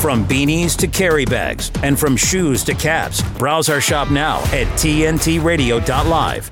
From 0.00 0.26
beanies 0.26 0.78
to 0.78 0.86
carry 0.86 1.26
bags 1.26 1.70
and 1.82 2.00
from 2.00 2.16
shoes 2.16 2.64
to 2.64 2.72
caps, 2.72 3.20
browse 3.36 3.68
our 3.68 3.82
shop 3.82 4.10
now 4.10 4.38
at 4.44 4.66
tntradio.live. 4.78 6.50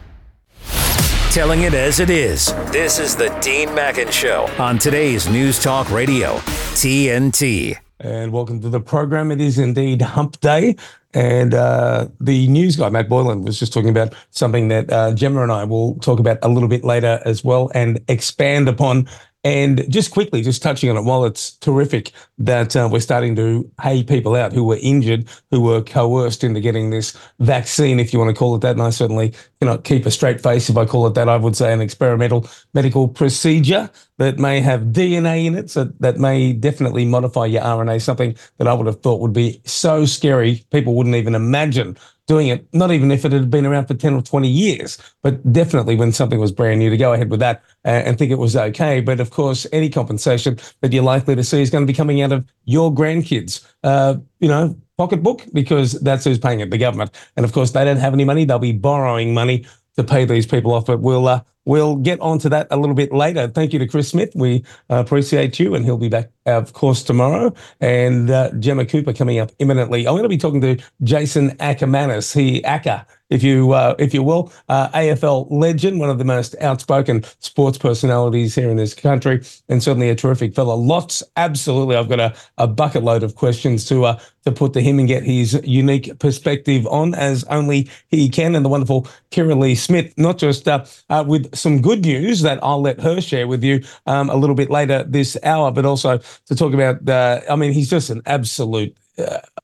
Telling 1.32 1.62
it 1.62 1.72
as 1.72 1.98
it 1.98 2.11
is. 2.11 2.53
This 2.71 2.98
is 2.98 3.16
the 3.16 3.30
Dean 3.40 3.74
Mackin 3.74 4.11
Show 4.11 4.50
on 4.58 4.79
today's 4.79 5.30
News 5.30 5.62
Talk 5.62 5.90
Radio, 5.90 6.37
TNT. 6.76 7.79
And 8.00 8.32
welcome 8.32 8.61
to 8.61 8.69
the 8.69 8.80
program. 8.80 9.30
It 9.30 9.41
is 9.41 9.59
indeed 9.59 10.03
Hump 10.03 10.39
Day. 10.41 10.77
And 11.15 11.55
uh, 11.55 12.09
the 12.21 12.49
news 12.49 12.77
guy, 12.77 12.91
Matt 12.91 13.09
Boylan, 13.09 13.45
was 13.45 13.59
just 13.59 13.73
talking 13.73 13.89
about 13.89 14.12
something 14.29 14.69
that 14.69 14.93
uh, 14.93 15.15
Gemma 15.15 15.43
and 15.43 15.51
I 15.51 15.65
will 15.65 15.95
talk 16.01 16.21
about 16.21 16.37
a 16.43 16.49
little 16.49 16.69
bit 16.69 16.85
later 16.85 17.19
as 17.25 17.43
well 17.43 17.71
and 17.75 17.99
expand 18.09 18.69
upon 18.69 19.09
and 19.49 19.91
just 19.91 20.11
quickly, 20.11 20.43
just 20.43 20.62
touching 20.62 20.91
on 20.91 20.96
it, 20.99 21.05
while 21.05 21.25
it's 21.25 21.53
terrific 21.53 22.12
that 22.37 22.77
uh, 22.77 22.87
we're 22.93 23.01
starting 23.01 23.35
to 23.37 23.71
pay 23.79 24.02
people 24.02 24.34
out 24.34 24.52
who 24.52 24.62
were 24.62 24.79
injured, 24.83 25.27
who 25.51 25.62
were 25.62 25.80
coerced 25.80 26.45
into 26.45 26.61
getting 26.61 26.91
this 26.91 27.16
vaccine, 27.41 27.98
if 27.98 28.12
you 28.12 28.19
want 28.19 28.29
to 28.29 28.39
call 28.39 28.55
it 28.55 28.61
that, 28.61 28.73
and 28.73 28.83
I 28.83 28.91
certainly 28.91 29.33
cannot 29.59 29.84
keep 29.84 30.05
a 30.05 30.11
straight 30.11 30.42
face 30.42 30.69
if 30.69 30.77
I 30.77 30.84
call 30.84 31.06
it 31.06 31.15
that. 31.15 31.30
I 31.30 31.39
would 31.39 31.56
say 31.56 31.73
an 31.73 31.80
experimental 31.80 32.47
medical 32.75 33.09
procedure 33.09 33.89
that 34.19 34.39
may 34.39 34.61
have 34.61 34.83
DNA 34.83 35.47
in 35.47 35.55
it, 35.55 35.70
so 35.70 35.84
that 36.01 36.19
may 36.19 36.53
definitely 36.53 37.06
modify 37.06 37.47
your 37.47 37.62
RNA, 37.62 38.03
something 38.03 38.37
that 38.59 38.69
I 38.69 38.75
would 38.75 38.87
have 38.87 39.01
thought 39.01 39.20
would 39.20 39.33
be 39.33 39.62
so 39.65 40.05
scary 40.05 40.62
people 40.70 40.95
wouldn't 40.95 41.17
even 41.17 41.34
imagine 41.34 41.97
doing 42.28 42.48
it, 42.48 42.68
not 42.73 42.92
even 42.92 43.10
if 43.10 43.24
it 43.24 43.32
had 43.32 43.50
been 43.50 43.66
around 43.66 43.87
for 43.87 43.95
10 43.95 44.14
or 44.14 44.23
20 44.23 44.46
years, 44.46 44.98
but 45.23 45.52
definitely 45.52 45.96
when 45.96 46.12
something 46.12 46.38
was 46.38 46.52
brand 46.52 46.78
new 46.78 46.91
to 46.91 46.96
go 46.96 47.14
ahead 47.14 47.30
with 47.30 47.41
that 47.41 47.62
uh, 47.84 47.88
and 47.88 48.19
think 48.19 48.30
it 48.30 48.38
was 48.38 48.55
okay. 48.55 49.00
But 49.00 49.19
of 49.19 49.30
course, 49.30 49.66
any 49.73 49.88
compensation 49.88 50.59
that 50.83 50.92
you're 50.92 51.02
likely 51.02 51.34
to 51.34 51.42
see 51.42 51.62
is 51.62 51.70
going 51.70 51.86
to 51.86 51.92
be 51.92 51.96
coming 51.96 52.20
out 52.20 52.30
of 52.30 52.46
your 52.66 52.95
grandkids, 52.95 53.66
uh, 53.83 54.16
you 54.41 54.48
know, 54.48 54.77
pocketbook, 54.98 55.46
because 55.52 55.92
that's 56.00 56.25
who's 56.25 56.38
paying 56.38 56.61
it, 56.61 56.70
the 56.70 56.78
government. 56.78 57.11
And 57.36 57.44
of 57.47 57.53
course, 57.53 57.70
they 57.70 57.84
don't 57.84 57.97
have 57.97 58.12
any 58.12 58.25
money. 58.25 58.44
They'll 58.44 58.58
be 58.58 58.72
borrowing 58.72 59.33
money 59.33 59.66
to 59.98 60.04
pay 60.04 60.24
these 60.24 60.46
people 60.46 60.72
off. 60.72 60.86
But 60.86 61.00
we'll 61.00 61.28
uh, 61.28 61.42
we'll 61.64 61.96
get 61.96 62.20
onto 62.20 62.48
that 62.48 62.66
a 62.70 62.77
little 62.77 62.94
bit 62.94 63.12
later. 63.12 63.48
Thank 63.48 63.72
you 63.72 63.78
to 63.80 63.86
Chris 63.86 64.08
Smith. 64.08 64.32
We 64.34 64.64
uh, 64.91 64.96
appreciate 64.96 65.58
you, 65.58 65.74
and 65.74 65.84
he'll 65.84 65.98
be 65.98 66.08
back, 66.08 66.30
of 66.46 66.72
course, 66.72 67.02
tomorrow. 67.02 67.52
And 67.80 68.30
uh, 68.30 68.52
Gemma 68.52 68.86
Cooper 68.86 69.12
coming 69.12 69.38
up 69.38 69.50
imminently. 69.58 70.06
I'm 70.06 70.14
going 70.14 70.22
to 70.22 70.28
be 70.28 70.38
talking 70.38 70.60
to 70.62 70.78
Jason 71.02 71.50
Akermanis. 71.58 72.34
He 72.34 72.64
Acker 72.64 73.04
if 73.31 73.43
you 73.43 73.73
uh, 73.73 73.95
if 73.98 74.15
you 74.15 74.23
will, 74.23 74.53
uh, 74.69 74.89
AFL 74.91 75.47
legend, 75.51 76.01
one 76.01 76.11
of 76.11 76.19
the 76.19 76.25
most 76.25 76.55
outspoken 76.61 77.25
sports 77.41 77.79
personalities 77.79 78.55
here 78.55 78.71
in 78.71 78.77
this 78.77 78.95
country, 78.95 79.43
and 79.69 79.83
certainly 79.83 80.09
a 80.09 80.15
terrific 80.15 80.55
fellow. 80.55 80.75
Lots, 80.75 81.23
absolutely. 81.37 81.97
I've 81.97 82.09
got 82.09 82.21
a, 82.21 82.34
a 82.56 82.67
bucket 82.67 83.03
load 83.03 83.23
of 83.23 83.34
questions 83.34 83.84
to 83.87 84.05
uh, 84.05 84.21
to 84.45 84.53
put 84.53 84.73
to 84.73 84.81
him 84.81 84.99
and 84.99 85.06
get 85.06 85.23
his 85.23 85.61
unique 85.65 86.19
perspective 86.19 86.87
on, 86.87 87.15
as 87.15 87.45
only 87.45 87.89
he 88.09 88.29
can. 88.29 88.55
And 88.55 88.65
the 88.65 88.71
wonderful 88.71 89.06
Kirralie 89.31 89.77
Smith, 89.77 90.12
not 90.17 90.39
just 90.39 90.67
uh, 90.67 90.84
uh, 91.11 91.25
with 91.27 91.55
some 91.55 91.83
good 91.83 92.03
news 92.03 92.43
that 92.43 92.62
I'll 92.62 92.81
let 92.81 93.01
her 93.01 93.21
share 93.21 93.47
with 93.47 93.62
you 93.62 93.83
um, 94.06 94.31
a 94.31 94.37
little 94.37 94.56
bit 94.56 94.71
later 94.71 95.05
this 95.05 95.37
hour, 95.43 95.71
but 95.71 95.84
also 95.84 96.19
to 96.47 96.55
talk 96.55 96.73
about. 96.73 97.06
Uh, 97.09 97.41
I 97.51 97.56
mean, 97.56 97.73
he's 97.73 97.91
just 97.91 98.11
an 98.11 98.23
absolute 98.27 98.97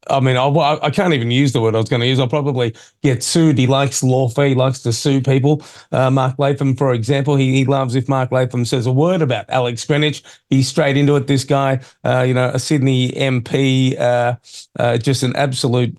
I 0.08 0.20
mean, 0.20 0.36
I, 0.36 0.78
I 0.82 0.90
can't 0.90 1.14
even 1.14 1.30
use 1.30 1.52
the 1.52 1.60
word 1.60 1.74
I 1.74 1.78
was 1.78 1.88
going 1.88 2.00
to 2.00 2.06
use. 2.06 2.18
I'll 2.18 2.28
probably 2.28 2.74
get 3.02 3.22
sued. 3.22 3.58
He 3.58 3.66
likes 3.66 4.02
lawfare. 4.02 4.48
He 4.48 4.54
likes 4.54 4.80
to 4.80 4.92
sue 4.92 5.20
people. 5.20 5.62
Uh, 5.92 6.10
Mark 6.10 6.38
Latham, 6.38 6.76
for 6.76 6.92
example, 6.92 7.36
he, 7.36 7.54
he 7.54 7.64
loves 7.64 7.94
if 7.94 8.08
Mark 8.08 8.30
Latham 8.32 8.64
says 8.64 8.86
a 8.86 8.92
word 8.92 9.22
about 9.22 9.46
Alex 9.48 9.84
Greenwich, 9.84 10.22
he's 10.50 10.68
straight 10.68 10.96
into 10.96 11.16
it. 11.16 11.26
This 11.26 11.44
guy, 11.44 11.80
uh, 12.04 12.24
you 12.26 12.34
know, 12.34 12.50
a 12.50 12.58
Sydney 12.58 13.12
MP, 13.12 13.98
uh, 13.98 14.36
uh, 14.78 14.98
just 14.98 15.22
an 15.22 15.34
absolute 15.36 15.96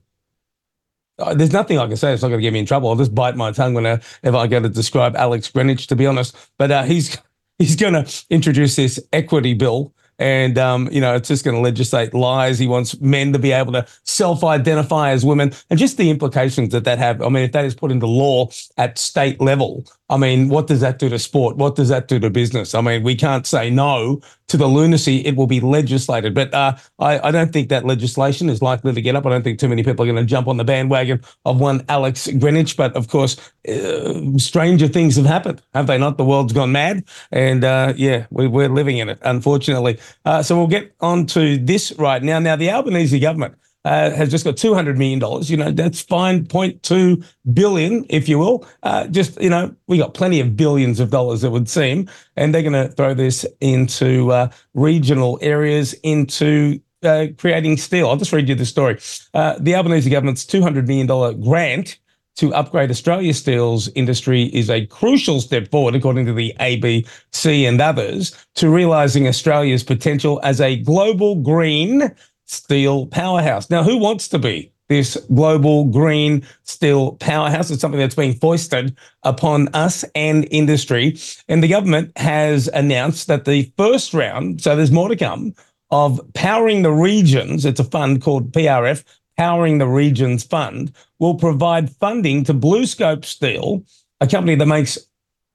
uh, 1.17 1.33
there's 1.33 1.53
nothing 1.53 1.79
I 1.79 1.87
can 1.87 1.95
say. 1.95 2.13
It's 2.13 2.21
not 2.21 2.27
going 2.27 2.39
to 2.39 2.41
get 2.41 2.51
me 2.51 2.59
in 2.59 2.65
trouble. 2.65 2.89
I'll 2.89 2.95
just 2.95 3.15
bite 3.15 3.37
my 3.37 3.51
tongue 3.51 3.73
whenever 3.73 4.01
I 4.37 4.47
go 4.47 4.59
to 4.59 4.67
describe 4.67 5.15
Alex 5.15 5.49
Greenwich, 5.49 5.87
to 5.87 5.95
be 5.95 6.05
honest. 6.05 6.35
But 6.57 6.71
uh, 6.71 6.83
he's 6.83 7.17
he's 7.57 7.75
going 7.75 7.93
to 7.93 8.25
introduce 8.29 8.75
this 8.75 8.99
equity 9.13 9.53
bill 9.53 9.93
and 10.19 10.57
um, 10.57 10.89
you 10.91 11.01
know 11.01 11.15
it's 11.15 11.27
just 11.27 11.43
going 11.43 11.55
to 11.55 11.61
legislate 11.61 12.13
lies. 12.13 12.59
He 12.59 12.67
wants 12.67 12.99
men 13.01 13.33
to 13.33 13.39
be 13.39 13.51
able 13.51 13.73
to 13.73 13.85
self-identify 14.03 15.11
as 15.11 15.25
women, 15.25 15.53
and 15.69 15.79
just 15.79 15.97
the 15.97 16.09
implications 16.09 16.69
that 16.69 16.83
that 16.85 16.97
have. 16.97 17.21
I 17.21 17.29
mean, 17.29 17.43
if 17.43 17.51
that 17.51 17.65
is 17.65 17.75
put 17.75 17.91
into 17.91 18.07
law 18.07 18.49
at 18.77 18.97
state 18.97 19.41
level, 19.41 19.85
I 20.09 20.17
mean, 20.17 20.49
what 20.49 20.67
does 20.67 20.81
that 20.81 20.99
do 20.99 21.09
to 21.09 21.17
sport? 21.17 21.57
What 21.57 21.75
does 21.75 21.89
that 21.89 22.07
do 22.07 22.19
to 22.19 22.29
business? 22.29 22.75
I 22.75 22.81
mean, 22.81 23.01
we 23.01 23.15
can't 23.15 23.47
say 23.47 23.71
no 23.71 24.21
to 24.47 24.57
the 24.57 24.67
lunacy. 24.67 25.25
It 25.25 25.35
will 25.35 25.47
be 25.47 25.59
legislated, 25.59 26.35
but 26.35 26.53
uh, 26.53 26.75
I, 26.99 27.27
I, 27.27 27.31
don't 27.31 27.51
think 27.51 27.69
that 27.69 27.85
legislation 27.85 28.47
is 28.47 28.61
likely 28.61 28.93
to 28.93 29.01
get 29.01 29.15
up. 29.15 29.25
I 29.25 29.29
don't 29.29 29.41
think 29.41 29.57
too 29.57 29.67
many 29.67 29.81
people 29.81 30.03
are 30.03 30.11
going 30.11 30.23
to 30.23 30.29
jump 30.29 30.47
on 30.47 30.57
the 30.57 30.63
bandwagon 30.63 31.21
of 31.45 31.59
one 31.59 31.83
Alex 31.89 32.27
Greenwich. 32.27 32.77
But 32.77 32.95
of 32.95 33.07
course, 33.07 33.37
uh, 33.67 34.37
stranger 34.37 34.87
things 34.87 35.15
have 35.15 35.25
happened, 35.25 35.63
have 35.73 35.87
they 35.87 35.97
not? 35.97 36.17
The 36.17 36.25
world's 36.25 36.53
gone 36.53 36.71
mad, 36.71 37.03
and 37.31 37.63
uh, 37.63 37.93
yeah, 37.95 38.27
we, 38.29 38.45
are 38.45 38.69
living 38.69 38.99
in 38.99 39.09
it, 39.09 39.17
unfortunately. 39.23 39.97
Uh, 40.23 40.43
so 40.43 40.55
we'll 40.55 40.67
get 40.67 40.93
on 41.01 41.25
to 41.27 41.57
this 41.57 41.91
right 41.93 42.21
now. 42.21 42.37
Now, 42.37 42.55
the 42.55 42.69
Albanese 42.69 43.19
government 43.19 43.55
uh, 43.85 44.09
has 44.11 44.29
just 44.29 44.43
got 44.43 44.55
$200 44.55 44.97
million. 44.97 45.21
You 45.43 45.57
know, 45.57 45.71
that's 45.71 46.01
fine, 46.01 46.45
0.2 46.45 47.23
billion, 47.53 48.05
if 48.09 48.27
you 48.27 48.39
will. 48.39 48.67
Uh, 48.83 49.07
just, 49.07 49.39
you 49.41 49.49
know, 49.49 49.73
we 49.87 49.97
got 49.97 50.13
plenty 50.13 50.39
of 50.39 50.57
billions 50.57 50.99
of 50.99 51.11
dollars, 51.11 51.43
it 51.43 51.51
would 51.51 51.69
seem. 51.69 52.09
And 52.35 52.53
they're 52.53 52.63
going 52.63 52.73
to 52.73 52.89
throw 52.89 53.13
this 53.13 53.45
into 53.61 54.31
uh, 54.31 54.49
regional 54.73 55.37
areas, 55.41 55.93
into 56.03 56.81
uh, 57.03 57.27
creating 57.37 57.77
steel. 57.77 58.09
I'll 58.09 58.17
just 58.17 58.33
read 58.33 58.49
you 58.49 58.55
the 58.55 58.65
story. 58.65 58.99
Uh, 59.33 59.55
the 59.59 59.75
Albanese 59.75 60.09
government's 60.09 60.45
$200 60.45 60.87
million 60.87 61.41
grant 61.41 61.99
to 62.37 62.53
upgrade 62.53 62.91
Australia's 62.91 63.37
steels 63.37 63.87
industry 63.95 64.43
is 64.45 64.69
a 64.69 64.85
crucial 64.87 65.39
step 65.39 65.69
forward, 65.71 65.95
according 65.95 66.25
to 66.25 66.33
the 66.33 66.53
ABC 66.59 67.67
and 67.67 67.79
others, 67.79 68.35
to 68.55 68.69
realizing 68.69 69.27
Australia's 69.27 69.83
potential 69.83 70.41
as 70.43 70.59
a 70.59 70.77
global 70.77 71.35
green 71.35 72.13
steel 72.45 73.07
powerhouse. 73.07 73.69
Now, 73.69 73.83
who 73.83 73.97
wants 73.97 74.27
to 74.29 74.39
be 74.39 74.71
this 74.87 75.17
global 75.33 75.85
green 75.85 76.45
steel 76.63 77.13
powerhouse? 77.13 77.71
It's 77.71 77.81
something 77.81 77.99
that's 77.99 78.15
being 78.15 78.35
foisted 78.35 78.95
upon 79.23 79.67
us 79.69 80.05
and 80.15 80.47
industry. 80.51 81.17
And 81.47 81.63
the 81.63 81.67
government 81.67 82.17
has 82.17 82.67
announced 82.69 83.27
that 83.27 83.45
the 83.45 83.71
first 83.77 84.13
round, 84.13 84.61
so 84.61 84.75
there's 84.75 84.91
more 84.91 85.09
to 85.09 85.15
come, 85.15 85.55
of 85.91 86.19
Powering 86.33 86.81
the 86.81 86.91
Regions, 86.91 87.65
it's 87.65 87.79
a 87.79 87.83
fund 87.83 88.21
called 88.21 88.51
PRF, 88.51 89.03
Powering 89.37 89.77
the 89.77 89.87
Regions 89.87 90.43
Fund, 90.43 90.91
will 91.19 91.35
provide 91.35 91.89
funding 91.89 92.43
to 92.45 92.53
BlueScope 92.53 93.25
Steel, 93.25 93.83
a 94.21 94.27
company 94.27 94.55
that 94.55 94.65
makes 94.65 94.97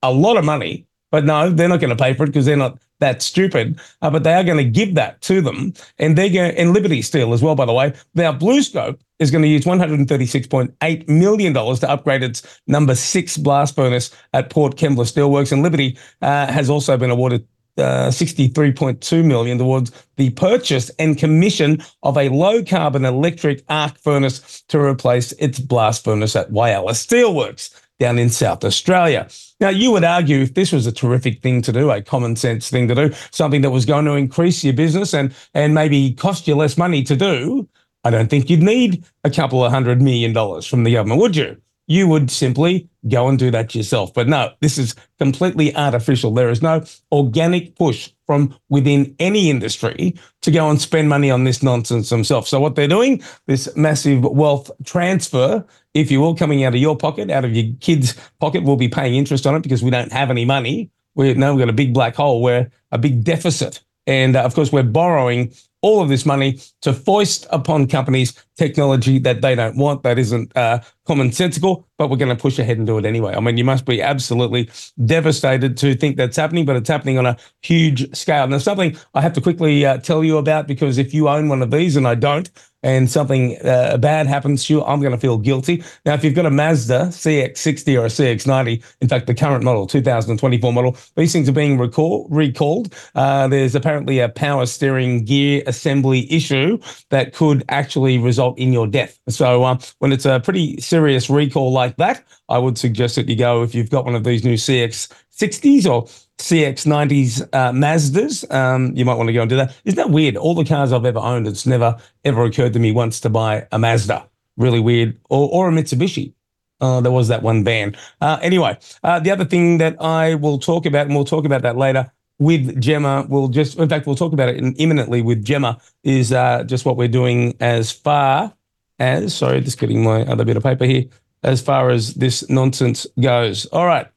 a 0.03 0.13
lot 0.13 0.37
of 0.37 0.45
money 0.45 0.87
but 1.11 1.25
no, 1.25 1.51
they're 1.51 1.69
not 1.69 1.81
going 1.81 1.97
to 1.97 2.03
pay 2.03 2.15
for 2.15 2.25
it 2.25 2.29
because 2.29 2.47
they're 2.47 2.57
not 2.57 2.79
that 3.01 3.23
stupid. 3.23 3.81
Uh, 4.03 4.11
but 4.11 4.23
they 4.25 4.35
are 4.35 4.45
going 4.45 4.59
to 4.59 4.65
give 4.65 4.95
that 4.95 5.21
to 5.23 5.41
them, 5.41 5.75
and 5.99 6.17
they're 6.17 6.31
going 6.31 6.55
and 6.57 6.73
Liberty 6.73 7.03
Steel 7.03 7.33
as 7.33 7.43
well. 7.43 7.55
By 7.55 7.67
the 7.67 7.73
way, 7.73 7.93
now 8.15 8.33
BlueScope 8.33 9.01
is 9.19 9.31
going 9.31 9.43
to 9.43 9.49
use 9.49 9.65
136.8 9.65 11.09
million 11.09 11.53
dollars 11.53 11.81
to 11.81 11.91
upgrade 11.91 12.23
its 12.23 12.61
number 12.67 12.95
six 12.95 13.37
blast 13.37 13.75
furnace 13.75 14.11
at 14.33 14.51
Port 14.51 14.77
Kembla 14.77 15.11
Steelworks, 15.11 15.53
and 15.53 15.63
Liberty 15.63 15.99
uh, 16.23 16.47
has 16.47 16.71
also 16.71 16.97
been 16.97 17.11
awarded. 17.11 17.47
Uh, 17.79 18.11
63.2 18.11 19.25
million 19.25 19.57
towards 19.57 19.91
the 20.17 20.29
purchase 20.31 20.91
and 20.99 21.17
commission 21.17 21.81
of 22.03 22.19
a 22.19 22.29
low 22.29 22.63
carbon 22.63 23.07
electric 23.07 23.63
arc 23.71 23.97
furnace 23.97 24.61
to 24.63 24.79
replace 24.79 25.33
its 25.39 25.61
blast 25.61 26.05
furnace 26.05 26.37
at 26.37 26.51
Whyalla 26.51 26.91
Steelworks 26.91 27.71
down 27.99 28.19
in 28.19 28.29
South 28.29 28.65
Australia. 28.65 29.29
Now, 29.61 29.69
you 29.69 29.91
would 29.93 30.05
argue 30.05 30.41
if 30.41 30.55
this 30.55 30.73
was 30.73 30.87
a 30.87 30.93
terrific 30.93 31.43
thing 31.43 31.61
to 31.63 31.73
do, 31.73 31.91
a 31.91 32.01
common 32.01 32.35
sense 32.37 32.71
thing 32.71 32.89
to 32.89 32.95
do, 32.95 33.13
something 33.31 33.61
that 33.61 33.71
was 33.71 33.85
going 33.85 34.07
to 34.07 34.13
increase 34.13 34.65
your 34.65 34.73
business 34.73 35.13
and, 35.13 35.35
and 35.53 35.75
maybe 35.75 36.15
cost 36.15 36.49
you 36.49 36.55
less 36.55 36.79
money 36.79 37.03
to 37.05 37.15
do, 37.15 37.69
I 38.05 38.11
don't 38.11 38.31
think 38.31 38.49
you'd 38.49 38.63
need 38.63 39.05
a 39.25 39.31
couple 39.31 39.63
of 39.63 39.71
hundred 39.71 40.01
million 40.01 40.33
dollars 40.33 40.67
from 40.67 40.85
the 40.85 40.95
government, 40.95 41.21
would 41.21 41.37
you? 41.37 41.61
You 41.87 42.09
would 42.09 42.31
simply 42.31 42.89
go 43.09 43.29
and 43.29 43.39
do 43.39 43.51
that 43.51 43.75
yourself. 43.75 44.15
But 44.15 44.29
no, 44.29 44.53
this 44.61 44.79
is 44.79 44.95
completely 45.19 45.75
artificial. 45.75 46.33
There 46.33 46.49
is 46.49 46.63
no 46.63 46.85
organic 47.13 47.75
push 47.77 48.13
from 48.27 48.55
within 48.69 49.15
any 49.19 49.51
industry 49.51 50.15
to 50.43 50.51
go 50.51 50.71
and 50.71 50.81
spend 50.81 51.09
money 51.09 51.31
on 51.31 51.45
this 51.45 51.63
nonsense 51.63 52.09
themselves. 52.09 52.49
So 52.49 52.61
what 52.61 52.77
they're 52.77 52.89
doing, 52.89 53.23
this 53.47 53.75
massive 53.77 54.23
wealth 54.23 54.71
transfer, 54.85 55.65
if 55.95 56.11
you 56.11 56.21
will, 56.21 56.35
coming 56.35 56.65
out 56.65 56.75
of 56.75 56.81
your 56.81 56.97
pocket, 56.97 57.31
out 57.31 57.45
of 57.45 57.55
your 57.55 57.75
kid's 57.81 58.15
pocket, 58.39 58.63
we'll 58.63 58.77
be 58.77 58.89
paying 58.89 59.15
interest 59.15 59.47
on 59.47 59.55
it 59.55 59.63
because 59.63 59.83
we 59.83 59.91
don't 59.91 60.13
have 60.13 60.31
any 60.31 60.45
money. 60.45 60.91
We 61.15 61.35
now 61.35 61.53
we've 61.53 61.61
got 61.61 61.69
a 61.71 61.75
big 61.75 61.93
black 61.93 62.15
hole. 62.15 62.43
We're 62.43 62.71
a 62.93 62.99
big 62.99 63.25
deficit. 63.25 63.81
And 64.07 64.37
uh, 64.37 64.43
of 64.43 64.55
course, 64.55 64.73
we're 64.73 64.83
borrowing 64.83 65.53
all 65.83 66.03
of 66.03 66.09
this 66.09 66.27
money 66.27 66.61
to 66.83 66.93
foist 66.93 67.47
upon 67.51 67.87
companies 67.89 68.35
technology 68.61 69.19
that 69.19 69.41
they 69.41 69.55
don't 69.55 69.79
want, 69.79 70.03
that 70.03 70.19
isn't 70.19 70.55
uh, 70.55 70.81
commonsensical, 71.09 71.85
but 71.97 72.11
we're 72.11 72.19
going 72.19 72.37
to 72.37 72.41
push 72.41 72.59
ahead 72.59 72.77
and 72.77 72.87
do 72.87 72.99
it 72.99 73.07
anyway. 73.07 73.35
I 73.35 73.41
mean, 73.41 73.57
you 73.57 73.65
must 73.65 73.87
be 73.87 74.03
absolutely 74.03 74.69
devastated 75.07 75.79
to 75.79 75.95
think 75.95 76.19
that's 76.19 76.37
happening, 76.37 76.67
but 76.67 76.77
it's 76.77 76.89
happening 76.89 77.17
on 77.17 77.25
a 77.25 77.39
huge 77.63 78.15
scale. 78.15 78.47
Now, 78.47 78.59
something 78.59 78.95
I 79.15 79.23
have 79.23 79.33
to 79.33 79.41
quickly 79.41 79.87
uh, 79.87 79.97
tell 79.97 80.23
you 80.23 80.37
about 80.37 80.67
because 80.67 80.99
if 80.99 81.15
you 81.15 81.27
own 81.31 81.49
one 81.49 81.63
of 81.63 81.71
these 81.71 81.97
and 81.97 82.07
I 82.07 82.17
don't, 82.17 82.51
and 82.83 83.11
something 83.11 83.59
uh, 83.65 83.99
bad 83.99 84.27
happens 84.27 84.65
to 84.65 84.75
you, 84.75 84.85
I'm 84.85 85.01
going 85.01 85.13
to 85.13 85.19
feel 85.19 85.39
guilty. 85.39 85.85
Now, 86.07 86.15
if 86.15 86.25
you've 86.25 86.35
got 86.35 86.47
a 86.47 86.51
Mazda 86.51 87.09
CX60 87.11 88.01
or 88.01 88.07
a 88.07 88.09
CX90, 88.09 88.83
in 89.01 89.09
fact, 89.09 89.27
the 89.27 89.35
current 89.35 89.65
model, 89.65 89.87
2024 89.87 90.73
model, 90.73 90.97
these 91.17 91.33
things 91.33 91.49
are 91.49 91.53
being 91.53 91.79
recall- 91.79 92.27
recalled. 92.31 92.95
Uh, 93.15 93.49
there's 93.49 93.75
apparently 93.75 94.19
a 94.21 94.29
power 94.29 94.65
steering 94.67 95.25
gear 95.25 95.63
assembly 95.67 96.31
issue 96.33 96.79
that 97.11 97.35
could 97.35 97.65
actually 97.69 98.19
result 98.19 98.50
in 98.57 98.73
your 98.73 98.87
death. 98.87 99.19
So, 99.29 99.65
um, 99.65 99.79
when 99.99 100.13
it's 100.13 100.25
a 100.27 100.41
pretty 100.41 100.81
serious 100.81 101.31
recall 101.31 101.73
like 101.73 101.97
that, 101.97 102.25
I 102.49 102.59
would 102.59 102.79
suggest 102.79 103.17
that 103.17 103.29
you 103.29 103.37
go 103.37 103.63
if 103.63 103.75
you've 103.75 103.91
got 103.91 104.05
one 104.05 104.15
of 104.15 104.25
these 104.25 104.45
new 104.45 104.55
CX60s 104.55 105.87
or 105.87 106.05
CX90s 106.39 107.43
uh, 107.53 107.73
Mazdas. 107.73 108.51
Um, 108.53 108.95
you 108.97 109.05
might 109.05 109.15
want 109.15 109.29
to 109.29 109.33
go 109.33 109.43
and 109.43 109.51
do 109.51 109.57
that. 109.57 109.75
Isn't 109.85 109.97
that 109.97 110.11
weird? 110.11 110.37
All 110.37 110.55
the 110.55 110.65
cars 110.65 110.93
I've 110.93 111.05
ever 111.05 111.19
owned, 111.19 111.47
it's 111.47 111.67
never 111.67 111.97
ever 112.25 112.45
occurred 112.45 112.73
to 112.73 112.79
me 112.79 112.93
once 112.93 113.21
to 113.21 113.31
buy 113.31 113.67
a 113.73 113.79
Mazda. 113.79 114.27
Really 114.57 114.81
weird. 114.81 115.19
Or, 115.29 115.49
or 115.51 115.69
a 115.69 115.73
Mitsubishi. 115.73 116.35
Uh, 116.81 117.01
there 117.01 117.13
was 117.13 117.29
that 117.29 117.43
one 117.43 117.63
van. 117.63 117.95
Uh, 118.23 118.39
anyway, 118.41 118.79
uh, 119.03 119.21
the 119.21 119.31
other 119.31 119.45
thing 119.45 119.79
that 119.79 120.01
I 120.01 120.35
will 120.37 120.59
talk 120.59 120.87
about, 120.87 121.07
and 121.07 121.15
we'll 121.15 121.27
talk 121.27 121.45
about 121.45 121.61
that 121.63 121.77
later 121.77 122.11
with 122.41 122.81
Gemma, 122.81 123.27
we'll 123.29 123.49
just, 123.49 123.79
in 123.79 123.89
fact, 123.89 124.07
we'll 124.07 124.17
talk 124.17 124.33
about 124.33 124.49
it 124.49 124.57
in, 124.57 124.73
imminently 124.75 125.23
with 125.23 125.45
Gemma, 125.45 125.79
is 126.03 126.33
uh, 126.33 126.65
just 126.65 126.85
what 126.85 126.97
we're 126.97 127.07
doing 127.07 127.55
as 127.61 127.93
far 127.93 128.53
as, 128.99 129.35
sorry, 129.35 129.61
just 129.61 129.79
getting 129.79 130.03
my 130.03 130.23
other 130.23 130.45
bit 130.45 130.57
of 130.57 130.63
paper 130.63 130.87
here, 130.87 131.05
as 131.45 131.61
far 131.61 131.91
as 131.91 132.15
this 132.15 132.49
nonsense 132.49 133.07
goes. 133.21 133.67
All 133.67 133.87
right. 133.87 134.09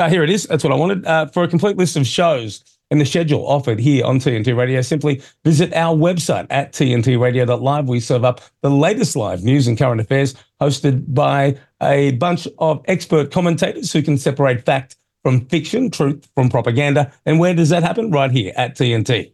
Uh, 0.00 0.08
here 0.10 0.24
it 0.24 0.30
is. 0.30 0.44
That's 0.44 0.64
what 0.64 0.72
I 0.72 0.76
wanted. 0.76 1.06
Uh, 1.06 1.26
for 1.26 1.44
a 1.44 1.48
complete 1.48 1.76
list 1.76 1.96
of 1.96 2.06
shows 2.06 2.64
and 2.90 3.00
the 3.00 3.06
schedule 3.06 3.46
offered 3.46 3.78
here 3.78 4.04
on 4.04 4.18
TNT 4.18 4.56
Radio, 4.56 4.82
simply 4.82 5.22
visit 5.44 5.72
our 5.74 5.96
website 5.96 6.48
at 6.50 6.72
tntradio.live. 6.72 7.88
We 7.88 8.00
serve 8.00 8.24
up 8.24 8.40
the 8.62 8.70
latest 8.70 9.14
live 9.14 9.44
news 9.44 9.68
and 9.68 9.78
current 9.78 10.00
affairs 10.00 10.34
hosted 10.60 11.14
by 11.14 11.56
a 11.80 12.12
bunch 12.12 12.48
of 12.58 12.84
expert 12.86 13.30
commentators 13.30 13.92
who 13.92 14.02
can 14.02 14.18
separate 14.18 14.64
fact 14.66 14.96
from 15.24 15.46
fiction, 15.46 15.90
truth 15.90 16.28
from 16.34 16.48
propaganda. 16.48 17.12
And 17.26 17.40
where 17.40 17.54
does 17.54 17.70
that 17.70 17.82
happen? 17.82 18.10
Right 18.10 18.30
here 18.30 18.52
at 18.56 18.76
TNT. 18.76 19.32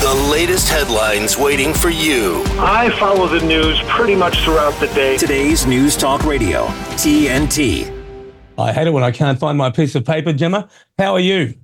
The 0.00 0.28
latest 0.32 0.68
headlines 0.68 1.38
waiting 1.38 1.72
for 1.72 1.88
you. 1.88 2.42
I 2.58 2.90
follow 2.98 3.28
the 3.28 3.46
news 3.46 3.80
pretty 3.82 4.16
much 4.16 4.36
throughout 4.40 4.78
the 4.80 4.88
day. 4.88 5.16
Today's 5.16 5.64
News 5.64 5.96
Talk 5.96 6.24
Radio, 6.24 6.66
TNT. 6.96 8.00
I 8.58 8.72
hate 8.72 8.88
it 8.88 8.90
when 8.90 9.04
I 9.04 9.12
can't 9.12 9.38
find 9.38 9.56
my 9.56 9.70
piece 9.70 9.94
of 9.94 10.04
paper. 10.04 10.32
Gemma, 10.32 10.68
how 10.98 11.12
are 11.14 11.20
you? 11.20 11.54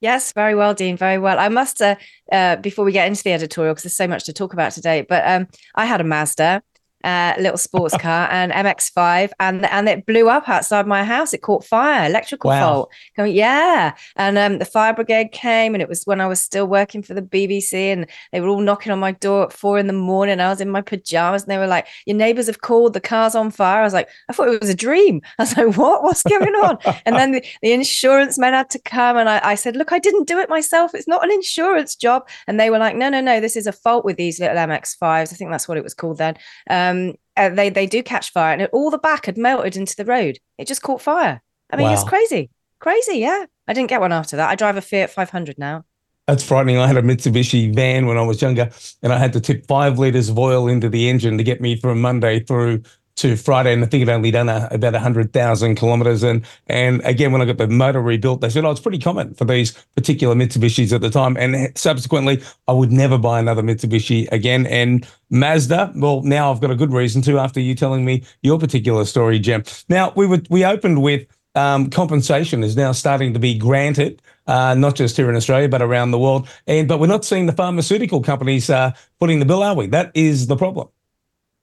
Yes, 0.00 0.32
very 0.32 0.56
well, 0.56 0.74
Dean. 0.74 0.96
Very 0.96 1.18
well. 1.18 1.38
I 1.38 1.48
must, 1.48 1.80
uh, 1.80 1.94
uh, 2.32 2.56
before 2.56 2.84
we 2.84 2.90
get 2.90 3.06
into 3.06 3.22
the 3.22 3.32
editorial, 3.32 3.72
because 3.72 3.84
there's 3.84 3.96
so 3.96 4.08
much 4.08 4.24
to 4.24 4.32
talk 4.32 4.52
about 4.52 4.72
today, 4.72 5.02
but 5.02 5.22
um, 5.24 5.46
I 5.76 5.86
had 5.86 6.00
a 6.00 6.04
Mazda 6.04 6.60
uh, 7.04 7.34
little 7.38 7.58
sports 7.58 7.96
car 8.00 8.28
and 8.30 8.52
MX5, 8.52 9.30
and 9.40 9.64
and 9.66 9.88
it 9.88 10.06
blew 10.06 10.28
up 10.28 10.48
outside 10.48 10.86
my 10.86 11.04
house. 11.04 11.32
It 11.32 11.42
caught 11.42 11.64
fire, 11.64 12.06
electrical 12.08 12.50
wow. 12.50 12.60
fault. 12.60 12.92
Going, 13.16 13.34
yeah, 13.34 13.94
and 14.16 14.38
um, 14.38 14.58
the 14.58 14.64
fire 14.64 14.94
brigade 14.94 15.32
came, 15.32 15.74
and 15.74 15.82
it 15.82 15.88
was 15.88 16.04
when 16.04 16.20
I 16.20 16.26
was 16.26 16.40
still 16.40 16.66
working 16.66 17.02
for 17.02 17.14
the 17.14 17.22
BBC, 17.22 17.72
and 17.92 18.06
they 18.32 18.40
were 18.40 18.48
all 18.48 18.60
knocking 18.60 18.92
on 18.92 19.00
my 19.00 19.12
door 19.12 19.44
at 19.44 19.52
four 19.52 19.78
in 19.78 19.86
the 19.86 19.92
morning. 19.92 20.40
I 20.40 20.48
was 20.48 20.60
in 20.60 20.70
my 20.70 20.80
pajamas, 20.82 21.42
and 21.42 21.50
they 21.50 21.58
were 21.58 21.66
like, 21.66 21.86
"Your 22.06 22.16
neighbours 22.16 22.46
have 22.46 22.60
called. 22.60 22.92
The 22.92 23.00
car's 23.00 23.34
on 23.34 23.50
fire." 23.50 23.80
I 23.80 23.84
was 23.84 23.94
like, 23.94 24.08
"I 24.28 24.32
thought 24.32 24.48
it 24.48 24.60
was 24.60 24.70
a 24.70 24.74
dream." 24.74 25.20
I 25.38 25.42
was 25.42 25.56
like, 25.56 25.76
"What? 25.76 26.02
What's 26.02 26.22
going 26.22 26.54
on?" 26.54 26.78
and 27.06 27.16
then 27.16 27.32
the, 27.32 27.44
the 27.62 27.72
insurance 27.72 28.38
men 28.38 28.52
had 28.52 28.70
to 28.70 28.78
come, 28.78 29.16
and 29.16 29.28
I, 29.28 29.40
I 29.42 29.54
said, 29.54 29.76
"Look, 29.76 29.92
I 29.92 29.98
didn't 29.98 30.28
do 30.28 30.38
it 30.38 30.48
myself. 30.48 30.94
It's 30.94 31.08
not 31.08 31.24
an 31.24 31.32
insurance 31.32 31.96
job." 31.96 32.28
And 32.46 32.60
they 32.60 32.70
were 32.70 32.78
like, 32.78 32.96
"No, 32.96 33.08
no, 33.08 33.20
no. 33.20 33.40
This 33.40 33.56
is 33.56 33.66
a 33.66 33.72
fault 33.72 34.04
with 34.04 34.16
these 34.16 34.38
little 34.40 34.56
MX5s. 34.56 35.32
I 35.32 35.36
think 35.36 35.50
that's 35.50 35.68
what 35.68 35.78
it 35.78 35.84
was 35.84 35.94
called 35.94 36.18
then." 36.18 36.36
Um, 36.70 36.91
um, 36.92 37.14
uh, 37.36 37.48
they 37.48 37.68
they 37.70 37.86
do 37.86 38.02
catch 38.02 38.30
fire, 38.30 38.54
and 38.54 38.68
all 38.72 38.90
the 38.90 38.98
back 38.98 39.26
had 39.26 39.38
melted 39.38 39.76
into 39.76 39.96
the 39.96 40.04
road. 40.04 40.38
It 40.58 40.66
just 40.66 40.82
caught 40.82 41.02
fire. 41.02 41.42
I 41.70 41.76
mean, 41.76 41.86
wow. 41.86 41.94
it's 41.94 42.04
crazy, 42.04 42.50
crazy. 42.78 43.18
Yeah, 43.18 43.46
I 43.66 43.72
didn't 43.72 43.88
get 43.88 44.00
one 44.00 44.12
after 44.12 44.36
that. 44.36 44.50
I 44.50 44.54
drive 44.54 44.76
a 44.76 44.82
Fiat 44.82 45.10
500 45.10 45.58
now. 45.58 45.84
That's 46.26 46.44
frightening. 46.44 46.78
I 46.78 46.86
had 46.86 46.96
a 46.96 47.02
Mitsubishi 47.02 47.74
van 47.74 48.06
when 48.06 48.16
I 48.16 48.22
was 48.22 48.40
younger, 48.40 48.70
and 49.02 49.12
I 49.12 49.18
had 49.18 49.32
to 49.32 49.40
tip 49.40 49.66
five 49.66 49.98
liters 49.98 50.28
of 50.28 50.38
oil 50.38 50.68
into 50.68 50.88
the 50.88 51.08
engine 51.08 51.36
to 51.38 51.44
get 51.44 51.60
me 51.60 51.76
from 51.76 52.00
Monday 52.00 52.40
through 52.40 52.82
to 53.16 53.36
Friday, 53.36 53.72
and 53.72 53.84
I 53.84 53.86
think 53.86 54.02
I've 54.02 54.14
only 54.14 54.30
done 54.30 54.48
a, 54.48 54.68
about 54.70 54.94
100,000 54.94 55.76
kilometers. 55.76 56.22
And 56.22 56.44
and 56.66 57.00
again, 57.04 57.32
when 57.32 57.42
I 57.42 57.44
got 57.44 57.58
the 57.58 57.68
motor 57.68 58.00
rebuilt, 58.00 58.40
they 58.40 58.48
said, 58.48 58.64
oh, 58.64 58.70
it's 58.70 58.80
pretty 58.80 58.98
common 58.98 59.34
for 59.34 59.44
these 59.44 59.72
particular 59.94 60.34
Mitsubishis 60.34 60.92
at 60.92 61.00
the 61.00 61.10
time. 61.10 61.36
And 61.36 61.76
subsequently, 61.76 62.42
I 62.68 62.72
would 62.72 62.90
never 62.90 63.18
buy 63.18 63.38
another 63.38 63.62
Mitsubishi 63.62 64.30
again. 64.32 64.66
And 64.66 65.06
Mazda, 65.30 65.92
well, 65.96 66.22
now 66.22 66.50
I've 66.50 66.60
got 66.60 66.70
a 66.70 66.76
good 66.76 66.92
reason 66.92 67.22
to 67.22 67.38
after 67.38 67.60
you 67.60 67.74
telling 67.74 68.04
me 68.04 68.24
your 68.42 68.58
particular 68.58 69.04
story, 69.04 69.38
Jim. 69.38 69.64
Now, 69.88 70.12
we 70.16 70.26
would 70.26 70.48
we 70.50 70.64
opened 70.64 71.02
with 71.02 71.26
um, 71.54 71.90
compensation 71.90 72.64
is 72.64 72.76
now 72.76 72.92
starting 72.92 73.34
to 73.34 73.38
be 73.38 73.56
granted, 73.56 74.22
uh, 74.46 74.74
not 74.74 74.96
just 74.96 75.16
here 75.16 75.28
in 75.28 75.36
Australia, 75.36 75.68
but 75.68 75.82
around 75.82 76.10
the 76.10 76.18
world. 76.18 76.48
And 76.66 76.88
but 76.88 76.98
we're 76.98 77.06
not 77.06 77.24
seeing 77.24 77.46
the 77.46 77.52
pharmaceutical 77.52 78.22
companies 78.22 78.70
uh, 78.70 78.92
putting 79.20 79.38
the 79.38 79.44
bill, 79.44 79.62
are 79.62 79.74
we? 79.74 79.86
That 79.86 80.10
is 80.14 80.46
the 80.46 80.56
problem. 80.56 80.88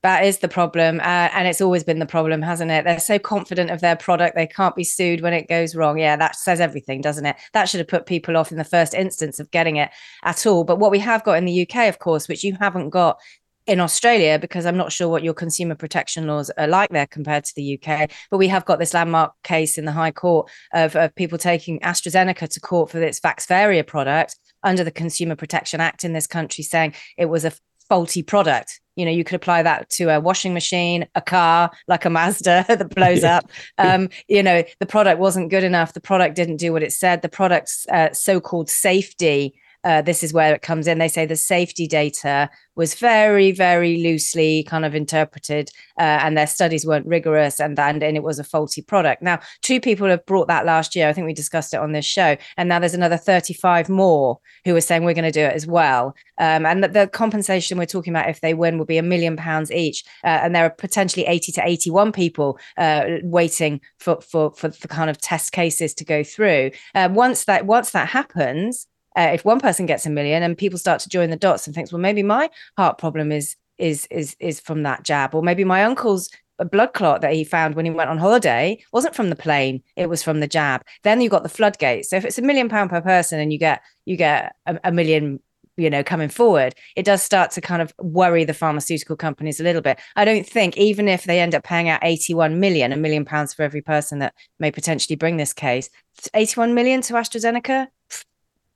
That 0.01 0.24
is 0.24 0.40
the 0.40 0.48
problem. 0.48 1.00
Uh, 1.01 1.30
and 1.34 1.48
it's 1.48 1.60
always 1.60 1.84
been 1.84 2.00
the 2.00 2.06
problem, 2.06 2.42
hasn't 2.42 2.72
it? 2.72 2.86
They're 2.86 3.00
so 3.00 3.19
confident 3.19 3.69
of 3.69 3.81
their 3.81 3.98
product, 3.98 4.36
they 4.36 4.48
can't 4.48 4.75
be 4.75 4.84
sued 4.84 5.22
when 5.22 5.34
it 5.34 5.50
goes 5.50 5.75
wrong. 5.75 6.00
Yeah, 6.00 6.16
that 6.16 6.36
says 6.36 6.62
everything, 6.62 7.01
doesn't 7.01 7.25
it? 7.25 7.36
That 7.54 7.68
should 7.68 7.80
have 7.80 7.88
put 7.88 8.06
people 8.06 8.38
off 8.38 8.51
in 8.51 8.57
the 8.57 8.63
first 8.63 8.94
instance 8.94 9.40
of 9.40 9.51
getting 9.51 9.75
it 9.75 9.90
at 10.24 10.46
all. 10.46 10.63
But 10.63 10.80
what 10.80 10.92
we 10.92 11.00
have 11.00 11.24
got 11.24 11.38
in 11.38 11.46
the 11.46 11.62
UK, 11.63 11.90
of 11.90 12.00
course, 12.00 12.30
which 12.30 12.44
you 12.44 12.56
haven't 12.60 12.92
got 12.92 13.19
in 13.68 13.81
Australia, 13.81 14.40
because 14.40 14.66
I'm 14.66 14.78
not 14.78 14.92
sure 14.92 15.10
what 15.10 15.24
your 15.24 15.34
consumer 15.34 15.75
protection 15.75 16.25
laws 16.25 16.50
are 16.57 16.66
like 16.66 16.90
there 16.90 17.06
compared 17.06 17.44
to 17.44 17.56
the 17.56 17.78
UK, 17.78 18.10
but 18.31 18.38
we 18.38 18.48
have 18.48 18.66
got 18.66 18.80
this 18.80 18.94
landmark 18.94 19.34
case 19.44 19.78
in 19.78 19.86
the 19.86 19.92
High 19.92 20.12
Court 20.12 20.50
of, 20.74 20.95
of 20.95 21.13
people 21.13 21.38
taking 21.38 21.80
AstraZeneca 21.81 22.50
to 22.50 22.60
court 22.62 22.90
for 22.90 23.02
its 23.02 23.19
Vaxzevria 23.19 23.86
product 23.86 24.38
under 24.63 24.84
the 24.84 24.92
Consumer 24.92 25.36
Protection 25.36 25.81
Act 25.81 26.04
in 26.04 26.13
this 26.13 26.25
country, 26.25 26.63
saying 26.63 26.95
it 27.18 27.25
was 27.25 27.45
a 27.45 27.52
faulty 27.90 28.24
product 28.24 28.80
you 29.00 29.06
know 29.06 29.12
you 29.12 29.24
could 29.24 29.36
apply 29.36 29.63
that 29.63 29.90
to 29.90 30.10
a 30.10 30.19
washing 30.19 30.54
machine 30.54 31.07
a 31.16 31.22
car 31.22 31.72
like 31.88 32.04
a 32.04 32.10
mazda 32.10 32.66
that 32.68 32.94
blows 32.94 33.24
up. 33.24 33.50
Um, 33.78 34.10
you 34.28 34.44
know 34.44 34.63
the 34.80 34.86
product 34.86 35.19
wasn't 35.19 35.50
good 35.50 35.63
enough. 35.63 35.94
The 35.94 36.01
product 36.01 36.36
didn't 36.36 36.57
do 36.57 36.74
what 36.74 36.84
it 36.84 36.92
said. 36.92 37.22
The 37.22 37.30
product's 37.30 37.88
uh, 37.88 38.12
so-called 38.13 38.69
safety 38.69 39.56
uh, 39.84 40.02
this 40.02 40.24
is 40.24 40.34
where 40.34 40.54
it 40.54 40.62
comes 40.62 40.88
in. 40.88 40.98
They 40.98 41.08
say 41.08 41.26
the 41.26 41.36
safety 41.36 41.88
data 41.88 42.50
was 42.76 42.96
very, 42.96 43.52
very 43.52 43.98
loosely 43.98 44.64
kind 44.64 44.86
of 44.86 44.95
interpreted, 44.95 45.69
uh, 45.98 46.19
and 46.21 46.38
their 46.38 46.48
studies 46.48 46.86
weren't 46.86 47.06
rigorous, 47.06 47.59
and, 47.59 47.78
and 47.80 48.02
and 48.04 48.18
it 48.18 48.24
was 48.24 48.40
a 48.40 48.44
faulty 48.44 48.81
product. 48.81 49.21
Now, 49.21 49.40
two 49.62 49.80
people 49.80 50.07
have 50.07 50.26
brought 50.26 50.48
that 50.48 50.66
last 50.66 50.95
year. 50.95 51.07
I 51.07 51.14
think 51.14 51.28
we 51.28 51.33
discussed 51.33 51.74
it 51.74 51.80
on 51.80 51.92
this 51.92 52.06
show, 52.06 52.38
and 52.57 52.69
now 52.69 52.80
there's 52.80 52.94
another 52.94 53.18
35 53.18 53.90
more 53.90 54.40
who 54.66 54.76
are 54.76 54.81
saying 54.81 55.04
we're 55.04 55.14
going 55.14 55.24
to 55.24 55.31
do 55.31 55.45
it 55.45 55.54
as 55.54 55.68
well. 55.68 56.16
Um, 56.38 56.66
and 56.66 56.83
the, 56.83 56.88
the, 56.88 57.07
compensation 57.07 57.78
we're 57.78 57.86
talking 57.86 58.14
about 58.14 58.30
if 58.30 58.40
they 58.42 58.54
win 58.54 58.78
will 58.78 58.86
be 58.86 58.98
a 58.98 59.04
million 59.04 59.36
pounds 59.36 59.71
each, 59.71 60.04
uh, 60.24 60.40
and 60.44 60.56
there 60.56 60.66
are 60.66 60.69
potentially 60.69 61.26
80 61.26 61.52
to 61.54 61.62
81 61.66 62.12
people 62.12 62.59
uh, 62.78 63.06
waiting 63.24 63.81
for, 63.98 64.21
for 64.21 64.52
for 64.54 64.71
for 64.71 64.88
kind 64.88 65.09
of 65.09 65.19
test 65.19 65.52
cases 65.52 65.94
to 65.95 66.06
go 66.06 66.24
through. 66.24 66.71
Uh, 66.95 67.09
once 67.12 67.45
that 67.45 67.66
once 67.66 67.92
that 67.92 68.09
happens 68.09 68.88
uh, 69.18 69.31
if 69.33 69.45
one 69.45 69.59
person 69.59 69.85
gets 69.85 70.06
a 70.06 70.09
million 70.09 70.44
and 70.44 70.57
people 70.57 70.80
start 70.80 70.99
to 71.01 71.09
join 71.09 71.30
the 71.30 71.35
dots 71.35 71.68
and 71.68 71.75
thinks 71.75 71.92
well 71.92 72.01
maybe 72.01 72.23
my 72.23 72.49
heart 72.78 72.97
problem 72.97 73.31
is 73.31 73.56
is 73.78 74.07
is 74.11 74.35
is 74.39 74.59
from 74.59 74.83
that 74.83 75.04
jab 75.04 75.33
or 75.33 75.42
maybe 75.42 75.63
my 75.63 75.83
uncle's 75.83 76.30
blood 76.66 76.94
clot 76.94 77.21
that 77.21 77.33
he 77.33 77.44
found 77.44 77.75
when 77.75 77.85
he 77.85 77.92
went 77.92 78.09
on 78.09 78.18
holiday 78.18 78.78
wasn't 78.92 79.16
from 79.16 79.30
the 79.30 79.35
plane 79.35 79.81
it 79.95 80.09
was 80.09 80.23
from 80.23 80.39
the 80.39 80.47
jab. 80.47 80.81
Then 81.04 81.21
you 81.21 81.30
got 81.30 81.44
the 81.44 81.49
floodgates. 81.49 82.09
So 82.09 82.18
if 82.18 82.25
it's 82.25 82.37
a 82.37 82.42
million 82.42 82.69
pound 82.69 82.89
per 82.89 83.01
person 83.01 83.39
and 83.39 83.51
you 83.51 83.59
get 83.59 83.81
you 84.06 84.18
get 84.18 84.56
a, 84.66 84.80
a 84.83 84.92
million 84.92 85.39
you 85.78 85.89
know 85.89 86.04
coming 86.04 86.28
forward 86.28 86.75
it 86.97 87.06
does 87.06 87.23
start 87.23 87.51
to 87.51 87.61
kind 87.61 87.81
of 87.81 87.94
worry 87.99 88.44
the 88.44 88.54
pharmaceutical 88.54 89.16
companies 89.16 89.59
a 89.59 89.63
little 89.63 89.81
bit. 89.81 89.99
I 90.16 90.25
don't 90.25 90.45
think 90.45 90.78
even 90.78 91.07
if 91.07 91.23
they 91.23 91.39
end 91.39 91.56
up 91.56 91.63
paying 91.63 91.89
out 91.89 92.01
81 92.04 92.59
million 92.59 92.92
a 92.92 92.97
million 92.97 93.25
pounds 93.25 93.54
for 93.54 93.63
every 93.63 93.81
person 93.81 94.19
that 94.19 94.33
may 94.59 94.71
potentially 94.71 95.16
bring 95.16 95.37
this 95.37 95.54
case 95.54 95.89
81 96.33 96.73
million 96.73 97.01
to 97.04 97.13
astrazeneca 97.13 97.87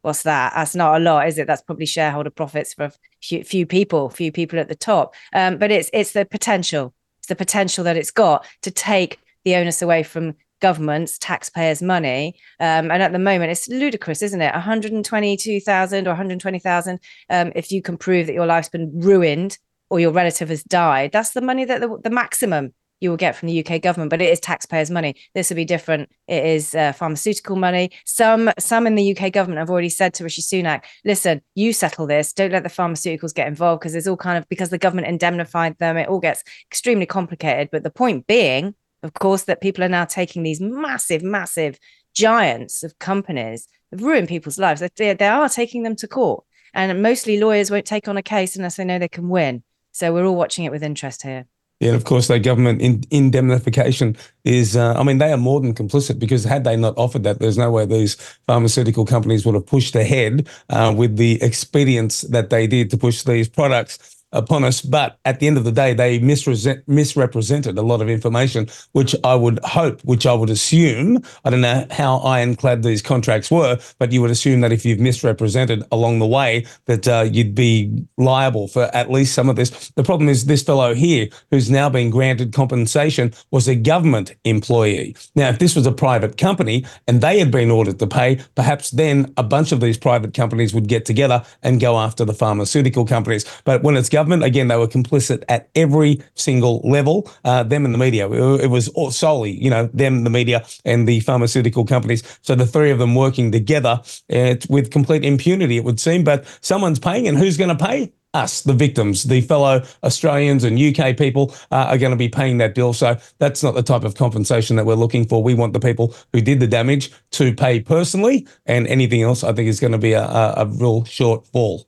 what's 0.03 0.23
that? 0.23 0.53
That's 0.55 0.75
not 0.75 0.95
a 0.95 1.03
lot, 1.03 1.27
is 1.27 1.37
it? 1.37 1.47
That's 1.47 1.61
probably 1.61 1.87
shareholder 1.87 2.29
profits 2.29 2.73
for 2.73 2.91
a 3.31 3.43
few, 3.43 3.65
people, 3.65 4.09
few 4.09 4.31
people 4.31 4.59
at 4.59 4.67
the 4.67 4.75
top. 4.75 5.15
Um, 5.33 5.57
but 5.57 5.71
it's 5.71 5.89
it's 5.91 6.11
the 6.11 6.25
potential. 6.25 6.93
It's 7.19 7.27
the 7.27 7.35
potential 7.35 7.83
that 7.85 7.97
it's 7.97 8.11
got 8.11 8.45
to 8.61 8.71
take 8.71 9.19
the 9.45 9.55
onus 9.55 9.81
away 9.81 10.03
from 10.03 10.35
government's 10.61 11.17
taxpayers' 11.17 11.81
money. 11.81 12.35
Um, 12.59 12.91
and 12.91 13.01
at 13.01 13.11
the 13.11 13.19
moment, 13.19 13.51
it's 13.51 13.67
ludicrous, 13.67 14.21
isn't 14.21 14.41
it? 14.41 14.53
122,000 14.53 16.07
or 16.07 16.11
120,000 16.11 16.99
um, 17.29 17.51
if 17.55 17.71
you 17.71 17.81
can 17.81 17.97
prove 17.97 18.27
that 18.27 18.33
your 18.33 18.45
life's 18.45 18.69
been 18.69 18.91
ruined 18.93 19.57
or 19.89 19.99
your 19.99 20.11
relative 20.11 20.49
has 20.49 20.63
died. 20.63 21.11
That's 21.11 21.31
the 21.31 21.41
money 21.41 21.65
that 21.65 21.81
the, 21.81 21.97
the 22.03 22.09
maximum 22.09 22.73
you 23.03 23.09
will 23.09 23.17
get 23.17 23.35
from 23.35 23.49
the 23.49 23.63
UK 23.63 23.81
government, 23.81 24.09
but 24.09 24.21
it 24.21 24.29
is 24.29 24.39
taxpayers' 24.39 24.89
money. 24.89 25.15
This 25.35 25.49
will 25.49 25.57
be 25.57 25.65
different. 25.65 26.09
It 26.27 26.45
is 26.45 26.73
uh, 26.73 26.93
pharmaceutical 26.93 27.57
money. 27.57 27.91
Some 28.05 28.49
some 28.57 28.87
in 28.87 28.95
the 28.95 29.15
UK 29.15 29.31
government 29.31 29.59
have 29.59 29.69
already 29.69 29.89
said 29.89 30.13
to 30.15 30.23
Rishi 30.23 30.41
Sunak, 30.41 30.83
"Listen, 31.03 31.41
you 31.53 31.73
settle 31.73 32.07
this. 32.07 32.31
Don't 32.31 32.53
let 32.53 32.63
the 32.63 32.69
pharmaceuticals 32.69 33.35
get 33.35 33.47
involved 33.47 33.81
because 33.81 33.91
there's 33.91 34.07
all 34.07 34.17
kind 34.17 34.37
of 34.37 34.47
because 34.47 34.69
the 34.69 34.77
government 34.77 35.07
indemnified 35.07 35.77
them. 35.79 35.97
It 35.97 36.07
all 36.07 36.19
gets 36.19 36.43
extremely 36.71 37.05
complicated." 37.05 37.69
But 37.71 37.83
the 37.83 37.91
point 37.91 38.25
being, 38.25 38.73
of 39.03 39.13
course, 39.13 39.43
that 39.43 39.61
people 39.61 39.83
are 39.83 39.89
now 39.89 40.05
taking 40.05 40.43
these 40.43 40.61
massive, 40.61 41.21
massive 41.21 41.77
giants 42.13 42.83
of 42.83 42.97
companies 42.99 43.67
have 43.91 44.01
ruined 44.01 44.29
people's 44.29 44.57
lives. 44.57 44.81
They, 44.95 45.13
they 45.13 45.27
are 45.27 45.49
taking 45.49 45.83
them 45.83 45.97
to 45.97 46.07
court, 46.07 46.45
and 46.73 47.01
mostly 47.03 47.37
lawyers 47.37 47.69
won't 47.69 47.85
take 47.85 48.07
on 48.07 48.15
a 48.15 48.23
case 48.23 48.55
unless 48.55 48.77
they 48.77 48.85
know 48.85 48.97
they 48.97 49.09
can 49.09 49.27
win. 49.27 49.63
So 49.91 50.13
we're 50.13 50.25
all 50.25 50.35
watching 50.35 50.63
it 50.63 50.71
with 50.71 50.83
interest 50.83 51.21
here. 51.21 51.45
Yeah, 51.83 51.89
and 51.89 51.97
of 51.97 52.05
course, 52.05 52.27
their 52.29 52.39
government 52.39 52.81
in, 52.81 53.03
indemnification 53.11 54.15
is, 54.45 54.77
uh, 54.77 54.93
I 54.97 55.03
mean, 55.03 55.17
they 55.17 55.33
are 55.33 55.37
more 55.37 55.59
than 55.59 55.75
complicit 55.75 56.17
because 56.17 56.45
had 56.45 56.63
they 56.63 56.77
not 56.77 56.97
offered 56.97 57.23
that, 57.25 57.39
there's 57.39 57.57
no 57.57 57.71
way 57.71 57.85
these 57.85 58.15
pharmaceutical 58.47 59.05
companies 59.05 59.45
would 59.45 59.55
have 59.55 59.67
pushed 59.67 59.93
ahead 59.95 60.47
uh, 60.69 60.93
with 60.95 61.17
the 61.17 61.43
expedience 61.43 62.21
that 62.21 62.51
they 62.51 62.67
did 62.67 62.89
to 62.91 62.97
push 62.97 63.23
these 63.23 63.49
products 63.49 64.22
upon 64.33 64.63
us. 64.63 64.81
But 64.81 65.17
at 65.25 65.39
the 65.39 65.47
end 65.47 65.57
of 65.57 65.63
the 65.63 65.71
day, 65.71 65.93
they 65.93 66.19
misrepresent, 66.19 66.85
misrepresented 66.87 67.77
a 67.77 67.81
lot 67.81 68.01
of 68.01 68.09
information, 68.09 68.67
which 68.91 69.15
I 69.23 69.35
would 69.35 69.59
hope, 69.63 70.01
which 70.01 70.25
I 70.25 70.33
would 70.33 70.49
assume, 70.49 71.19
I 71.45 71.49
don't 71.49 71.61
know 71.61 71.85
how 71.91 72.17
ironclad 72.17 72.83
these 72.83 73.01
contracts 73.01 73.49
were, 73.49 73.79
but 73.99 74.11
you 74.11 74.21
would 74.21 74.31
assume 74.31 74.61
that 74.61 74.71
if 74.71 74.85
you've 74.85 74.99
misrepresented 74.99 75.83
along 75.91 76.19
the 76.19 76.27
way, 76.27 76.65
that 76.85 77.07
uh, 77.07 77.27
you'd 77.31 77.55
be 77.55 78.05
liable 78.17 78.67
for 78.67 78.83
at 78.95 79.09
least 79.09 79.33
some 79.33 79.49
of 79.49 79.55
this. 79.55 79.91
The 79.95 80.03
problem 80.03 80.29
is 80.29 80.45
this 80.45 80.63
fellow 80.63 80.93
here, 80.93 81.27
who's 81.51 81.69
now 81.69 81.89
been 81.89 82.09
granted 82.09 82.53
compensation, 82.53 83.33
was 83.51 83.67
a 83.67 83.75
government 83.75 84.33
employee. 84.43 85.15
Now, 85.35 85.49
if 85.49 85.59
this 85.59 85.75
was 85.75 85.85
a 85.85 85.91
private 85.91 86.37
company 86.37 86.85
and 87.07 87.21
they 87.21 87.39
had 87.39 87.51
been 87.51 87.71
ordered 87.71 87.99
to 87.99 88.07
pay, 88.07 88.39
perhaps 88.55 88.91
then 88.91 89.31
a 89.37 89.43
bunch 89.43 89.71
of 89.71 89.79
these 89.79 89.97
private 89.97 90.33
companies 90.33 90.73
would 90.73 90.87
get 90.87 91.05
together 91.05 91.43
and 91.61 91.79
go 91.79 91.99
after 91.99 92.25
the 92.25 92.33
pharmaceutical 92.33 93.05
companies. 93.05 93.45
But 93.63 93.83
when 93.83 93.95
it's 93.95 94.09
government, 94.09 94.22
government. 94.23 94.43
Again, 94.43 94.69
they 94.69 94.77
were 94.77 94.87
complicit 94.87 95.43
at 95.49 95.69
every 95.75 96.21
single 96.35 96.79
level. 96.83 97.29
Uh, 97.43 97.63
them 97.63 97.83
and 97.83 97.93
the 97.93 97.97
media. 97.97 98.29
It 98.31 98.67
was 98.67 98.89
solely, 99.15 99.51
you 99.51 99.69
know, 99.69 99.89
them, 99.93 100.23
the 100.23 100.29
media, 100.29 100.65
and 100.85 101.07
the 101.07 101.19
pharmaceutical 101.19 101.85
companies. 101.85 102.23
So 102.41 102.55
the 102.55 102.65
three 102.65 102.91
of 102.91 102.99
them 102.99 103.15
working 103.15 103.51
together 103.51 104.01
uh, 104.33 104.55
with 104.69 104.91
complete 104.91 105.25
impunity, 105.25 105.75
it 105.77 105.83
would 105.83 105.99
seem. 105.99 106.23
But 106.23 106.45
someone's 106.61 106.99
paying, 106.99 107.27
and 107.27 107.37
who's 107.37 107.57
going 107.57 107.75
to 107.77 107.83
pay? 107.85 108.13
us, 108.35 108.61
the 108.61 108.73
victims, 108.73 109.25
the 109.25 109.41
fellow 109.41 109.83
Australians 110.03 110.63
and 110.63 110.79
UK 110.79 111.15
people 111.15 111.53
uh, 111.69 111.85
are 111.89 111.99
going 111.99 112.09
to 112.09 112.17
be 112.17 112.27
paying 112.27 112.57
that 112.57 112.73
bill. 112.73 112.91
So 112.91 113.15
that's 113.37 113.61
not 113.61 113.75
the 113.75 113.83
type 113.83 114.03
of 114.03 114.15
compensation 114.15 114.75
that 114.77 114.87
we're 114.87 114.95
looking 114.95 115.27
for. 115.27 115.43
We 115.43 115.53
want 115.53 115.73
the 115.73 115.79
people 115.79 116.15
who 116.31 116.41
did 116.41 116.59
the 116.59 116.65
damage 116.65 117.11
to 117.33 117.53
pay 117.53 117.79
personally, 117.79 118.47
and 118.65 118.87
anything 118.87 119.21
else 119.21 119.43
I 119.43 119.53
think 119.53 119.69
is 119.69 119.79
going 119.79 119.91
to 119.91 119.99
be 119.99 120.13
a, 120.13 120.23
a, 120.23 120.53
a 120.57 120.65
real 120.65 121.03
shortfall. 121.03 121.85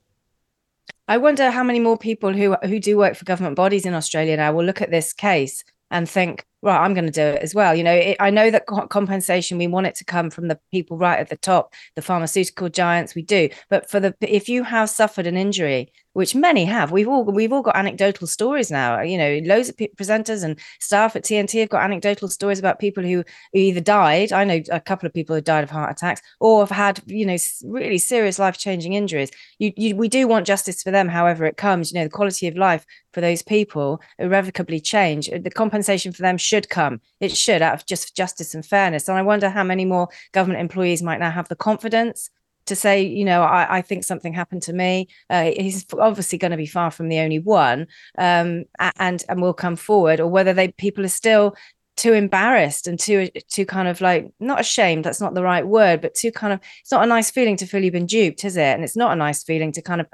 I 1.08 1.18
wonder 1.18 1.50
how 1.50 1.62
many 1.62 1.78
more 1.78 1.96
people 1.96 2.32
who 2.32 2.56
who 2.64 2.80
do 2.80 2.96
work 2.98 3.14
for 3.14 3.24
government 3.24 3.56
bodies 3.56 3.86
in 3.86 3.94
Australia 3.94 4.36
now 4.36 4.52
will 4.52 4.64
look 4.64 4.82
at 4.82 4.90
this 4.90 5.12
case 5.12 5.62
and 5.90 6.08
think, 6.08 6.44
right, 6.66 6.84
I'm 6.84 6.94
going 6.94 7.06
to 7.06 7.12
do 7.12 7.22
it 7.22 7.42
as 7.42 7.54
well. 7.54 7.74
You 7.74 7.84
know, 7.84 7.94
it, 7.94 8.16
I 8.20 8.30
know 8.30 8.50
that 8.50 8.66
compensation 8.66 9.58
we 9.58 9.66
want 9.66 9.86
it 9.86 9.94
to 9.96 10.04
come 10.04 10.30
from 10.30 10.48
the 10.48 10.58
people 10.70 10.98
right 10.98 11.18
at 11.18 11.28
the 11.28 11.36
top, 11.36 11.72
the 11.94 12.02
pharmaceutical 12.02 12.68
giants. 12.68 13.14
We 13.14 13.22
do, 13.22 13.48
but 13.70 13.88
for 13.90 14.00
the 14.00 14.14
if 14.20 14.48
you 14.48 14.64
have 14.64 14.90
suffered 14.90 15.26
an 15.26 15.36
injury 15.36 15.92
which 16.16 16.34
many 16.34 16.64
have. 16.64 16.92
We've 16.92 17.08
all 17.08 17.24
we've 17.24 17.52
all 17.52 17.60
got 17.60 17.76
anecdotal 17.76 18.26
stories 18.26 18.70
now. 18.70 19.02
You 19.02 19.18
know, 19.18 19.38
loads 19.44 19.68
of 19.68 19.76
p- 19.76 19.90
presenters 19.94 20.42
and 20.42 20.58
staff 20.80 21.14
at 21.14 21.24
TNT 21.24 21.60
have 21.60 21.68
got 21.68 21.84
anecdotal 21.84 22.28
stories 22.28 22.58
about 22.58 22.78
people 22.78 23.04
who, 23.04 23.22
who 23.52 23.58
either 23.58 23.82
died. 23.82 24.32
I 24.32 24.44
know 24.44 24.62
a 24.72 24.80
couple 24.80 25.06
of 25.06 25.12
people 25.12 25.36
who 25.36 25.42
died 25.42 25.62
of 25.62 25.68
heart 25.68 25.92
attacks, 25.92 26.22
or 26.40 26.60
have 26.60 26.70
had 26.70 27.02
you 27.04 27.26
know 27.26 27.36
really 27.64 27.98
serious 27.98 28.38
life 28.38 28.56
changing 28.56 28.94
injuries. 28.94 29.30
You, 29.58 29.74
you, 29.76 29.94
we 29.94 30.08
do 30.08 30.26
want 30.26 30.46
justice 30.46 30.82
for 30.82 30.90
them, 30.90 31.08
however 31.08 31.44
it 31.44 31.58
comes. 31.58 31.92
You 31.92 31.98
know, 31.98 32.04
the 32.04 32.10
quality 32.10 32.48
of 32.48 32.56
life 32.56 32.86
for 33.16 33.22
those 33.22 33.40
people 33.40 33.98
irrevocably 34.18 34.78
change. 34.78 35.30
The 35.30 35.48
compensation 35.48 36.12
for 36.12 36.20
them 36.20 36.36
should 36.36 36.68
come. 36.68 37.00
It 37.18 37.34
should 37.34 37.62
out 37.62 37.72
of 37.72 37.86
just 37.86 38.14
justice 38.14 38.54
and 38.54 38.62
fairness. 38.62 39.08
And 39.08 39.16
I 39.16 39.22
wonder 39.22 39.48
how 39.48 39.64
many 39.64 39.86
more 39.86 40.08
government 40.32 40.60
employees 40.60 41.02
might 41.02 41.18
now 41.18 41.30
have 41.30 41.48
the 41.48 41.56
confidence 41.56 42.28
to 42.66 42.76
say, 42.76 43.00
you 43.00 43.24
know, 43.24 43.42
I, 43.42 43.78
I 43.78 43.80
think 43.80 44.04
something 44.04 44.34
happened 44.34 44.60
to 44.64 44.74
me. 44.74 45.08
Uh, 45.30 45.44
he's 45.56 45.86
obviously 45.98 46.36
going 46.36 46.50
to 46.50 46.58
be 46.58 46.66
far 46.66 46.90
from 46.90 47.08
the 47.08 47.20
only 47.20 47.38
one, 47.38 47.86
um, 48.18 48.64
and 48.98 49.24
and 49.30 49.40
will 49.40 49.54
come 49.54 49.76
forward, 49.76 50.20
or 50.20 50.28
whether 50.28 50.52
they 50.52 50.68
people 50.72 51.02
are 51.02 51.08
still 51.08 51.56
too 51.96 52.12
embarrassed 52.12 52.86
and 52.86 53.00
too 53.00 53.30
too 53.48 53.64
kind 53.64 53.88
of 53.88 54.02
like 54.02 54.30
not 54.40 54.60
ashamed. 54.60 55.04
That's 55.04 55.22
not 55.22 55.32
the 55.32 55.42
right 55.42 55.66
word, 55.66 56.02
but 56.02 56.14
too 56.14 56.32
kind 56.32 56.52
of. 56.52 56.60
It's 56.82 56.92
not 56.92 57.04
a 57.04 57.06
nice 57.06 57.30
feeling 57.30 57.56
to 57.56 57.66
feel 57.66 57.82
you've 57.82 57.94
been 57.94 58.04
duped, 58.04 58.44
is 58.44 58.58
it? 58.58 58.74
And 58.74 58.84
it's 58.84 58.94
not 58.94 59.12
a 59.12 59.16
nice 59.16 59.42
feeling 59.42 59.72
to 59.72 59.80
kind 59.80 60.02
of 60.02 60.06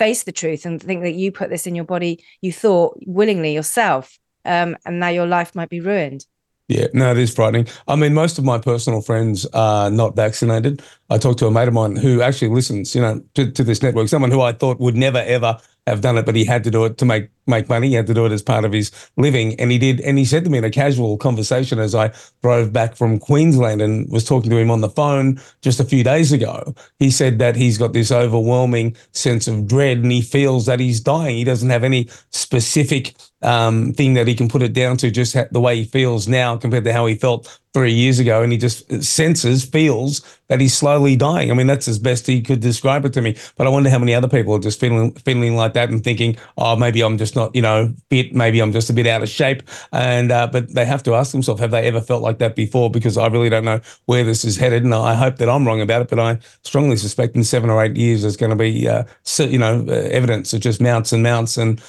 face 0.00 0.22
the 0.22 0.32
truth 0.32 0.64
and 0.64 0.82
think 0.82 1.02
that 1.02 1.12
you 1.12 1.30
put 1.30 1.50
this 1.50 1.66
in 1.66 1.74
your 1.74 1.84
body, 1.84 2.24
you 2.40 2.50
thought 2.50 2.98
willingly 3.04 3.52
yourself, 3.52 4.18
um, 4.46 4.74
and 4.86 4.98
now 4.98 5.08
your 5.08 5.26
life 5.26 5.54
might 5.54 5.68
be 5.68 5.78
ruined. 5.78 6.24
Yeah, 6.68 6.86
no, 6.94 7.10
it 7.10 7.18
is 7.18 7.34
frightening. 7.34 7.66
I 7.86 7.96
mean, 7.96 8.14
most 8.14 8.38
of 8.38 8.44
my 8.44 8.56
personal 8.56 9.02
friends 9.02 9.44
are 9.52 9.90
not 9.90 10.16
vaccinated. 10.16 10.82
I 11.10 11.18
talked 11.18 11.38
to 11.40 11.46
a 11.46 11.50
mate 11.50 11.68
of 11.68 11.74
mine 11.74 11.96
who 11.96 12.22
actually 12.22 12.48
listens, 12.48 12.94
you 12.94 13.02
know, 13.02 13.20
to, 13.34 13.50
to 13.50 13.62
this 13.62 13.82
network, 13.82 14.08
someone 14.08 14.30
who 14.30 14.40
I 14.40 14.52
thought 14.52 14.80
would 14.80 14.96
never 14.96 15.18
ever 15.18 15.58
have 15.86 16.00
done 16.00 16.18
it, 16.18 16.26
but 16.26 16.36
he 16.36 16.44
had 16.44 16.64
to 16.64 16.70
do 16.70 16.84
it 16.84 16.98
to 16.98 17.04
make 17.04 17.30
make 17.46 17.68
money. 17.68 17.88
He 17.88 17.94
had 17.94 18.06
to 18.06 18.14
do 18.14 18.26
it 18.26 18.32
as 18.32 18.42
part 18.42 18.64
of 18.64 18.72
his 18.72 18.90
living, 19.16 19.58
and 19.60 19.70
he 19.70 19.78
did. 19.78 20.00
And 20.00 20.18
he 20.18 20.24
said 20.24 20.44
to 20.44 20.50
me 20.50 20.58
in 20.58 20.64
a 20.64 20.70
casual 20.70 21.16
conversation 21.16 21.78
as 21.78 21.94
I 21.94 22.12
drove 22.42 22.72
back 22.72 22.96
from 22.96 23.18
Queensland 23.18 23.82
and 23.82 24.10
was 24.10 24.24
talking 24.24 24.50
to 24.50 24.56
him 24.56 24.70
on 24.70 24.80
the 24.80 24.88
phone 24.88 25.40
just 25.62 25.80
a 25.80 25.84
few 25.84 26.04
days 26.04 26.32
ago. 26.32 26.74
He 26.98 27.10
said 27.10 27.38
that 27.38 27.56
he's 27.56 27.78
got 27.78 27.92
this 27.92 28.12
overwhelming 28.12 28.96
sense 29.12 29.48
of 29.48 29.66
dread, 29.66 29.98
and 29.98 30.12
he 30.12 30.22
feels 30.22 30.66
that 30.66 30.80
he's 30.80 31.00
dying. 31.00 31.36
He 31.36 31.44
doesn't 31.44 31.70
have 31.70 31.84
any 31.84 32.08
specific 32.30 33.14
um, 33.42 33.92
thing 33.92 34.14
that 34.14 34.26
he 34.26 34.34
can 34.34 34.48
put 34.48 34.62
it 34.62 34.72
down 34.72 34.96
to, 34.98 35.10
just 35.10 35.36
the 35.50 35.60
way 35.60 35.76
he 35.76 35.84
feels 35.84 36.28
now 36.28 36.56
compared 36.56 36.84
to 36.84 36.92
how 36.92 37.06
he 37.06 37.14
felt 37.14 37.60
three 37.72 37.92
years 37.92 38.18
ago, 38.18 38.42
and 38.42 38.50
he 38.50 38.58
just 38.58 38.90
senses, 39.02 39.64
feels 39.64 40.22
that 40.48 40.60
he's 40.60 40.74
slowly 40.74 41.14
dying. 41.14 41.50
I 41.50 41.54
mean, 41.54 41.68
that's 41.68 41.86
as 41.86 42.00
best 42.00 42.26
he 42.26 42.42
could 42.42 42.58
describe 42.60 43.04
it 43.04 43.12
to 43.12 43.22
me. 43.22 43.36
But 43.56 43.68
I 43.68 43.70
wonder 43.70 43.88
how 43.88 43.98
many 44.00 44.12
other 44.12 44.26
people 44.28 44.54
are 44.54 44.60
just 44.60 44.80
feeling 44.80 45.12
feeling 45.12 45.54
like 45.54 45.74
that 45.74 45.88
and 45.88 46.02
thinking, 46.02 46.36
oh, 46.58 46.74
maybe 46.74 47.00
I'm 47.02 47.16
just 47.16 47.36
not, 47.36 47.54
you 47.54 47.62
know, 47.62 47.94
fit. 48.10 48.34
Maybe 48.34 48.60
I'm 48.60 48.72
just 48.72 48.90
a 48.90 48.92
bit 48.92 49.06
out 49.06 49.22
of 49.22 49.28
shape. 49.28 49.62
And 49.92 50.32
uh, 50.32 50.48
but 50.48 50.74
they 50.74 50.84
have 50.84 51.04
to 51.04 51.14
ask 51.14 51.30
themselves, 51.30 51.60
have 51.60 51.70
they 51.70 51.86
ever 51.86 52.00
felt 52.00 52.22
like 52.22 52.38
that 52.38 52.56
before? 52.56 52.90
Because 52.90 53.16
I 53.16 53.28
really 53.28 53.50
don't 53.50 53.64
know 53.64 53.80
where 54.06 54.24
this 54.24 54.44
is 54.44 54.56
headed, 54.56 54.82
and 54.82 54.94
I 54.94 55.14
hope 55.14 55.36
that 55.36 55.48
I'm 55.48 55.66
wrong 55.66 55.80
about 55.80 56.02
it. 56.02 56.08
But 56.08 56.18
I 56.18 56.38
strongly 56.64 56.96
suspect 56.96 57.36
in 57.36 57.44
seven 57.44 57.70
or 57.70 57.82
eight 57.84 57.96
years 57.96 58.22
there's 58.22 58.36
going 58.36 58.50
to 58.50 58.56
be, 58.56 58.88
uh, 58.88 59.04
you 59.38 59.58
know, 59.58 59.84
uh, 59.88 59.92
evidence 59.92 60.50
that 60.50 60.58
just 60.58 60.80
mounts 60.80 61.12
and 61.12 61.22
mounts 61.22 61.56
and. 61.56 61.80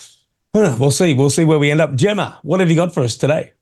We'll 0.53 0.91
see. 0.91 1.13
We'll 1.13 1.29
see 1.29 1.45
where 1.45 1.59
we 1.59 1.71
end 1.71 1.79
up. 1.79 1.95
Gemma, 1.95 2.39
what 2.43 2.59
have 2.59 2.69
you 2.69 2.75
got 2.75 2.93
for 2.93 3.03
us 3.03 3.15
today? 3.15 3.53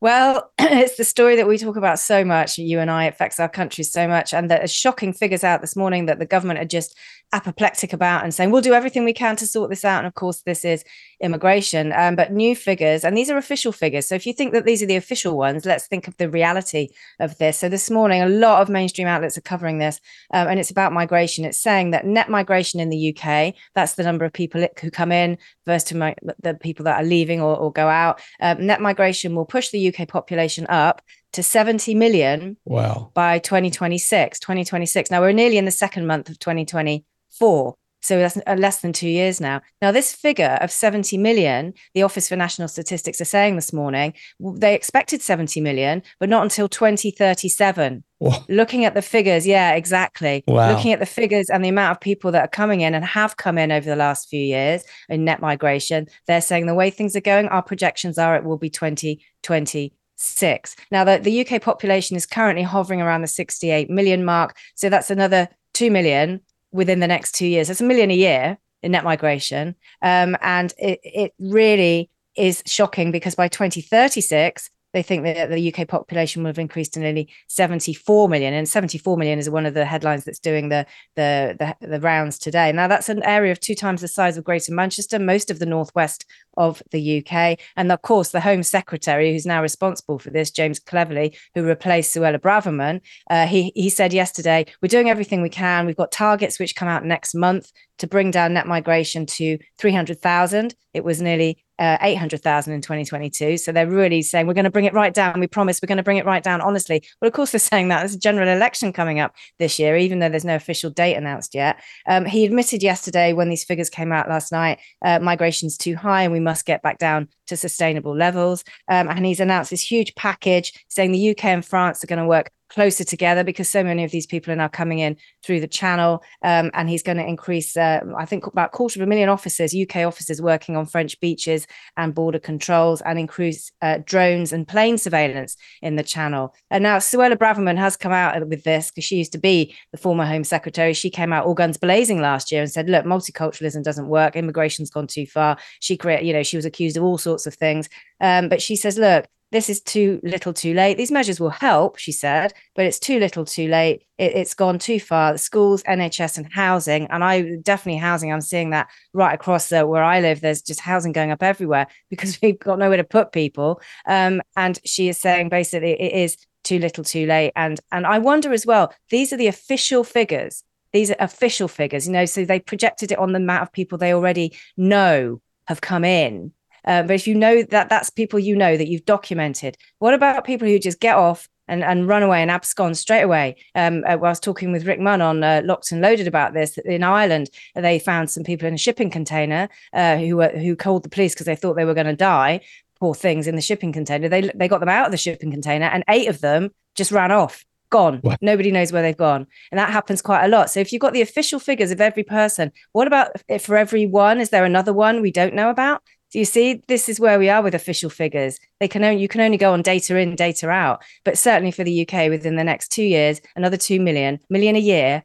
Well, 0.00 0.50
it's 0.58 0.96
the 0.96 1.04
story 1.04 1.36
that 1.36 1.48
we 1.48 1.56
talk 1.56 1.76
about 1.76 1.98
so 1.98 2.22
much. 2.22 2.58
You 2.58 2.80
and 2.80 2.90
I 2.90 3.04
affects 3.04 3.40
our 3.40 3.48
country 3.48 3.82
so 3.82 4.06
much, 4.06 4.34
and 4.34 4.50
there's 4.50 4.72
shocking 4.72 5.14
figures 5.14 5.42
out 5.42 5.62
this 5.62 5.74
morning 5.74 6.06
that 6.06 6.18
the 6.18 6.26
government 6.26 6.58
are 6.58 6.66
just 6.66 6.98
apoplectic 7.32 7.92
about 7.92 8.22
and 8.22 8.32
saying 8.32 8.50
we'll 8.50 8.62
do 8.62 8.72
everything 8.72 9.04
we 9.04 9.12
can 9.12 9.36
to 9.36 9.46
sort 9.46 9.68
this 9.68 9.84
out. 9.84 9.98
And 9.98 10.06
of 10.06 10.14
course, 10.14 10.42
this 10.42 10.64
is 10.64 10.84
immigration, 11.20 11.92
um, 11.92 12.14
but 12.14 12.32
new 12.32 12.54
figures, 12.54 13.04
and 13.04 13.16
these 13.16 13.30
are 13.30 13.36
official 13.36 13.72
figures. 13.72 14.06
So 14.06 14.14
if 14.14 14.26
you 14.26 14.32
think 14.32 14.52
that 14.52 14.64
these 14.64 14.82
are 14.82 14.86
the 14.86 14.96
official 14.96 15.36
ones, 15.36 15.64
let's 15.64 15.86
think 15.86 16.06
of 16.08 16.16
the 16.18 16.30
reality 16.30 16.88
of 17.18 17.36
this. 17.38 17.58
So 17.58 17.68
this 17.68 17.90
morning, 17.90 18.22
a 18.22 18.28
lot 18.28 18.62
of 18.62 18.68
mainstream 18.68 19.08
outlets 19.08 19.36
are 19.36 19.42
covering 19.42 19.78
this, 19.78 20.00
um, 20.32 20.48
and 20.48 20.60
it's 20.60 20.70
about 20.70 20.92
migration. 20.92 21.44
It's 21.44 21.60
saying 21.60 21.90
that 21.90 22.06
net 22.06 22.30
migration 22.30 22.80
in 22.80 22.90
the 22.90 23.16
UK, 23.16 23.54
that's 23.74 23.94
the 23.94 24.04
number 24.04 24.24
of 24.24 24.32
people 24.32 24.66
who 24.80 24.90
come 24.90 25.10
in 25.10 25.38
versus 25.64 25.90
the 25.90 26.54
people 26.60 26.84
that 26.84 27.02
are 27.02 27.06
leaving 27.06 27.40
or, 27.40 27.56
or 27.56 27.72
go 27.72 27.88
out. 27.88 28.20
Um, 28.40 28.66
net 28.66 28.80
migration 28.80 29.34
will 29.34 29.46
push 29.46 29.70
the 29.70 29.94
UK 29.94 30.08
population 30.08 30.66
up 30.68 31.02
to 31.32 31.42
70 31.42 31.94
million 31.94 32.56
wow 32.64 33.10
by 33.14 33.38
2026 33.38 34.38
2026 34.40 35.10
now 35.10 35.20
we're 35.20 35.32
nearly 35.32 35.58
in 35.58 35.64
the 35.64 35.70
second 35.70 36.06
month 36.06 36.28
of 36.28 36.38
2024 36.38 37.76
so 38.06 38.18
that's 38.18 38.38
uh, 38.46 38.54
less 38.56 38.82
than 38.82 38.92
two 38.92 39.08
years 39.08 39.40
now. 39.40 39.62
Now, 39.82 39.90
this 39.90 40.14
figure 40.14 40.58
of 40.60 40.70
70 40.70 41.18
million, 41.18 41.74
the 41.92 42.04
Office 42.04 42.28
for 42.28 42.36
National 42.36 42.68
Statistics 42.68 43.20
are 43.20 43.24
saying 43.24 43.56
this 43.56 43.72
morning, 43.72 44.14
they 44.38 44.76
expected 44.76 45.22
70 45.22 45.60
million, 45.60 46.04
but 46.20 46.28
not 46.28 46.44
until 46.44 46.68
2037. 46.68 48.04
Looking 48.48 48.84
at 48.84 48.94
the 48.94 49.02
figures, 49.02 49.44
yeah, 49.44 49.72
exactly. 49.72 50.44
Wow. 50.46 50.72
Looking 50.72 50.92
at 50.92 51.00
the 51.00 51.06
figures 51.06 51.50
and 51.50 51.64
the 51.64 51.68
amount 51.68 51.96
of 51.96 52.00
people 52.00 52.30
that 52.30 52.44
are 52.44 52.48
coming 52.48 52.82
in 52.82 52.94
and 52.94 53.04
have 53.04 53.36
come 53.38 53.58
in 53.58 53.72
over 53.72 53.86
the 53.86 53.96
last 53.96 54.28
few 54.28 54.40
years 54.40 54.84
in 55.08 55.24
net 55.24 55.40
migration, 55.40 56.06
they're 56.28 56.40
saying 56.40 56.66
the 56.66 56.74
way 56.74 56.90
things 56.90 57.16
are 57.16 57.20
going, 57.20 57.48
our 57.48 57.62
projections 57.62 58.18
are 58.18 58.36
it 58.36 58.44
will 58.44 58.56
be 58.56 58.70
2020 58.70 59.92
six. 60.16 60.74
Now, 60.90 61.04
the, 61.04 61.18
the 61.18 61.46
UK 61.46 61.62
population 61.62 62.16
is 62.16 62.26
currently 62.26 62.62
hovering 62.62 63.00
around 63.00 63.22
the 63.22 63.28
68 63.28 63.88
million 63.90 64.24
mark. 64.24 64.56
So 64.74 64.88
that's 64.88 65.10
another 65.10 65.48
2 65.74 65.90
million 65.90 66.40
within 66.72 67.00
the 67.00 67.06
next 67.06 67.32
two 67.32 67.46
years. 67.46 67.68
That's 67.68 67.80
a 67.80 67.84
million 67.84 68.10
a 68.10 68.14
year 68.14 68.58
in 68.82 68.92
net 68.92 69.04
migration. 69.04 69.74
Um, 70.02 70.36
and 70.40 70.72
it, 70.78 71.00
it 71.02 71.34
really 71.38 72.10
is 72.36 72.62
shocking 72.66 73.10
because 73.10 73.34
by 73.34 73.48
2036, 73.48 74.70
they 74.96 75.02
think 75.02 75.24
that 75.24 75.50
the 75.50 75.74
UK 75.74 75.86
population 75.86 76.42
will 76.42 76.48
have 76.48 76.58
increased 76.58 76.94
to 76.94 77.00
nearly 77.00 77.28
74 77.48 78.30
million, 78.30 78.54
and 78.54 78.66
74 78.66 79.18
million 79.18 79.38
is 79.38 79.50
one 79.50 79.66
of 79.66 79.74
the 79.74 79.84
headlines 79.84 80.24
that's 80.24 80.38
doing 80.38 80.70
the, 80.70 80.86
the 81.16 81.54
the 81.58 81.86
the, 81.86 82.00
rounds 82.00 82.38
today. 82.38 82.72
Now 82.72 82.88
that's 82.88 83.10
an 83.10 83.22
area 83.22 83.52
of 83.52 83.60
two 83.60 83.74
times 83.74 84.00
the 84.00 84.08
size 84.08 84.38
of 84.38 84.44
Greater 84.44 84.72
Manchester, 84.72 85.18
most 85.18 85.50
of 85.50 85.58
the 85.58 85.66
northwest 85.66 86.24
of 86.56 86.82
the 86.92 87.18
UK, 87.18 87.58
and 87.76 87.92
of 87.92 88.00
course 88.00 88.30
the 88.30 88.40
Home 88.40 88.62
Secretary, 88.62 89.32
who's 89.32 89.44
now 89.44 89.60
responsible 89.60 90.18
for 90.18 90.30
this, 90.30 90.50
James 90.50 90.78
Cleverly, 90.78 91.36
who 91.54 91.62
replaced 91.62 92.16
Suella 92.16 92.38
Braverman. 92.38 93.02
Uh, 93.28 93.46
he 93.46 93.72
he 93.74 93.90
said 93.90 94.14
yesterday, 94.14 94.64
"We're 94.80 94.88
doing 94.88 95.10
everything 95.10 95.42
we 95.42 95.50
can. 95.50 95.84
We've 95.84 95.94
got 95.94 96.10
targets 96.10 96.58
which 96.58 96.74
come 96.74 96.88
out 96.88 97.04
next 97.04 97.34
month 97.34 97.70
to 97.98 98.06
bring 98.06 98.30
down 98.30 98.54
net 98.54 98.66
migration 98.66 99.26
to 99.26 99.58
300,000. 99.78 100.74
It 100.94 101.04
was 101.04 101.20
nearly 101.20 101.65
uh, 101.78 101.98
800,000 102.00 102.72
in 102.72 102.80
2022. 102.80 103.58
So 103.58 103.72
they're 103.72 103.88
really 103.88 104.22
saying, 104.22 104.46
we're 104.46 104.54
going 104.54 104.64
to 104.64 104.70
bring 104.70 104.84
it 104.84 104.94
right 104.94 105.12
down. 105.12 105.40
We 105.40 105.46
promise 105.46 105.80
we're 105.82 105.88
going 105.88 105.96
to 105.96 106.02
bring 106.02 106.16
it 106.16 106.24
right 106.24 106.42
down, 106.42 106.60
honestly. 106.60 107.02
Well, 107.20 107.28
of 107.28 107.34
course, 107.34 107.52
they're 107.52 107.58
saying 107.72 107.88
that. 107.88 108.00
There's 108.00 108.14
a 108.14 108.18
general 108.18 108.48
election 108.48 108.92
coming 108.92 109.20
up 109.20 109.34
this 109.58 109.78
year, 109.78 109.96
even 109.96 110.18
though 110.18 110.28
there's 110.28 110.44
no 110.44 110.56
official 110.56 110.90
date 110.90 111.14
announced 111.14 111.54
yet. 111.54 111.80
Um, 112.06 112.24
he 112.24 112.44
admitted 112.44 112.82
yesterday 112.82 113.32
when 113.32 113.48
these 113.48 113.64
figures 113.64 113.90
came 113.90 114.12
out 114.12 114.28
last 114.28 114.52
night, 114.52 114.78
uh, 115.04 115.18
migration's 115.18 115.76
too 115.76 115.96
high 115.96 116.22
and 116.22 116.32
we 116.32 116.40
must 116.40 116.66
get 116.66 116.82
back 116.82 116.98
down 116.98 117.28
to 117.46 117.56
sustainable 117.56 118.16
levels. 118.16 118.64
Um, 118.88 119.08
and 119.08 119.24
he's 119.24 119.40
announced 119.40 119.70
this 119.70 119.82
huge 119.82 120.14
package 120.14 120.72
saying 120.88 121.12
the 121.12 121.30
UK 121.30 121.44
and 121.46 121.64
France 121.64 122.02
are 122.02 122.08
going 122.08 122.18
to 122.18 122.26
work 122.26 122.50
closer 122.68 123.04
together 123.04 123.44
because 123.44 123.68
so 123.68 123.82
many 123.84 124.04
of 124.04 124.10
these 124.10 124.26
people 124.26 124.52
are 124.52 124.56
now 124.56 124.68
coming 124.68 124.98
in 124.98 125.16
through 125.44 125.60
the 125.60 125.68
channel. 125.68 126.22
Um, 126.42 126.70
and 126.74 126.88
he's 126.88 127.02
going 127.02 127.18
to 127.18 127.26
increase, 127.26 127.76
uh, 127.76 128.00
I 128.16 128.24
think, 128.24 128.46
about 128.46 128.72
quarter 128.72 129.00
of 129.00 129.06
a 129.06 129.08
million 129.08 129.28
officers, 129.28 129.74
UK 129.74 129.96
officers 129.98 130.42
working 130.42 130.76
on 130.76 130.86
French 130.86 131.18
beaches 131.20 131.66
and 131.96 132.14
border 132.14 132.38
controls, 132.38 133.00
and 133.02 133.18
increase 133.18 133.70
uh, 133.82 133.98
drones 134.04 134.52
and 134.52 134.66
plane 134.66 134.98
surveillance 134.98 135.56
in 135.82 135.96
the 135.96 136.02
channel. 136.02 136.54
And 136.70 136.82
now 136.82 136.98
Suella 136.98 137.36
Braverman 137.36 137.78
has 137.78 137.96
come 137.96 138.12
out 138.12 138.46
with 138.48 138.64
this 138.64 138.90
because 138.90 139.04
she 139.04 139.16
used 139.16 139.32
to 139.32 139.38
be 139.38 139.74
the 139.92 139.98
former 139.98 140.24
Home 140.24 140.44
Secretary. 140.44 140.92
She 140.92 141.10
came 141.10 141.32
out 141.32 141.46
all 141.46 141.54
guns 141.54 141.78
blazing 141.78 142.20
last 142.20 142.50
year 142.50 142.62
and 142.62 142.70
said, 142.70 142.88
"Look, 142.88 143.04
multiculturalism 143.04 143.82
doesn't 143.82 144.08
work. 144.08 144.36
Immigration's 144.36 144.90
gone 144.90 145.06
too 145.06 145.26
far." 145.26 145.58
She 145.80 145.96
created, 145.96 146.26
you 146.26 146.32
know, 146.32 146.42
she 146.42 146.56
was 146.56 146.66
accused 146.66 146.96
of 146.96 147.04
all 147.04 147.18
sorts 147.18 147.46
of 147.46 147.54
things. 147.54 147.88
Um, 148.20 148.48
but 148.48 148.62
she 148.62 148.76
says, 148.76 148.98
"Look." 148.98 149.26
This 149.52 149.70
is 149.70 149.80
too 149.80 150.20
little 150.24 150.52
too 150.52 150.74
late. 150.74 150.96
These 150.96 151.12
measures 151.12 151.38
will 151.38 151.50
help, 151.50 151.98
she 151.98 152.10
said, 152.10 152.52
but 152.74 152.84
it's 152.84 152.98
too 152.98 153.20
little 153.20 153.44
too 153.44 153.68
late. 153.68 154.02
It, 154.18 154.36
has 154.36 154.54
gone 154.54 154.78
too 154.78 154.98
far. 154.98 155.32
The 155.32 155.38
schools, 155.38 155.82
NHS, 155.84 156.38
and 156.38 156.52
housing, 156.52 157.06
and 157.08 157.22
I 157.22 157.56
definitely 157.62 158.00
housing. 158.00 158.32
I'm 158.32 158.40
seeing 158.40 158.70
that 158.70 158.88
right 159.12 159.34
across 159.34 159.68
the, 159.68 159.86
where 159.86 160.02
I 160.02 160.20
live. 160.20 160.40
There's 160.40 160.62
just 160.62 160.80
housing 160.80 161.12
going 161.12 161.30
up 161.30 161.42
everywhere 161.42 161.86
because 162.10 162.40
we've 162.42 162.58
got 162.58 162.78
nowhere 162.78 162.96
to 162.96 163.04
put 163.04 163.32
people. 163.32 163.80
Um, 164.06 164.42
and 164.56 164.80
she 164.84 165.08
is 165.08 165.18
saying 165.18 165.48
basically 165.48 165.92
it 165.92 166.12
is 166.12 166.36
too 166.64 166.78
little 166.80 167.04
too 167.04 167.26
late. 167.26 167.52
And 167.54 167.78
and 167.92 168.06
I 168.06 168.18
wonder 168.18 168.52
as 168.52 168.66
well. 168.66 168.92
These 169.10 169.32
are 169.32 169.36
the 169.36 169.46
official 169.46 170.02
figures. 170.02 170.64
These 170.92 171.10
are 171.12 171.16
official 171.20 171.68
figures, 171.68 172.06
you 172.06 172.12
know. 172.12 172.24
So 172.24 172.44
they 172.44 172.58
projected 172.58 173.12
it 173.12 173.18
on 173.18 173.32
the 173.32 173.38
amount 173.38 173.62
of 173.62 173.72
people 173.72 173.96
they 173.96 174.12
already 174.12 174.56
know 174.76 175.40
have 175.68 175.80
come 175.80 176.04
in 176.04 176.52
um, 176.86 177.06
but 177.06 177.14
if 177.14 177.26
you 177.26 177.34
know 177.34 177.62
that 177.64 177.88
that's 177.88 178.10
people 178.10 178.38
you 178.38 178.56
know 178.56 178.76
that 178.76 178.88
you've 178.88 179.04
documented, 179.04 179.76
what 179.98 180.14
about 180.14 180.44
people 180.44 180.66
who 180.66 180.78
just 180.78 181.00
get 181.00 181.16
off 181.16 181.48
and, 181.68 181.82
and 181.82 182.08
run 182.08 182.22
away 182.22 182.42
and 182.42 182.50
abscond 182.50 182.96
straight 182.96 183.22
away. 183.22 183.56
Um, 183.74 184.04
uh, 184.06 184.12
I 184.12 184.16
was 184.16 184.40
talking 184.40 184.72
with 184.72 184.86
Rick 184.86 185.00
Munn 185.00 185.20
on 185.20 185.42
uh, 185.42 185.62
Locked 185.64 185.92
and 185.92 186.00
Loaded 186.00 186.28
about 186.28 186.54
this 186.54 186.78
in 186.78 187.02
Ireland. 187.02 187.50
They 187.74 187.98
found 187.98 188.30
some 188.30 188.44
people 188.44 188.68
in 188.68 188.74
a 188.74 188.78
shipping 188.78 189.10
container 189.10 189.68
uh, 189.92 190.16
who 190.16 190.36
were, 190.36 190.50
who 190.50 190.76
called 190.76 191.02
the 191.02 191.08
police 191.08 191.34
because 191.34 191.46
they 191.46 191.56
thought 191.56 191.74
they 191.74 191.84
were 191.84 191.94
going 191.94 192.06
to 192.06 192.16
die. 192.16 192.60
Poor 192.98 193.14
things 193.14 193.46
in 193.46 193.56
the 193.56 193.62
shipping 193.62 193.92
container. 193.92 194.28
They 194.28 194.50
they 194.54 194.68
got 194.68 194.80
them 194.80 194.88
out 194.88 195.04
of 195.04 195.12
the 195.12 195.18
shipping 195.18 195.50
container, 195.50 195.84
and 195.84 196.02
eight 196.08 196.28
of 196.28 196.40
them 196.40 196.70
just 196.94 197.12
ran 197.12 197.30
off 197.30 197.62
gone. 197.90 198.18
What? 198.22 198.40
Nobody 198.40 198.70
knows 198.70 198.90
where 198.90 199.02
they've 199.02 199.16
gone. 199.16 199.46
And 199.70 199.78
that 199.78 199.90
happens 199.90 200.22
quite 200.22 200.44
a 200.44 200.48
lot. 200.48 200.70
So 200.70 200.80
if 200.80 200.92
you've 200.92 201.02
got 201.02 201.12
the 201.12 201.20
official 201.20 201.60
figures 201.60 201.90
of 201.90 202.00
every 202.00 202.24
person, 202.24 202.72
what 202.92 203.06
about 203.06 203.30
if 203.48 203.64
for 203.64 203.76
every 203.76 204.06
one? 204.06 204.40
Is 204.40 204.50
there 204.50 204.64
another 204.64 204.92
one 204.92 205.20
we 205.20 205.30
don't 205.30 205.54
know 205.54 205.70
about? 205.70 206.02
Do 206.32 206.38
you 206.38 206.44
see? 206.44 206.82
This 206.88 207.08
is 207.08 207.20
where 207.20 207.38
we 207.38 207.48
are 207.48 207.62
with 207.62 207.74
official 207.74 208.10
figures. 208.10 208.58
They 208.80 208.88
can 208.88 209.04
only 209.04 209.22
you 209.22 209.28
can 209.28 209.40
only 209.40 209.56
go 209.56 209.72
on 209.72 209.82
data 209.82 210.16
in, 210.16 210.34
data 210.34 210.68
out. 210.68 211.02
But 211.24 211.38
certainly 211.38 211.70
for 211.70 211.84
the 211.84 212.02
UK, 212.02 212.28
within 212.28 212.56
the 212.56 212.64
next 212.64 212.88
two 212.88 213.04
years, 213.04 213.40
another 213.54 213.76
two 213.76 214.00
million, 214.00 214.40
million 214.50 214.76
a 214.76 214.80
year. 214.80 215.24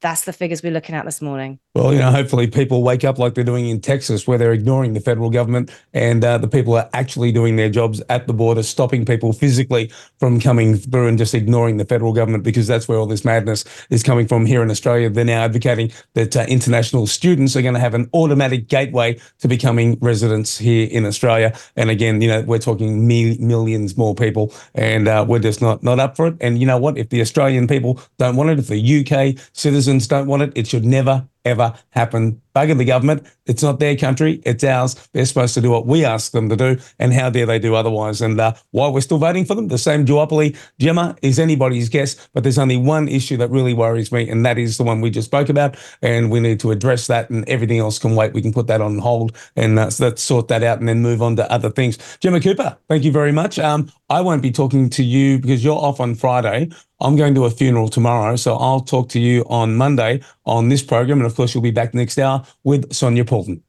That's 0.00 0.24
the 0.24 0.32
figures 0.32 0.62
we're 0.62 0.72
looking 0.72 0.94
at 0.94 1.04
this 1.04 1.22
morning. 1.22 1.60
Well, 1.74 1.94
you 1.94 2.00
know, 2.00 2.10
hopefully 2.10 2.48
people 2.48 2.82
wake 2.82 3.02
up 3.02 3.18
like 3.18 3.32
they're 3.32 3.44
doing 3.44 3.66
in 3.66 3.80
Texas, 3.80 4.26
where 4.26 4.36
they're 4.36 4.52
ignoring 4.52 4.92
the 4.92 5.00
federal 5.00 5.30
government 5.30 5.70
and 5.94 6.22
uh, 6.22 6.36
the 6.36 6.46
people 6.46 6.74
are 6.74 6.90
actually 6.92 7.32
doing 7.32 7.56
their 7.56 7.70
jobs 7.70 8.02
at 8.10 8.26
the 8.26 8.34
border, 8.34 8.62
stopping 8.62 9.06
people 9.06 9.32
physically 9.32 9.90
from 10.20 10.38
coming 10.38 10.76
through 10.76 11.08
and 11.08 11.16
just 11.16 11.32
ignoring 11.32 11.78
the 11.78 11.86
federal 11.86 12.12
government 12.12 12.44
because 12.44 12.66
that's 12.66 12.88
where 12.88 12.98
all 12.98 13.06
this 13.06 13.24
madness 13.24 13.64
is 13.88 14.02
coming 14.02 14.28
from 14.28 14.44
here 14.44 14.62
in 14.62 14.70
Australia. 14.70 15.08
They're 15.08 15.24
now 15.24 15.44
advocating 15.44 15.92
that 16.12 16.36
uh, 16.36 16.44
international 16.46 17.06
students 17.06 17.56
are 17.56 17.62
going 17.62 17.72
to 17.72 17.80
have 17.80 17.94
an 17.94 18.10
automatic 18.12 18.68
gateway 18.68 19.18
to 19.38 19.48
becoming 19.48 19.96
residents 20.02 20.58
here 20.58 20.86
in 20.90 21.06
Australia. 21.06 21.56
And 21.76 21.88
again, 21.88 22.20
you 22.20 22.28
know, 22.28 22.42
we're 22.42 22.58
talking 22.58 23.06
me- 23.06 23.38
millions 23.38 23.96
more 23.96 24.14
people 24.14 24.52
and 24.74 25.08
uh, 25.08 25.24
we're 25.26 25.38
just 25.38 25.62
not, 25.62 25.82
not 25.82 25.98
up 25.98 26.16
for 26.16 26.26
it. 26.26 26.36
And 26.42 26.58
you 26.58 26.66
know 26.66 26.76
what? 26.76 26.98
If 26.98 27.08
the 27.08 27.22
Australian 27.22 27.66
people 27.66 27.98
don't 28.18 28.36
want 28.36 28.50
it, 28.50 28.58
if 28.58 28.68
the 28.68 29.00
UK 29.00 29.42
citizens 29.54 30.06
don't 30.06 30.26
want 30.26 30.42
it, 30.42 30.52
it 30.54 30.66
should 30.66 30.84
never 30.84 31.26
ever 31.44 31.74
happen. 31.90 32.40
Bugger 32.54 32.76
the 32.76 32.84
government. 32.84 33.26
It's 33.46 33.62
not 33.62 33.80
their 33.80 33.96
country. 33.96 34.40
It's 34.44 34.64
ours. 34.64 34.94
They're 35.12 35.26
supposed 35.26 35.54
to 35.54 35.60
do 35.60 35.70
what 35.70 35.86
we 35.86 36.04
ask 36.04 36.32
them 36.32 36.48
to 36.48 36.56
do. 36.56 36.78
And 36.98 37.12
how 37.12 37.30
dare 37.30 37.46
they 37.46 37.58
do 37.58 37.74
otherwise? 37.74 38.20
And 38.20 38.40
uh, 38.40 38.54
why 38.70 38.88
we're 38.88 39.00
still 39.00 39.18
voting 39.18 39.44
for 39.44 39.54
them, 39.54 39.68
the 39.68 39.78
same 39.78 40.04
duopoly, 40.04 40.56
Gemma, 40.78 41.16
is 41.22 41.38
anybody's 41.38 41.88
guess. 41.88 42.28
But 42.34 42.42
there's 42.42 42.58
only 42.58 42.76
one 42.76 43.08
issue 43.08 43.36
that 43.38 43.50
really 43.50 43.74
worries 43.74 44.12
me, 44.12 44.28
and 44.28 44.44
that 44.46 44.58
is 44.58 44.76
the 44.76 44.84
one 44.84 45.00
we 45.00 45.10
just 45.10 45.26
spoke 45.26 45.48
about. 45.48 45.76
And 46.02 46.30
we 46.30 46.40
need 46.40 46.60
to 46.60 46.70
address 46.70 47.06
that, 47.08 47.30
and 47.30 47.48
everything 47.48 47.78
else 47.78 47.98
can 47.98 48.14
wait. 48.14 48.32
We 48.32 48.42
can 48.42 48.52
put 48.52 48.66
that 48.68 48.80
on 48.80 48.98
hold 48.98 49.36
and 49.56 49.78
uh, 49.78 49.90
let's 49.98 50.22
sort 50.22 50.48
that 50.48 50.62
out 50.62 50.78
and 50.78 50.88
then 50.88 51.00
move 51.00 51.22
on 51.22 51.36
to 51.36 51.50
other 51.50 51.70
things. 51.70 51.98
Gemma 52.20 52.40
Cooper, 52.40 52.76
thank 52.88 53.04
you 53.04 53.12
very 53.12 53.32
much. 53.32 53.58
Um, 53.58 53.90
I 54.08 54.20
won't 54.20 54.42
be 54.42 54.50
talking 54.50 54.90
to 54.90 55.02
you 55.02 55.38
because 55.38 55.64
you're 55.64 55.78
off 55.78 56.00
on 56.00 56.14
Friday. 56.14 56.70
I'm 57.00 57.16
going 57.16 57.34
to 57.34 57.46
a 57.46 57.50
funeral 57.50 57.88
tomorrow, 57.88 58.36
so 58.36 58.56
I'll 58.56 58.80
talk 58.80 59.08
to 59.10 59.20
you 59.20 59.44
on 59.48 59.76
Monday 59.76 60.20
on 60.46 60.68
this 60.68 60.82
program. 60.82 61.18
And 61.18 61.26
of 61.26 61.34
course, 61.34 61.54
you'll 61.54 61.62
be 61.62 61.70
back 61.72 61.94
next 61.94 62.18
hour 62.18 62.41
with 62.64 62.92
Sonia 62.92 63.24
Poulton. 63.24 63.62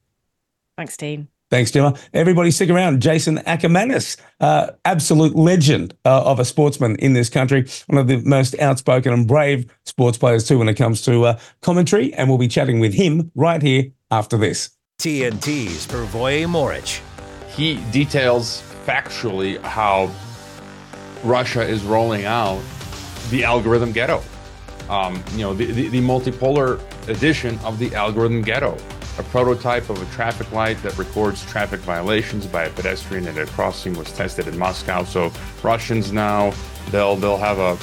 Thanks, 0.78 0.98
Dean. 0.98 1.28
Thanks, 1.54 1.70
Gemma. 1.70 1.96
Everybody 2.16 2.50
stick 2.50 2.72
around. 2.72 3.00
Jason 3.00 3.38
Akermanis, 3.46 4.18
uh, 4.40 4.72
absolute 4.86 5.36
legend 5.36 5.96
uh, 6.04 6.24
of 6.24 6.40
a 6.40 6.46
sportsman 6.46 6.96
in 6.96 7.14
this 7.14 7.30
country, 7.30 7.68
one 7.86 8.00
of 8.00 8.08
the 8.08 8.18
most 8.28 8.58
outspoken 8.60 9.14
and 9.14 9.28
brave 9.28 9.72
sports 9.86 10.18
players 10.18 10.48
too 10.48 10.58
when 10.58 10.68
it 10.68 10.74
comes 10.74 11.04
to 11.04 11.26
uh, 11.26 11.40
commentary. 11.62 12.12
And 12.16 12.28
we'll 12.28 12.40
be 12.40 12.48
chatting 12.48 12.80
with 12.80 12.96
him 12.96 13.32
right 13.36 13.62
here 13.62 13.92
after 14.10 14.36
this. 14.36 14.72
TNT's 15.00 15.86
Pervoy 15.86 16.48
Morich. 16.48 17.02
He 17.56 17.76
details 17.92 18.64
factually 18.88 19.62
how 19.62 20.10
Russia 21.24 21.62
is 21.62 21.84
rolling 21.84 22.26
out 22.26 22.64
the 23.30 23.44
algorithm 23.44 23.92
ghetto. 23.92 24.24
Um, 24.90 25.24
you 25.32 25.40
know, 25.40 25.54
the, 25.54 25.66
the, 25.66 25.88
the, 25.88 26.02
multipolar 26.02 26.80
edition 27.08 27.58
of 27.60 27.80
the 27.80 27.96
algorithm 27.96 28.42
ghetto, 28.42 28.78
a 29.18 29.24
prototype 29.24 29.90
of 29.90 30.02
a 30.02 30.14
traffic 30.14 30.52
light 30.52 30.82
that 30.84 30.98
records 30.98 31.46
traffic 31.46 31.80
violations 31.82 32.46
by 32.46 32.66
a 32.66 32.70
pedestrian 32.70 33.26
at 33.28 33.38
a 33.38 33.46
crossing 33.46 33.94
was 33.94 34.12
tested 34.12 34.48
in 34.48 34.58
Moscow. 34.58 35.04
So 35.04 35.32
Russians 35.64 36.12
now 36.12 36.54
they'll 36.92 37.16
they'll 37.16 37.38
have 37.38 37.60
a 37.60 37.78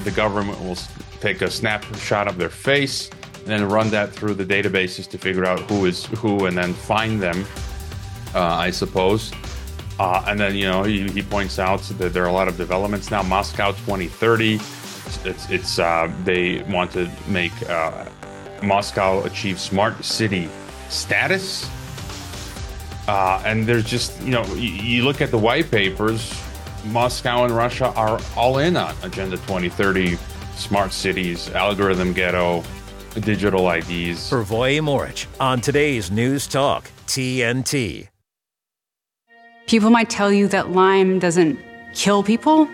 the 0.00 0.10
government 0.10 0.60
will 0.60 0.78
take 1.20 1.40
a 1.42 1.50
snapshot 1.50 2.26
of 2.26 2.36
their 2.36 2.50
face 2.50 3.10
and 3.38 3.46
then 3.46 3.68
run 3.68 3.90
that 3.90 4.12
through 4.12 4.34
the 4.34 4.44
databases 4.44 5.08
to 5.10 5.18
figure 5.18 5.44
out 5.44 5.60
who 5.70 5.86
is 5.86 6.06
who 6.06 6.46
and 6.46 6.56
then 6.56 6.74
find 6.74 7.22
them. 7.22 7.44
Uh, 8.34 8.40
I 8.40 8.70
suppose. 8.70 9.32
Uh, 9.98 10.24
and 10.28 10.40
then, 10.40 10.54
you 10.54 10.64
know, 10.64 10.82
he, 10.82 11.06
he, 11.10 11.20
points 11.20 11.58
out 11.58 11.82
that 11.98 12.14
there 12.14 12.24
are 12.24 12.28
a 12.28 12.32
lot 12.32 12.48
of 12.48 12.56
developments 12.56 13.10
now. 13.10 13.22
Moscow 13.22 13.72
2030, 13.72 14.58
it's, 15.24 15.48
it's 15.50 15.78
uh, 15.78 16.12
they 16.24 16.62
want 16.62 16.92
to 16.92 17.10
make 17.26 17.52
uh, 17.68 18.04
Moscow 18.62 19.22
achieve 19.24 19.58
smart 19.58 20.04
city 20.04 20.48
status. 20.88 21.68
Uh, 23.08 23.42
and 23.44 23.66
there's 23.66 23.84
just, 23.84 24.20
you 24.22 24.30
know, 24.30 24.44
you, 24.54 24.70
you 24.70 25.04
look 25.04 25.20
at 25.20 25.30
the 25.30 25.38
white 25.38 25.70
papers, 25.70 26.32
Moscow 26.86 27.44
and 27.44 27.54
Russia 27.54 27.92
are 27.94 28.20
all 28.36 28.58
in 28.58 28.76
on 28.76 28.94
Agenda 29.02 29.36
2030, 29.36 30.16
smart 30.54 30.92
cities, 30.92 31.50
algorithm 31.50 32.12
ghetto, 32.12 32.62
digital 33.20 33.70
IDs. 33.70 34.30
Pervoy 34.30 34.80
Morich 34.80 35.26
on 35.40 35.60
today's 35.60 36.10
News 36.10 36.46
Talk, 36.46 36.90
TNT. 37.06 38.08
People 39.66 39.90
might 39.90 40.10
tell 40.10 40.32
you 40.32 40.48
that 40.48 40.70
Lyme 40.72 41.18
doesn't 41.18 41.58
kill 41.94 42.22
people, 42.22 42.68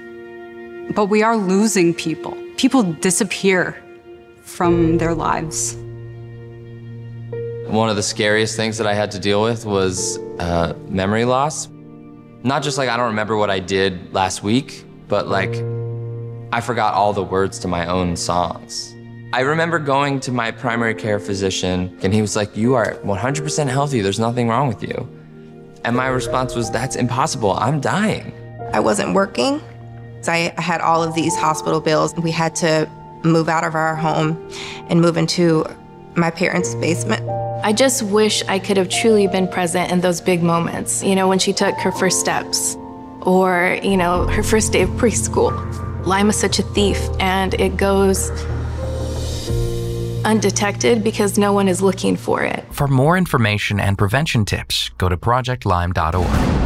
but 0.95 1.07
we 1.07 1.23
are 1.23 1.37
losing 1.37 1.95
people. 1.95 2.37
People 2.57 2.83
disappear 2.83 3.83
from 4.43 4.99
their 4.99 5.15
lives. 5.15 5.75
One 7.67 7.89
of 7.89 7.97
the 7.97 8.03
scariest 8.03 8.57
things 8.57 8.79
that 8.79 8.87
I 8.87 8.95
had 8.95 9.11
to 9.11 9.19
deal 9.19 9.43
with 9.43 9.67
was 9.67 10.19
uh, 10.39 10.75
memory 10.89 11.25
loss. 11.25 11.69
Not 12.43 12.63
just 12.63 12.79
like 12.79 12.89
I 12.89 12.97
don't 12.97 13.07
remember 13.07 13.37
what 13.37 13.51
I 13.51 13.59
did 13.59 14.15
last 14.15 14.43
week, 14.43 14.85
but 15.09 15.27
like 15.27 15.55
I 16.53 16.61
forgot 16.61 16.95
all 16.95 17.13
the 17.13 17.25
words 17.25 17.59
to 17.61 17.69
my 17.69 17.87
own 17.87 18.17
songs. 18.17 18.95
I 19.33 19.41
remember 19.41 19.79
going 19.81 20.21
to 20.21 20.33
my 20.33 20.53
primary 20.53 20.95
care 20.95 21.19
physician, 21.19 21.99
and 22.03 22.15
he 22.15 22.23
was 22.23 22.37
like, 22.37 22.57
You 22.57 22.75
are 22.75 22.95
100% 23.05 23.69
healthy. 23.69 24.01
There's 24.01 24.21
nothing 24.21 24.49
wrong 24.49 24.69
with 24.69 24.83
you. 24.83 25.09
And 25.85 25.97
my 25.97 26.07
response 26.07 26.55
was, 26.55 26.71
That's 26.71 26.97
impossible. 26.97 27.53
I'm 27.53 27.81
dying. 27.81 28.33
I 28.73 28.81
wasn't 28.81 29.15
working. 29.15 29.61
So 30.27 30.33
I 30.33 30.53
had 30.59 30.81
all 30.81 31.05
of 31.05 31.15
these 31.15 31.37
hospital 31.37 31.81
bills. 31.81 32.13
We 32.17 32.33
had 32.33 32.57
to 32.57 32.91
move 33.23 33.49
out 33.49 33.63
of 33.63 33.77
our 33.77 33.95
home 33.95 34.51
and 34.89 35.01
move 35.01 35.17
into 35.17 35.65
my 36.17 36.33
parents' 36.33 36.75
basement. 36.75 37.23
I 37.65 37.73
just 37.73 38.03
wish 38.03 38.43
I 38.47 38.59
could 38.59 38.77
have 38.77 38.89
truly 38.89 39.29
been 39.29 39.47
present 39.47 39.93
in 39.93 40.01
those 40.01 40.21
big 40.21 40.43
moments, 40.43 41.01
you 41.05 41.15
know, 41.15 41.29
when 41.29 41.39
she 41.39 41.53
took 41.53 41.77
her 41.77 41.93
first 41.93 42.19
steps 42.19 42.77
or, 43.21 43.79
you 43.85 43.97
know, 43.97 44.27
her 44.27 44.43
first 44.43 44.73
day 44.73 44.83
of 44.83 44.91
preschool. 44.91 45.55
Lyme's 46.05 46.35
such 46.35 46.59
a 46.59 46.65
thief 46.75 46.99
and 47.21 47.55
it 47.55 47.77
goes 47.77 48.29
undetected 50.25 51.05
because 51.05 51.39
no 51.39 51.53
one 51.53 51.69
is 51.69 51.81
looking 51.81 52.17
for 52.17 52.43
it. 52.43 52.65
For 52.73 52.89
more 52.89 53.17
information 53.17 53.79
and 53.79 53.97
prevention 53.97 54.45
tips, 54.45 54.89
go 54.99 55.09
to 55.09 55.17
projectlyme.org. 55.17 56.66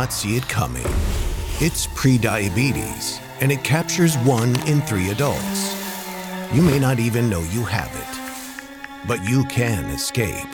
not 0.00 0.12
see 0.14 0.36
it 0.36 0.48
coming. 0.48 0.86
It's 1.60 1.86
prediabetes, 1.88 3.20
and 3.40 3.52
it 3.52 3.62
captures 3.62 4.16
one 4.18 4.58
in 4.66 4.80
three 4.80 5.10
adults. 5.10 5.76
You 6.54 6.62
may 6.62 6.78
not 6.78 6.98
even 6.98 7.28
know 7.28 7.42
you 7.42 7.64
have 7.64 7.94
it, 7.94 8.18
but 9.06 9.22
you 9.28 9.44
can 9.44 9.84
escape. 9.90 10.48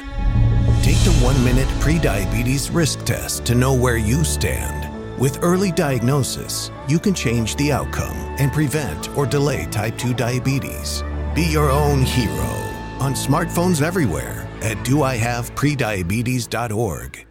Take 0.83 0.99
the 1.05 1.15
one 1.23 1.45
minute 1.45 1.69
prediabetes 1.81 2.75
risk 2.75 3.05
test 3.05 3.45
to 3.47 3.55
know 3.55 3.73
where 3.73 3.99
you 3.99 4.25
stand. 4.25 4.93
With 5.17 5.39
early 5.43 5.71
diagnosis, 5.71 6.73
you 6.89 6.99
can 6.99 7.15
change 7.15 7.55
the 7.57 7.71
outcome 7.71 8.17
and 8.41 8.53
prevent 8.53 9.09
or 9.17 9.27
delay 9.27 9.67
type 9.67 9.97
2 9.97 10.13
diabetes. 10.13 11.05
Be 11.35 11.45
your 11.45 11.71
own 11.71 12.03
hero 12.03 12.51
on 12.99 13.15
smartphones 13.15 13.81
everywhere 13.81 14.49
at 14.61 14.77
doihaveprediabetes.org. 14.79 17.27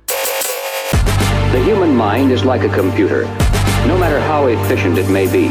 The 1.55 1.63
human 1.63 1.95
mind 1.95 2.33
is 2.33 2.43
like 2.43 2.63
a 2.63 2.67
computer. 2.67 3.21
No 3.87 3.97
matter 3.97 4.19
how 4.19 4.47
efficient 4.47 4.97
it 4.97 5.09
may 5.09 5.25
be, 5.25 5.45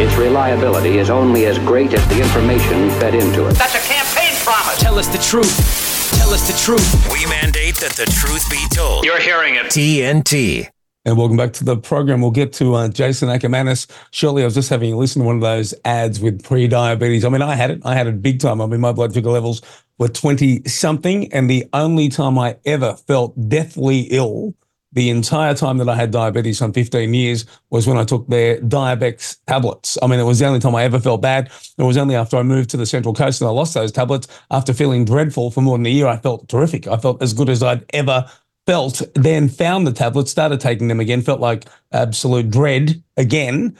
its 0.00 0.14
reliability 0.14 0.98
is 0.98 1.10
only 1.10 1.46
as 1.46 1.58
great 1.58 1.92
as 1.92 2.06
the 2.06 2.22
information 2.22 2.88
fed 3.00 3.16
into 3.16 3.48
it. 3.48 3.54
That's 3.54 3.74
a 3.74 3.92
campaign 3.92 4.32
promise. 4.44 4.78
Tell 4.78 4.96
us 4.96 5.08
the 5.08 5.18
truth. 5.18 6.16
Tell 6.18 6.30
us 6.30 6.46
the 6.46 6.56
truth. 6.64 7.10
We 7.12 7.26
mandate 7.26 7.74
that 7.78 7.94
the 7.94 8.04
truth 8.04 8.48
be 8.48 8.64
told. 8.72 9.04
You're 9.04 9.18
hearing 9.18 9.56
it. 9.56 9.64
TNT. 9.64 10.68
And 11.04 11.18
welcome 11.18 11.36
back 11.36 11.52
to 11.54 11.64
the 11.64 11.76
program. 11.76 12.20
We'll 12.20 12.30
get 12.30 12.52
to 12.52 12.76
uh, 12.76 12.88
Jason 12.88 13.28
Akermanis 13.28 13.90
shortly. 14.12 14.42
I 14.42 14.44
was 14.44 14.54
just 14.54 14.70
having 14.70 14.92
a 14.92 14.96
listen 14.96 15.22
to 15.22 15.26
one 15.26 15.34
of 15.34 15.42
those 15.42 15.74
ads 15.84 16.20
with 16.20 16.44
pre-diabetes. 16.44 17.24
I 17.24 17.28
mean, 17.28 17.42
I 17.42 17.56
had 17.56 17.72
it. 17.72 17.82
I 17.84 17.96
had 17.96 18.06
it 18.06 18.22
big 18.22 18.38
time. 18.38 18.60
I 18.60 18.66
mean, 18.66 18.80
my 18.80 18.92
blood 18.92 19.12
sugar 19.14 19.30
levels 19.30 19.62
were 19.98 20.06
20 20.06 20.68
something. 20.68 21.32
And 21.32 21.50
the 21.50 21.68
only 21.72 22.08
time 22.08 22.38
I 22.38 22.58
ever 22.64 22.94
felt 22.94 23.48
deathly 23.48 24.02
ill 24.12 24.54
the 24.92 25.10
entire 25.10 25.54
time 25.54 25.78
that 25.78 25.88
I 25.88 25.94
had 25.94 26.10
diabetes, 26.10 26.58
some 26.58 26.72
15 26.72 27.12
years, 27.12 27.44
was 27.70 27.86
when 27.86 27.98
I 27.98 28.04
took 28.04 28.26
their 28.28 28.58
Diabex 28.60 29.38
tablets. 29.46 29.98
I 30.02 30.06
mean, 30.06 30.18
it 30.18 30.24
was 30.24 30.38
the 30.38 30.46
only 30.46 30.60
time 30.60 30.74
I 30.74 30.84
ever 30.84 30.98
felt 30.98 31.20
bad. 31.20 31.50
It 31.76 31.82
was 31.82 31.96
only 31.96 32.14
after 32.14 32.36
I 32.36 32.42
moved 32.42 32.70
to 32.70 32.76
the 32.76 32.86
Central 32.86 33.14
Coast 33.14 33.40
and 33.40 33.48
I 33.48 33.52
lost 33.52 33.74
those 33.74 33.92
tablets. 33.92 34.28
After 34.50 34.72
feeling 34.72 35.04
dreadful 35.04 35.50
for 35.50 35.60
more 35.60 35.76
than 35.76 35.86
a 35.86 35.90
year, 35.90 36.06
I 36.06 36.16
felt 36.16 36.48
terrific. 36.48 36.86
I 36.86 36.96
felt 36.96 37.22
as 37.22 37.34
good 37.34 37.50
as 37.50 37.62
I'd 37.62 37.84
ever 37.92 38.30
felt. 38.66 39.02
Then 39.14 39.48
found 39.48 39.86
the 39.86 39.92
tablets, 39.92 40.30
started 40.30 40.60
taking 40.60 40.88
them 40.88 41.00
again, 41.00 41.22
felt 41.22 41.40
like 41.40 41.66
absolute 41.92 42.50
dread 42.50 43.02
again. 43.16 43.76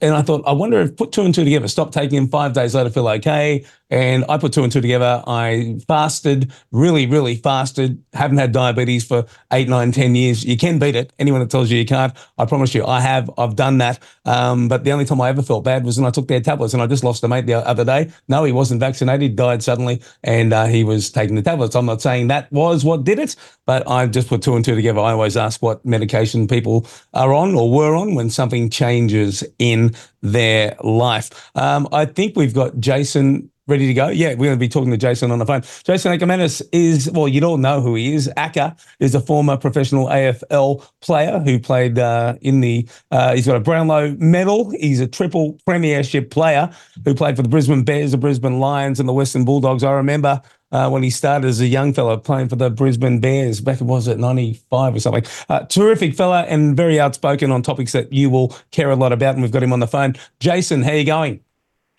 And 0.00 0.14
I 0.14 0.22
thought, 0.22 0.42
I 0.46 0.52
wonder 0.52 0.80
if 0.80 0.96
put 0.96 1.12
two 1.12 1.22
and 1.22 1.34
two 1.34 1.44
together, 1.44 1.68
stop 1.68 1.92
taking 1.92 2.16
them 2.16 2.28
five 2.28 2.52
days 2.52 2.74
later, 2.74 2.90
feel 2.90 3.08
okay. 3.08 3.64
And 3.90 4.24
I 4.26 4.38
put 4.38 4.54
two 4.54 4.62
and 4.62 4.72
two 4.72 4.80
together. 4.80 5.22
I 5.26 5.78
fasted, 5.86 6.50
really, 6.70 7.04
really 7.06 7.36
fasted. 7.36 8.02
Haven't 8.14 8.38
had 8.38 8.50
diabetes 8.50 9.04
for 9.04 9.26
eight, 9.52 9.68
nine, 9.68 9.92
ten 9.92 10.14
years. 10.14 10.44
You 10.44 10.56
can 10.56 10.78
beat 10.78 10.96
it. 10.96 11.12
Anyone 11.18 11.40
that 11.40 11.50
tells 11.50 11.70
you 11.70 11.76
you 11.78 11.84
can't, 11.84 12.14
I 12.38 12.46
promise 12.46 12.74
you, 12.74 12.86
I 12.86 13.00
have. 13.02 13.30
I've 13.36 13.54
done 13.54 13.76
that. 13.78 13.98
Um, 14.24 14.68
but 14.68 14.84
the 14.84 14.92
only 14.92 15.04
time 15.04 15.20
I 15.20 15.28
ever 15.28 15.42
felt 15.42 15.64
bad 15.64 15.84
was 15.84 15.98
when 15.98 16.06
I 16.06 16.10
took 16.10 16.26
their 16.26 16.40
tablets. 16.40 16.72
And 16.72 16.82
I 16.82 16.86
just 16.86 17.04
lost 17.04 17.22
a 17.22 17.28
mate 17.28 17.44
the 17.44 17.54
other 17.54 17.84
day. 17.84 18.10
No, 18.28 18.44
he 18.44 18.52
wasn't 18.52 18.80
vaccinated. 18.80 19.36
Died 19.36 19.62
suddenly, 19.62 20.00
and 20.24 20.54
uh, 20.54 20.64
he 20.64 20.84
was 20.84 21.10
taking 21.10 21.36
the 21.36 21.42
tablets. 21.42 21.76
I'm 21.76 21.84
not 21.84 22.00
saying 22.00 22.28
that 22.28 22.50
was 22.50 22.86
what 22.86 23.04
did 23.04 23.18
it, 23.18 23.36
but 23.66 23.86
I 23.86 24.06
just 24.06 24.28
put 24.28 24.40
two 24.40 24.56
and 24.56 24.64
two 24.64 24.74
together. 24.74 25.00
I 25.00 25.12
always 25.12 25.36
ask 25.36 25.60
what 25.60 25.84
medication 25.84 26.48
people 26.48 26.86
are 27.12 27.34
on 27.34 27.54
or 27.54 27.70
were 27.70 27.94
on 27.94 28.14
when 28.14 28.30
something 28.30 28.70
changes 28.70 29.44
in 29.62 29.94
their 30.22 30.76
life. 30.82 31.50
Um, 31.54 31.88
I 31.92 32.04
think 32.04 32.36
we've 32.36 32.52
got 32.52 32.80
Jason 32.80 33.48
ready 33.68 33.86
to 33.86 33.94
go? 33.94 34.08
Yeah, 34.08 34.30
we're 34.30 34.48
going 34.48 34.56
to 34.56 34.56
be 34.56 34.68
talking 34.68 34.90
to 34.90 34.96
Jason 34.96 35.30
on 35.30 35.38
the 35.38 35.46
phone. 35.46 35.62
Jason 35.84 36.12
Akermanis 36.12 36.60
is, 36.72 37.08
well, 37.12 37.28
you'd 37.28 37.44
all 37.44 37.58
know 37.58 37.80
who 37.80 37.94
he 37.94 38.12
is. 38.12 38.28
Acker 38.36 38.74
is 38.98 39.14
a 39.14 39.20
former 39.20 39.56
professional 39.56 40.06
AFL 40.06 40.84
player 41.00 41.38
who 41.38 41.60
played 41.60 41.96
uh, 41.96 42.34
in 42.40 42.60
the, 42.60 42.88
uh, 43.12 43.36
he's 43.36 43.46
got 43.46 43.56
a 43.56 43.60
Brownlow 43.60 44.16
medal. 44.18 44.70
He's 44.70 44.98
a 44.98 45.06
triple 45.06 45.56
premiership 45.64 46.30
player 46.32 46.70
who 47.04 47.14
played 47.14 47.36
for 47.36 47.42
the 47.42 47.48
Brisbane 47.48 47.84
Bears, 47.84 48.10
the 48.10 48.18
Brisbane 48.18 48.58
Lions, 48.58 48.98
and 48.98 49.08
the 49.08 49.12
Western 49.12 49.44
Bulldogs. 49.44 49.84
I 49.84 49.92
remember 49.92 50.42
uh, 50.72 50.88
when 50.88 51.02
he 51.02 51.10
started 51.10 51.46
as 51.46 51.60
a 51.60 51.66
young 51.66 51.92
fella 51.92 52.18
playing 52.18 52.48
for 52.48 52.56
the 52.56 52.70
Brisbane 52.70 53.20
Bears 53.20 53.60
back, 53.60 53.80
was 53.80 54.08
it 54.08 54.18
95 54.18 54.96
or 54.96 55.00
something? 55.00 55.24
Uh, 55.48 55.60
terrific 55.60 56.14
fella 56.14 56.42
and 56.42 56.76
very 56.76 56.98
outspoken 56.98 57.50
on 57.50 57.62
topics 57.62 57.92
that 57.92 58.12
you 58.12 58.30
will 58.30 58.56
care 58.70 58.90
a 58.90 58.96
lot 58.96 59.12
about. 59.12 59.34
And 59.34 59.42
we've 59.42 59.52
got 59.52 59.62
him 59.62 59.72
on 59.72 59.80
the 59.80 59.86
phone. 59.86 60.16
Jason, 60.40 60.82
how 60.82 60.90
are 60.90 60.96
you 60.96 61.04
going? 61.04 61.40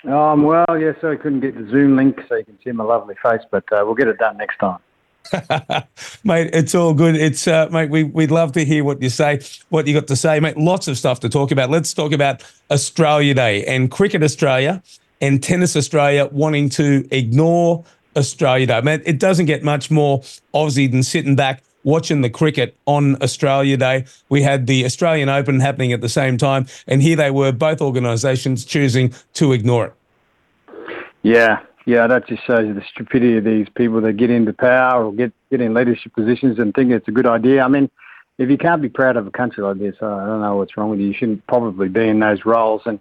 Um, 0.05 0.43
well, 0.43 0.65
yes, 0.77 0.97
I 1.03 1.15
couldn't 1.15 1.39
get 1.39 1.55
the 1.55 1.69
Zoom 1.69 1.95
link 1.95 2.19
so 2.27 2.35
you 2.35 2.43
can 2.43 2.59
see 2.61 2.71
my 2.71 2.83
lovely 2.83 3.15
face, 3.23 3.41
but 3.49 3.63
uh, 3.71 3.83
we'll 3.85 3.95
get 3.95 4.07
it 4.07 4.17
done 4.17 4.37
next 4.37 4.57
time. 4.57 4.79
mate, 6.25 6.49
it's 6.53 6.75
all 6.75 6.93
good. 6.93 7.15
It's 7.15 7.47
uh, 7.47 7.69
mate, 7.71 7.89
we 7.89 8.03
we'd 8.03 8.29
love 8.29 8.51
to 8.53 8.65
hear 8.65 8.83
what 8.83 9.01
you 9.01 9.09
say, 9.09 9.39
what 9.69 9.87
you 9.87 9.93
got 9.93 10.07
to 10.07 10.17
say, 10.17 10.41
mate. 10.41 10.57
Lots 10.57 10.89
of 10.89 10.97
stuff 10.97 11.21
to 11.21 11.29
talk 11.29 11.51
about. 11.51 11.69
Let's 11.69 11.93
talk 11.93 12.11
about 12.11 12.43
Australia 12.69 13.33
Day 13.33 13.63
and 13.65 13.89
Cricket 13.89 14.21
Australia 14.21 14.83
and 15.21 15.41
Tennis 15.41 15.77
Australia 15.77 16.27
wanting 16.33 16.67
to 16.69 17.07
ignore 17.11 17.85
Australia 18.15 18.67
Day. 18.67 18.81
Man, 18.81 19.01
it 19.05 19.19
doesn't 19.19 19.45
get 19.45 19.63
much 19.63 19.91
more 19.91 20.21
Aussie 20.53 20.89
than 20.89 21.03
sitting 21.03 21.35
back 21.35 21.63
watching 21.83 22.21
the 22.21 22.29
cricket 22.29 22.75
on 22.85 23.21
Australia 23.21 23.77
Day. 23.77 24.05
We 24.29 24.41
had 24.41 24.67
the 24.67 24.85
Australian 24.85 25.29
Open 25.29 25.59
happening 25.59 25.93
at 25.93 26.01
the 26.01 26.09
same 26.09 26.37
time, 26.37 26.67
and 26.87 27.01
here 27.01 27.15
they 27.15 27.31
were, 27.31 27.51
both 27.51 27.81
organisations 27.81 28.65
choosing 28.65 29.13
to 29.33 29.53
ignore 29.53 29.87
it. 29.87 29.93
Yeah, 31.23 31.59
yeah, 31.85 32.07
that 32.07 32.27
just 32.27 32.45
shows 32.45 32.67
you 32.67 32.73
the 32.73 32.83
stupidity 32.89 33.37
of 33.37 33.43
these 33.43 33.67
people 33.75 34.01
that 34.01 34.13
get 34.13 34.29
into 34.29 34.53
power 34.53 35.05
or 35.05 35.13
get, 35.13 35.33
get 35.49 35.61
in 35.61 35.73
leadership 35.73 36.13
positions 36.13 36.59
and 36.59 36.73
think 36.73 36.91
it's 36.91 37.07
a 37.07 37.11
good 37.11 37.27
idea. 37.27 37.61
I 37.61 37.67
mean, 37.67 37.89
if 38.37 38.49
you 38.49 38.57
can't 38.57 38.81
be 38.81 38.89
proud 38.89 39.17
of 39.17 39.27
a 39.27 39.31
country 39.31 39.63
like 39.63 39.77
this, 39.77 39.95
I 40.01 40.25
don't 40.25 40.41
know 40.41 40.55
what's 40.55 40.75
wrong 40.75 40.89
with 40.89 40.99
you. 40.99 41.07
You 41.07 41.13
shouldn't 41.13 41.45
probably 41.47 41.89
be 41.89 42.07
in 42.07 42.19
those 42.19 42.45
roles. 42.45 42.81
And 42.85 42.99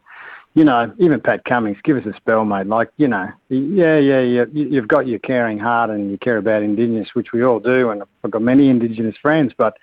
you 0.55 0.65
know, 0.65 0.93
even 0.99 1.21
Pat 1.21 1.45
Cummins, 1.45 1.79
give 1.83 1.97
us 1.97 2.05
a 2.07 2.15
spell, 2.17 2.45
mate. 2.45 2.67
Like, 2.67 2.91
you 2.99 3.09
know, 3.09 3.29
yeah, 3.49 3.97
yeah, 3.99 4.21
yeah. 4.21 4.45
You've 4.53 4.89
got 4.89 5.07
your 5.07 5.19
caring 5.19 5.59
heart 5.59 5.91
and 5.91 6.11
you 6.11 6.19
care 6.19 6.37
about 6.37 6.63
Indigenous, 6.63 7.09
which 7.15 7.33
we 7.33 7.43
all 7.43 7.59
do, 7.59 7.91
and 7.91 8.03
I've 8.23 8.31
got 8.31 8.43
many 8.43 8.69
Indigenous 8.69 9.17
friends. 9.17 9.53
But 9.57 9.79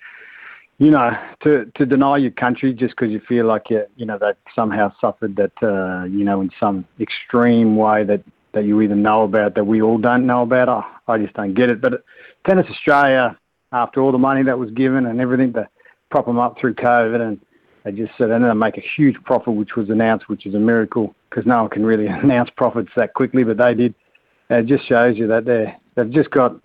you 0.78 0.92
know, 0.92 1.12
to 1.44 1.72
to 1.76 1.86
deny 1.86 2.18
your 2.18 2.32
country 2.32 2.74
just 2.74 2.96
because 2.96 3.12
you 3.12 3.20
feel 3.28 3.46
like 3.46 3.70
you, 3.70 3.86
you 3.98 4.06
know, 4.06 4.18
that 4.20 4.38
somehow 4.56 4.94
suffered 5.02 5.36
that, 5.38 5.52
uh, 5.64 6.06
you 6.06 6.24
know, 6.24 6.40
in 6.42 6.52
some 6.60 6.86
extreme 7.00 7.76
way 7.76 8.04
that 8.04 8.24
that 8.54 8.66
you 8.66 8.80
either 8.82 8.96
know 8.96 9.24
about 9.24 9.56
that 9.56 9.66
we 9.66 9.82
all 9.82 9.98
don't 9.98 10.26
know 10.26 10.44
about. 10.44 10.70
I, 10.70 11.14
I 11.14 11.18
just 11.18 11.34
don't 11.34 11.54
get 11.54 11.70
it. 11.70 11.82
But 11.82 12.04
Tennis 12.48 12.68
Australia, 12.70 13.38
after 13.72 14.02
all 14.02 14.12
the 14.12 14.18
money 14.18 14.44
that 14.44 14.58
was 14.58 14.72
given 14.72 15.06
and 15.06 15.20
everything 15.20 15.54
to 15.54 15.68
prop 16.12 16.26
them 16.26 16.40
up 16.40 16.60
through 16.60 16.76
COVID 16.76 17.22
and 17.22 17.40
They 17.90 18.04
just 18.04 18.12
said 18.18 18.30
they're 18.30 18.38
going 18.38 18.50
to 18.50 18.56
make 18.56 18.78
a 18.78 18.84
huge 18.96 19.16
profit, 19.24 19.56
which 19.56 19.76
was 19.76 19.90
announced, 19.90 20.30
which 20.30 20.46
is 20.46 20.54
a 20.54 20.60
miracle 20.60 21.16
because 21.30 21.46
no 21.48 21.62
one 21.62 21.70
can 21.72 21.84
really 21.84 22.06
announce 22.24 22.52
profits 22.56 22.92
that 22.96 23.16
quickly, 23.16 23.44
but 23.44 23.58
they 23.58 23.74
did. 23.74 23.96
And 24.50 24.60
it 24.60 24.76
just 24.76 24.88
shows 24.88 25.18
you 25.18 25.28
that 25.28 25.46
they 25.46 25.76
they've 25.96 26.10
just 26.10 26.30
got 26.30 26.56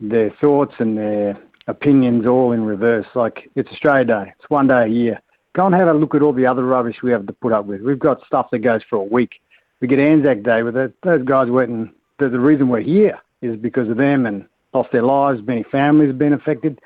their 0.00 0.30
thoughts 0.40 0.74
and 0.78 0.98
their 0.98 1.38
opinions 1.68 2.26
all 2.26 2.50
in 2.52 2.64
reverse. 2.64 3.06
Like 3.14 3.50
it's 3.54 3.70
Australia 3.70 4.04
Day, 4.04 4.32
it's 4.36 4.50
one 4.50 4.66
day 4.66 4.84
a 4.84 4.88
year. 4.88 5.20
Go 5.54 5.66
and 5.66 5.74
have 5.76 5.86
a 5.86 5.94
look 5.94 6.16
at 6.16 6.22
all 6.22 6.32
the 6.32 6.46
other 6.46 6.64
rubbish 6.64 6.96
we 7.02 7.12
have 7.12 7.26
to 7.26 7.32
put 7.32 7.52
up 7.52 7.66
with. 7.66 7.80
We've 7.80 7.98
got 7.98 8.26
stuff 8.26 8.50
that 8.50 8.58
goes 8.58 8.82
for 8.90 8.96
a 8.96 9.04
week. 9.04 9.40
We 9.80 9.86
get 9.86 10.00
Anzac 10.00 10.42
Day 10.42 10.64
with 10.64 10.76
it. 10.76 10.92
Those 11.02 11.24
guys 11.24 11.48
went 11.50 11.70
and 11.70 11.90
the, 12.18 12.28
the 12.28 12.40
reason 12.40 12.68
we're 12.68 12.80
here 12.80 13.20
is 13.42 13.56
because 13.56 13.88
of 13.88 13.96
them 13.96 14.26
and 14.26 14.44
lost 14.72 14.90
their 14.90 15.02
lives. 15.02 15.40
Many 15.46 15.62
families 15.62 16.08
have 16.08 16.18
been 16.18 16.32
affected, 16.32 16.80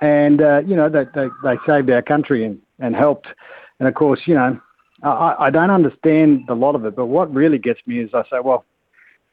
and 0.00 0.40
uh, 0.40 0.62
you 0.66 0.76
know 0.76 0.88
they, 0.88 1.04
they 1.14 1.28
they 1.42 1.56
saved 1.66 1.90
our 1.90 2.00
country 2.00 2.44
and 2.44 2.58
and 2.78 2.94
helped. 2.94 3.28
And 3.78 3.88
of 3.88 3.94
course, 3.94 4.20
you 4.26 4.34
know, 4.34 4.60
I, 5.02 5.34
I 5.38 5.50
don't 5.50 5.70
understand 5.70 6.44
a 6.48 6.54
lot 6.54 6.74
of 6.74 6.84
it, 6.84 6.96
but 6.96 7.06
what 7.06 7.32
really 7.32 7.58
gets 7.58 7.80
me 7.86 8.00
is 8.00 8.10
I 8.14 8.22
say, 8.24 8.40
well, 8.42 8.64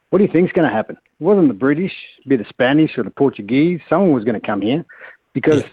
what 0.10 0.19
do 0.19 0.25
you 0.25 0.32
think's 0.32 0.51
going 0.51 0.67
to 0.67 0.73
happen? 0.73 0.97
It 0.97 1.23
wasn't 1.23 1.47
the 1.47 1.54
British, 1.54 1.93
be 2.27 2.36
the 2.36 2.45
Spanish 2.49 2.97
or 2.97 3.04
the 3.04 3.12
Portuguese. 3.12 3.80
Someone 3.89 4.12
was 4.12 4.25
going 4.25 4.39
to 4.39 4.45
come 4.45 4.62
here 4.62 4.86
because 5.34 5.63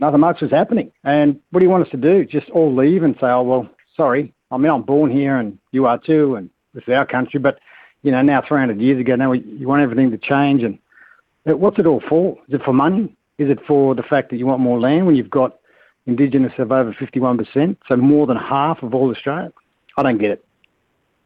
nothing 0.00 0.20
much 0.20 0.40
was 0.40 0.50
happening. 0.50 0.90
And 1.04 1.38
what 1.50 1.60
do 1.60 1.66
you 1.66 1.70
want 1.70 1.84
us 1.84 1.90
to 1.90 1.98
do? 1.98 2.24
Just 2.24 2.48
all 2.50 2.74
leave 2.74 3.02
and 3.02 3.14
say, 3.16 3.26
oh, 3.26 3.42
well, 3.42 3.68
sorry, 3.94 4.32
I 4.50 4.56
mean, 4.56 4.70
I'm 4.70 4.82
born 4.82 5.10
here 5.10 5.36
and 5.36 5.58
you 5.72 5.86
are 5.86 5.98
too, 5.98 6.36
and 6.36 6.48
this 6.72 6.84
is 6.86 6.94
our 6.94 7.04
country. 7.04 7.40
But, 7.40 7.58
you 8.02 8.10
know, 8.10 8.22
now 8.22 8.42
300 8.46 8.80
years 8.80 9.00
ago, 9.00 9.16
now 9.16 9.32
you 9.32 9.68
want 9.68 9.82
everything 9.82 10.10
to 10.12 10.18
change. 10.18 10.62
And 10.62 10.78
uh, 11.46 11.56
what's 11.56 11.78
it 11.78 11.86
all 11.86 12.02
for? 12.08 12.38
Is 12.48 12.54
it 12.54 12.62
for 12.62 12.72
money? 12.72 13.14
Is 13.36 13.50
it 13.50 13.58
for 13.66 13.94
the 13.94 14.02
fact 14.02 14.30
that 14.30 14.36
you 14.36 14.46
want 14.46 14.60
more 14.60 14.80
land 14.80 15.06
when 15.06 15.16
you've 15.16 15.28
got 15.28 15.58
Indigenous 16.06 16.52
of 16.58 16.70
over 16.70 16.92
51%, 16.92 17.76
so 17.88 17.96
more 17.96 18.26
than 18.26 18.36
half 18.36 18.82
of 18.82 18.94
all 18.94 19.10
Australia? 19.10 19.52
I 19.96 20.02
don't 20.02 20.18
get 20.18 20.32
it. 20.32 20.44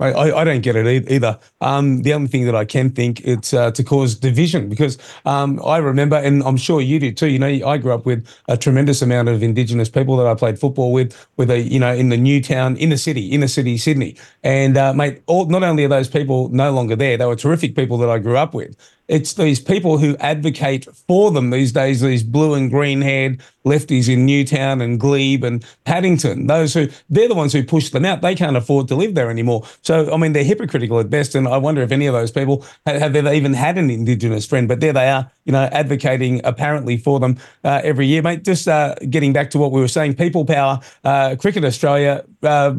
I, 0.00 0.30
I, 0.30 0.44
don't 0.44 0.60
get 0.60 0.76
it 0.76 1.10
either. 1.10 1.38
Um, 1.60 2.02
the 2.02 2.14
only 2.14 2.28
thing 2.28 2.44
that 2.44 2.54
I 2.54 2.64
can 2.64 2.90
think 2.90 3.20
it's 3.22 3.52
uh, 3.52 3.72
to 3.72 3.82
cause 3.82 4.14
division 4.14 4.68
because 4.68 4.96
um, 5.24 5.60
I 5.64 5.78
remember, 5.78 6.14
and 6.16 6.40
I'm 6.44 6.56
sure 6.56 6.80
you 6.80 7.00
do 7.00 7.10
too. 7.10 7.26
You 7.26 7.40
know, 7.40 7.48
I 7.66 7.78
grew 7.78 7.92
up 7.92 8.06
with 8.06 8.24
a 8.46 8.56
tremendous 8.56 9.02
amount 9.02 9.28
of 9.28 9.42
Indigenous 9.42 9.88
people 9.88 10.16
that 10.18 10.26
I 10.28 10.34
played 10.34 10.56
football 10.56 10.92
with, 10.92 11.26
with 11.36 11.50
a 11.50 11.58
you 11.58 11.80
know 11.80 11.92
in 11.92 12.10
the 12.10 12.16
Newtown 12.16 12.76
inner 12.76 12.96
city, 12.96 13.26
inner 13.26 13.48
city 13.48 13.76
Sydney, 13.76 14.16
and 14.44 14.76
uh, 14.76 14.92
mate, 14.92 15.20
all, 15.26 15.46
not 15.46 15.64
only 15.64 15.84
are 15.84 15.88
those 15.88 16.08
people 16.08 16.48
no 16.50 16.70
longer 16.70 16.94
there, 16.94 17.16
they 17.16 17.26
were 17.26 17.34
terrific 17.34 17.74
people 17.74 17.98
that 17.98 18.08
I 18.08 18.20
grew 18.20 18.36
up 18.36 18.54
with, 18.54 18.76
it's 19.08 19.32
these 19.34 19.58
people 19.58 19.96
who 19.98 20.16
advocate 20.18 20.86
for 21.06 21.30
them 21.30 21.50
these 21.50 21.72
days, 21.72 22.02
these 22.02 22.22
blue 22.22 22.54
and 22.54 22.70
green 22.70 23.00
haired 23.00 23.40
lefties 23.64 24.08
in 24.12 24.26
Newtown 24.26 24.80
and 24.80 25.00
Glebe 25.00 25.44
and 25.44 25.64
Paddington, 25.84 26.46
those 26.46 26.74
who 26.74 26.88
they're 27.08 27.28
the 27.28 27.34
ones 27.34 27.52
who 27.52 27.64
push 27.64 27.88
them 27.88 28.04
out. 28.04 28.20
They 28.20 28.34
can't 28.34 28.56
afford 28.56 28.86
to 28.88 28.94
live 28.94 29.14
there 29.14 29.30
anymore. 29.30 29.66
So, 29.82 30.12
I 30.12 30.18
mean, 30.18 30.34
they're 30.34 30.44
hypocritical 30.44 31.00
at 31.00 31.08
best. 31.08 31.34
And 31.34 31.48
I 31.48 31.56
wonder 31.56 31.82
if 31.82 31.90
any 31.90 32.06
of 32.06 32.12
those 32.12 32.30
people 32.30 32.64
have, 32.86 33.00
have 33.00 33.16
ever 33.16 33.32
even 33.32 33.54
had 33.54 33.78
an 33.78 33.90
Indigenous 33.90 34.44
friend, 34.46 34.68
but 34.68 34.80
there 34.80 34.92
they 34.92 35.08
are, 35.08 35.30
you 35.44 35.52
know, 35.52 35.64
advocating 35.72 36.42
apparently 36.44 36.98
for 36.98 37.18
them 37.18 37.38
uh, 37.64 37.80
every 37.82 38.06
year. 38.06 38.22
Mate, 38.22 38.44
just 38.44 38.68
uh, 38.68 38.94
getting 39.08 39.32
back 39.32 39.50
to 39.50 39.58
what 39.58 39.72
we 39.72 39.80
were 39.80 39.88
saying, 39.88 40.14
People 40.16 40.44
Power, 40.44 40.80
uh, 41.04 41.34
Cricket 41.38 41.64
Australia, 41.64 42.24
uh, 42.42 42.74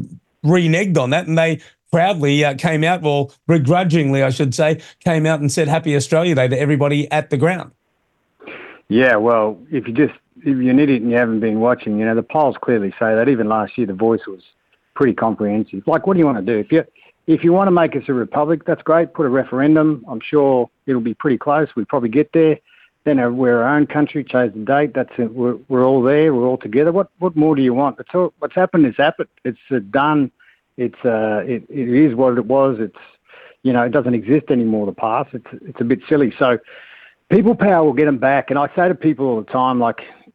reneged 0.45 0.97
on 0.97 1.09
that 1.09 1.27
and 1.27 1.37
they 1.37 1.59
proudly 1.91 2.43
uh, 2.43 2.55
came 2.55 2.83
out, 2.83 3.01
well, 3.01 3.31
begrudgingly, 3.47 4.23
I 4.23 4.29
should 4.29 4.53
say, 4.53 4.81
came 4.99 5.25
out 5.25 5.39
and 5.39 5.51
said 5.51 5.67
Happy 5.67 5.95
Australia 5.95 6.35
Day 6.35 6.47
to 6.47 6.59
everybody 6.59 7.11
at 7.11 7.29
the 7.29 7.37
ground. 7.37 7.71
Yeah, 8.87 9.17
well, 9.17 9.59
if 9.71 9.87
you 9.87 9.93
just 9.93 10.13
if 10.39 10.57
you're 10.57 10.71
an 10.71 10.79
idiot 10.79 11.01
and 11.01 11.11
you 11.11 11.17
haven't 11.17 11.41
been 11.41 11.59
watching, 11.59 11.99
you 11.99 12.05
know 12.05 12.15
the 12.15 12.23
polls 12.23 12.55
clearly 12.61 12.91
say 12.91 13.13
that. 13.13 13.29
Even 13.29 13.47
last 13.47 13.77
year, 13.77 13.85
the 13.85 13.93
Voice 13.93 14.25
was 14.25 14.41
pretty 14.95 15.13
comprehensive. 15.13 15.83
Like, 15.85 16.07
what 16.07 16.13
do 16.13 16.19
you 16.19 16.25
want 16.25 16.43
to 16.43 16.53
do? 16.53 16.57
If 16.57 16.71
you 16.71 16.83
if 17.27 17.43
you 17.43 17.53
want 17.53 17.67
to 17.67 17.71
make 17.71 17.95
us 17.95 18.03
a 18.07 18.13
republic, 18.13 18.65
that's 18.65 18.81
great. 18.81 19.13
Put 19.13 19.27
a 19.27 19.29
referendum. 19.29 20.03
I'm 20.07 20.21
sure 20.21 20.69
it'll 20.87 21.01
be 21.01 21.13
pretty 21.13 21.37
close. 21.37 21.67
We 21.75 21.85
probably 21.85 22.09
get 22.09 22.31
there. 22.33 22.59
Then 23.03 23.19
uh, 23.19 23.29
we're 23.29 23.61
our 23.61 23.75
own 23.75 23.85
country. 23.85 24.23
Chose 24.23 24.51
the 24.53 24.59
date. 24.59 24.93
That's 24.95 25.11
it. 25.17 25.33
We're, 25.33 25.57
we're 25.67 25.85
all 25.85 26.01
there. 26.01 26.33
We're 26.33 26.47
all 26.47 26.57
together. 26.57 26.91
What 26.91 27.11
what 27.19 27.35
more 27.35 27.55
do 27.55 27.61
you 27.61 27.73
want? 27.73 27.99
All, 28.13 28.33
what's 28.39 28.55
happened 28.55 28.87
is 28.87 28.95
happened. 28.97 29.29
It's 29.45 29.59
uh, 29.69 29.79
done 29.91 30.31
Uh, 30.79 31.39
it, 31.45 31.63
it 31.69 31.89
is 31.89 32.15
what 32.15 32.37
it 32.37 32.45
was. 32.45 32.77
It's 32.79 32.95
you 33.63 33.73
know 33.73 33.83
it 33.83 33.91
doesn't 33.91 34.13
exist 34.13 34.45
anymore. 34.49 34.85
The 34.85 34.93
past. 34.93 35.29
It's 35.33 35.47
it's 35.65 35.81
a 35.81 35.83
bit 35.83 35.99
silly. 36.07 36.33
So 36.39 36.59
people 37.29 37.55
power 37.55 37.83
will 37.83 37.93
get 37.93 38.05
them 38.05 38.17
back. 38.17 38.49
And 38.49 38.59
I 38.59 38.67
say 38.75 38.87
to 38.87 38.95
people 38.95 39.27
all 39.27 39.41
the 39.41 39.51
time, 39.51 39.81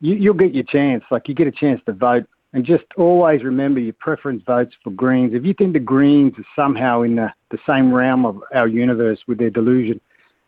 you'll 0.00 0.34
get 0.34 0.54
your 0.54 0.64
chance. 0.64 1.04
Like 1.10 1.28
you 1.28 1.34
get 1.34 1.46
a 1.46 1.52
chance 1.52 1.80
to 1.86 1.92
vote. 1.92 2.26
And 2.52 2.64
just 2.64 2.84
always 2.96 3.42
remember 3.42 3.80
your 3.80 3.94
preference 3.94 4.44
votes 4.46 4.76
for 4.84 4.90
Greens. 4.90 5.34
If 5.34 5.44
you 5.44 5.54
think 5.54 5.72
the 5.72 5.80
Greens 5.80 6.34
are 6.38 6.46
somehow 6.54 7.02
in 7.02 7.16
the, 7.16 7.32
same 7.68 7.94
realm 7.94 8.26
of 8.26 8.42
our 8.52 8.66
universe 8.66 9.20
with 9.28 9.38
their 9.38 9.48
delusion, 9.48 10.00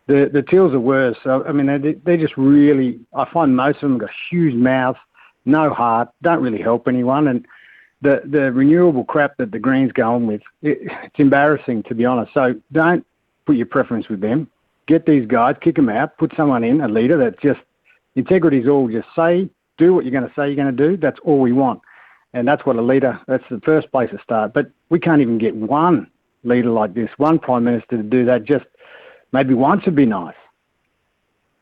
the 0.08 0.28
the 0.32 0.42
Teals 0.42 0.74
are 0.74 0.80
worse. 0.80 1.16
I 1.24 1.52
mean, 1.52 1.66
they 1.80 1.92
they 1.92 2.16
just 2.16 2.36
really. 2.36 2.98
I 3.14 3.30
find 3.32 3.56
most 3.56 3.76
of 3.76 3.82
them 3.82 3.98
got 3.98 4.10
huge 4.28 4.54
mouths, 4.54 4.98
no 5.44 5.72
heart, 5.72 6.08
don't 6.22 6.42
really 6.42 6.60
help 6.60 6.88
anyone, 6.88 7.28
and 7.28 7.46
the 8.02 8.22
the 8.24 8.52
renewable 8.52 9.04
crap 9.04 9.36
that 9.38 9.52
the 9.52 9.58
Greens 9.58 9.92
go 9.92 10.14
on 10.14 10.26
with, 10.26 10.42
it, 10.62 10.78
it's 10.82 11.18
embarrassing 11.18 11.82
to 11.84 11.94
be 11.94 12.04
honest. 12.04 12.32
So 12.34 12.54
don't 12.72 13.06
put 13.46 13.56
your 13.56 13.66
preference 13.66 14.08
with 14.08 14.20
them. 14.20 14.50
Get 14.86 15.06
these 15.06 15.26
guys, 15.26 15.56
kick 15.60 15.76
them 15.76 15.88
out, 15.88 16.16
put 16.18 16.32
someone 16.36 16.62
in, 16.62 16.80
a 16.80 16.88
leader 16.88 17.16
that 17.18 17.40
just 17.40 17.60
integrity 18.14 18.58
is 18.58 18.68
all. 18.68 18.88
Just 18.88 19.08
say, 19.16 19.48
do 19.78 19.94
what 19.94 20.04
you're 20.04 20.12
going 20.12 20.28
to 20.28 20.34
say 20.34 20.46
you're 20.46 20.56
going 20.56 20.74
to 20.76 20.88
do. 20.88 20.96
That's 20.96 21.18
all 21.24 21.40
we 21.40 21.52
want, 21.52 21.80
and 22.32 22.46
that's 22.46 22.64
what 22.64 22.76
a 22.76 22.82
leader. 22.82 23.20
That's 23.26 23.44
the 23.50 23.60
first 23.60 23.90
place 23.90 24.10
to 24.10 24.18
start. 24.22 24.52
But 24.52 24.70
we 24.90 25.00
can't 25.00 25.20
even 25.20 25.38
get 25.38 25.56
one 25.56 26.08
leader 26.44 26.70
like 26.70 26.94
this, 26.94 27.10
one 27.16 27.38
prime 27.38 27.64
minister 27.64 27.96
to 27.96 28.02
do 28.02 28.24
that. 28.26 28.44
Just 28.44 28.66
maybe 29.32 29.54
once 29.54 29.84
would 29.86 29.96
be 29.96 30.06
nice. 30.06 30.36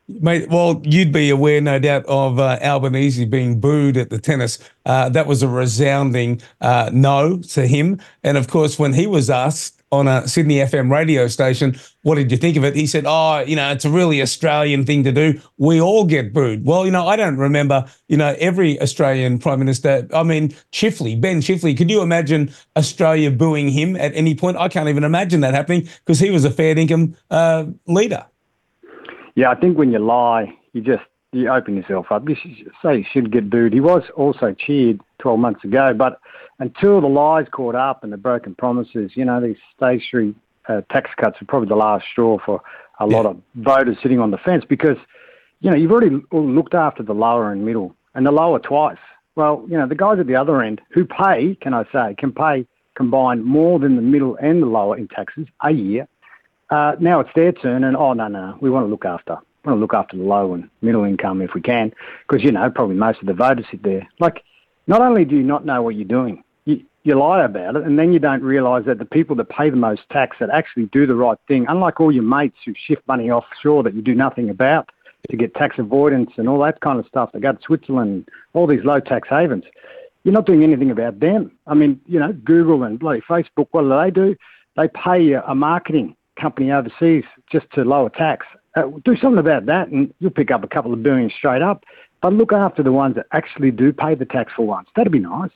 Mate, 0.07 0.51
well, 0.51 0.83
you'd 0.85 1.13
be 1.13 1.31
aware, 1.31 1.63
no 1.63 1.79
doubt, 1.79 2.05
of 2.07 2.39
uh, 2.39 2.59
Albanese 2.61 3.25
being 3.25 3.59
booed 3.59 3.97
at 3.97 4.11
the 4.11 4.19
tennis. 4.19 4.59
Uh, 4.85 5.09
that 5.09 5.27
was 5.27 5.43
a 5.43 5.49
resounding 5.49 6.43
uh, 6.61 6.91
no 6.93 7.39
to 7.39 7.67
him. 7.67 7.99
And 8.23 8.37
of 8.37 8.49
course, 8.49 8.79
when 8.79 8.93
he 8.93 9.07
was 9.07 9.31
asked 9.31 9.83
on 9.91 10.07
a 10.07 10.29
Sydney 10.29 10.57
FM 10.57 10.91
radio 10.91 11.27
station, 11.27 11.79
what 12.03 12.17
did 12.17 12.31
you 12.31 12.37
think 12.37 12.59
of 12.59 12.65
it? 12.65 12.77
He 12.77 12.87
said, 12.87 13.05
oh, 13.07 13.41
you 13.47 13.57
know, 13.57 13.71
it's 13.71 13.87
a 13.87 13.91
really 13.91 14.21
Australian 14.21 14.85
thing 14.85 15.05
to 15.05 15.13
do. 15.13 15.41
We 15.57 15.81
all 15.81 16.05
get 16.05 16.35
booed. 16.35 16.67
Well, 16.67 16.85
you 16.85 16.93
know, 16.93 17.07
I 17.07 17.17
don't 17.17 17.39
remember, 17.39 17.87
you 18.09 18.19
know, 18.19 18.37
every 18.39 18.79
Australian 18.83 19.39
Prime 19.39 19.59
Minister. 19.59 20.07
I 20.13 20.23
mean, 20.23 20.51
Chifley, 20.71 21.19
Ben 21.19 21.41
Chifley, 21.41 21.75
could 21.75 21.91
you 21.91 22.03
imagine 22.03 22.53
Australia 22.77 23.31
booing 23.31 23.69
him 23.69 23.97
at 23.97 24.15
any 24.15 24.35
point? 24.35 24.59
I 24.59 24.69
can't 24.69 24.89
even 24.91 25.05
imagine 25.05 25.41
that 25.41 25.55
happening 25.55 25.89
because 26.05 26.19
he 26.19 26.31
was 26.31 26.45
a 26.45 26.51
fair 26.51 26.77
income 26.77 27.17
uh, 27.31 27.65
leader. 27.87 28.27
Yeah, 29.35 29.51
I 29.51 29.55
think 29.55 29.77
when 29.77 29.93
you 29.93 29.99
lie, 29.99 30.57
you 30.73 30.81
just 30.81 31.03
you 31.33 31.49
open 31.49 31.77
yourself 31.77 32.07
up. 32.11 32.29
You 32.29 32.37
should 32.41 32.71
say 32.83 32.99
you 32.99 33.05
should 33.13 33.33
get 33.33 33.51
booed. 33.51 33.73
He 33.73 33.81
was 33.81 34.03
also 34.17 34.55
cheered 34.57 35.01
12 35.19 35.39
months 35.41 35.65
ago, 35.65 35.93
but 35.93 36.21
until 36.61 37.01
the 37.01 37.09
lies 37.09 37.47
caught 37.51 37.75
up 37.75 38.05
and 38.05 38.13
the 38.13 38.17
broken 38.17 38.55
promises, 38.55 39.13
you 39.15 39.25
know, 39.25 39.41
these 39.41 39.57
stage 39.77 40.07
three 40.11 40.35
uh, 40.69 40.83
tax 40.91 41.11
cuts 41.17 41.43
are 41.43 41.45
probably 41.47 41.69
the 41.69 41.77
last 41.77 42.07
straw 42.11 42.39
for 42.45 42.63
a 43.01 43.09
yeah. 43.09 43.17
lot 43.17 43.27
of 43.27 43.41
voters 43.57 43.97
sitting 44.03 44.21
on 44.21 44.31
the 44.31 44.39
fence 44.39 44.65
because, 44.69 44.97
you 45.61 45.71
know, 45.71 45.77
you've 45.77 45.91
already 45.91 46.17
looked 46.31 46.75
after 46.75 47.03
the 47.03 47.13
lower 47.13 47.51
and 47.51 47.65
middle 47.65 47.95
and 48.15 48.25
the 48.25 48.31
lower 48.31 48.61
twice. 48.61 48.99
Well, 49.35 49.65
you 49.69 49.77
know, 49.77 49.89
the 49.89 49.97
guys 49.97 50.21
at 50.21 50.29
the 50.29 50.37
other 50.37 50.63
end 50.63 50.81
who 50.91 51.05
pay, 51.05 51.57
can 51.61 51.75
I 51.75 51.85
say, 51.93 52.15
can 52.17 52.31
pay 52.33 52.67
combined 52.95 53.45
more 53.45 53.81
than 53.81 53.97
the 53.97 54.03
middle 54.03 54.37
and 54.41 54.63
the 54.63 54.67
lower 54.67 54.97
in 54.97 55.09
taxes 55.09 55.49
a 55.65 55.73
year 55.73 56.07
uh, 56.71 56.97
now 57.01 57.21
it's 57.21 57.31
their 57.35 57.53
turn, 57.53 57.85
and 57.85 57.97
oh 57.97 58.13
no, 58.13 58.29
no, 58.29 58.57
we 58.61 58.71
want 58.71 58.87
to 58.87 58.91
look 58.91 59.05
after, 59.05 59.37
we 59.65 59.71
want 59.71 59.79
to 59.79 59.81
look 59.81 59.95
after 59.95 60.17
the 60.17 60.23
low 60.23 60.55
and 60.55 60.69
middle 60.83 61.05
income 61.05 61.43
if 61.43 61.55
we 61.55 61.61
can, 61.61 61.93
because 62.27 62.43
you 62.43 62.53
know 62.53 62.71
probably 62.71 62.97
most 62.97 63.21
of 63.21 63.27
the 63.27 63.35
voters 63.35 63.67
sit 63.71 63.83
there. 63.83 64.09
Like, 64.19 64.43
not 64.87 65.01
only 65.01 65.25
do 65.25 65.37
you 65.37 65.43
not 65.43 65.65
know 65.65 65.83
what 65.83 65.95
you're 65.95 66.05
doing, 66.05 66.43
you, 66.65 66.83
you 67.03 67.15
lie 67.19 67.45
about 67.45 67.77
it, 67.77 67.85
and 67.85 67.99
then 67.99 68.13
you 68.13 68.19
don't 68.19 68.43
realise 68.43 68.87
that 68.87 68.99
the 68.99 69.05
people 69.05 69.37
that 69.37 69.49
pay 69.49 69.71
the 69.71 69.77
most 69.77 70.03
tax 70.11 70.37
that 70.41 70.51
actually 70.51 70.87
do 70.87 71.07
the 71.07 71.15
right 71.15 71.39
thing, 71.49 71.67
unlike 71.69 72.01
all 72.01 72.13
your 72.13 72.25
mates 72.25 72.57
who 72.65 72.73
shift 72.77 73.07
money 73.07 73.31
offshore 73.31 73.83
that 73.83 73.95
you 73.95 74.03
do 74.03 74.15
nothing 74.15 74.49
about 74.51 74.89
to 75.31 75.37
get 75.37 75.55
tax 75.55 75.79
avoidance 75.79 76.31
and 76.37 76.49
all 76.49 76.59
that 76.61 76.81
kind 76.81 76.99
of 76.99 77.07
stuff. 77.07 77.31
They 77.33 77.41
go 77.41 77.53
to 77.53 77.59
Switzerland, 77.63 78.29
all 78.53 78.67
these 78.67 78.85
low 78.85 79.01
tax 79.01 79.29
havens. 79.29 79.65
You're 80.23 80.35
not 80.35 80.47
doing 80.47 80.63
anything 80.63 80.91
about 80.91 81.21
them. 81.21 81.53
I 81.67 81.75
mean, 81.75 82.01
you 82.07 82.19
know, 82.19 82.33
Google 82.33 82.83
and 82.83 82.99
bloody 82.99 83.21
Facebook, 83.21 83.69
what 83.71 83.83
do 83.83 83.89
they 83.89 84.11
do? 84.11 84.37
They 84.77 84.89
pay 84.89 85.23
you 85.23 85.41
a 85.47 85.55
marketing 85.55 86.17
company 86.41 86.71
overseas 86.71 87.25
just 87.51 87.67
to 87.75 87.83
lower 87.85 88.11
tax. 88.11 88.47
Uh, 88.77 88.85
do 89.05 89.17
something 89.17 89.39
about 89.39 89.67
that, 89.67 89.89
and 89.89 90.13
you'll 90.19 90.31
pick 90.31 90.51
up 90.51 90.65
a 90.65 90.69
couple 90.69 90.93
of 90.93 91.03
billion 91.03 91.31
straight 91.31 91.63
up. 91.63 91.85
But 92.21 92.33
look 92.33 92.53
after 92.53 92.83
the 92.83 92.93
ones 92.93 93.17
that 93.17 93.27
actually 93.33 93.71
do 93.71 93.93
pay 93.93 94.15
the 94.15 94.25
tax 94.25 94.53
for 94.57 94.67
once. 94.67 94.89
That'd 94.97 95.13
be 95.13 95.19
nice. 95.19 95.51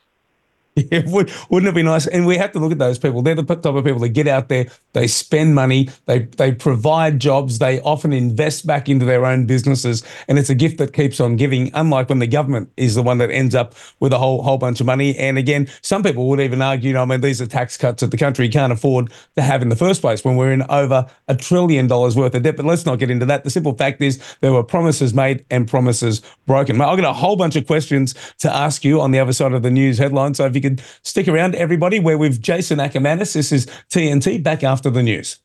Yeah, 0.90 1.02
would, 1.06 1.30
wouldn't 1.50 1.68
it 1.68 1.74
be 1.74 1.82
nice? 1.82 2.06
And 2.06 2.26
we 2.26 2.36
have 2.36 2.52
to 2.52 2.58
look 2.58 2.72
at 2.72 2.78
those 2.78 2.98
people. 2.98 3.20
They're 3.20 3.34
the 3.34 3.42
type 3.42 3.64
of 3.66 3.84
people 3.84 4.00
that 4.00 4.10
get 4.10 4.28
out 4.28 4.48
there, 4.48 4.68
they 4.92 5.06
spend 5.06 5.54
money, 5.54 5.90
they 6.06 6.20
they 6.20 6.52
provide 6.52 7.18
jobs, 7.18 7.58
they 7.58 7.80
often 7.80 8.12
invest 8.12 8.66
back 8.66 8.88
into 8.88 9.04
their 9.04 9.26
own 9.26 9.44
businesses, 9.44 10.02
and 10.28 10.38
it's 10.38 10.50
a 10.50 10.54
gift 10.54 10.78
that 10.78 10.92
keeps 10.92 11.20
on 11.20 11.36
giving. 11.36 11.70
Unlike 11.74 12.08
when 12.08 12.20
the 12.20 12.26
government 12.26 12.70
is 12.76 12.94
the 12.94 13.02
one 13.02 13.18
that 13.18 13.30
ends 13.30 13.54
up 13.54 13.74
with 14.00 14.12
a 14.12 14.18
whole 14.18 14.42
whole 14.42 14.58
bunch 14.58 14.80
of 14.80 14.86
money. 14.86 15.16
And 15.18 15.36
again, 15.36 15.68
some 15.82 16.02
people 16.02 16.28
would 16.28 16.40
even 16.40 16.62
argue, 16.62 16.88
you 16.88 16.94
know, 16.94 17.02
I 17.02 17.06
mean, 17.06 17.20
these 17.20 17.42
are 17.42 17.46
tax 17.46 17.76
cuts 17.76 18.00
that 18.00 18.10
the 18.10 18.16
country 18.16 18.48
can't 18.48 18.72
afford 18.72 19.12
to 19.36 19.42
have 19.42 19.62
in 19.62 19.68
the 19.68 19.76
first 19.76 20.00
place 20.00 20.24
when 20.24 20.36
we're 20.36 20.52
in 20.52 20.62
over 20.70 21.06
a 21.26 21.36
trillion 21.36 21.86
dollars 21.86 22.16
worth 22.16 22.34
of 22.34 22.42
debt. 22.42 22.56
But 22.56 22.66
let's 22.66 22.86
not 22.86 22.98
get 22.98 23.10
into 23.10 23.26
that. 23.26 23.44
The 23.44 23.50
simple 23.50 23.74
fact 23.74 24.00
is 24.00 24.22
there 24.40 24.52
were 24.52 24.62
promises 24.62 25.12
made 25.12 25.44
and 25.50 25.68
promises 25.68 26.22
broken. 26.46 26.80
I've 26.80 26.98
got 26.98 27.10
a 27.10 27.12
whole 27.12 27.36
bunch 27.36 27.56
of 27.56 27.66
questions 27.66 28.14
to 28.38 28.54
ask 28.54 28.84
you 28.84 29.00
on 29.00 29.10
the 29.10 29.18
other 29.18 29.32
side 29.32 29.52
of 29.52 29.62
the 29.62 29.70
news 29.70 29.98
headline. 29.98 30.34
So 30.34 30.46
if 30.46 30.54
you 30.54 30.67
could 30.68 30.82
stick 31.02 31.28
around, 31.28 31.54
everybody. 31.54 31.98
We're 31.98 32.18
with 32.18 32.42
Jason 32.42 32.78
Akermanis. 32.78 33.34
This 33.34 33.52
is 33.52 33.66
TNT 33.90 34.42
back 34.42 34.62
after 34.62 34.90
the 34.90 35.02
news. 35.02 35.38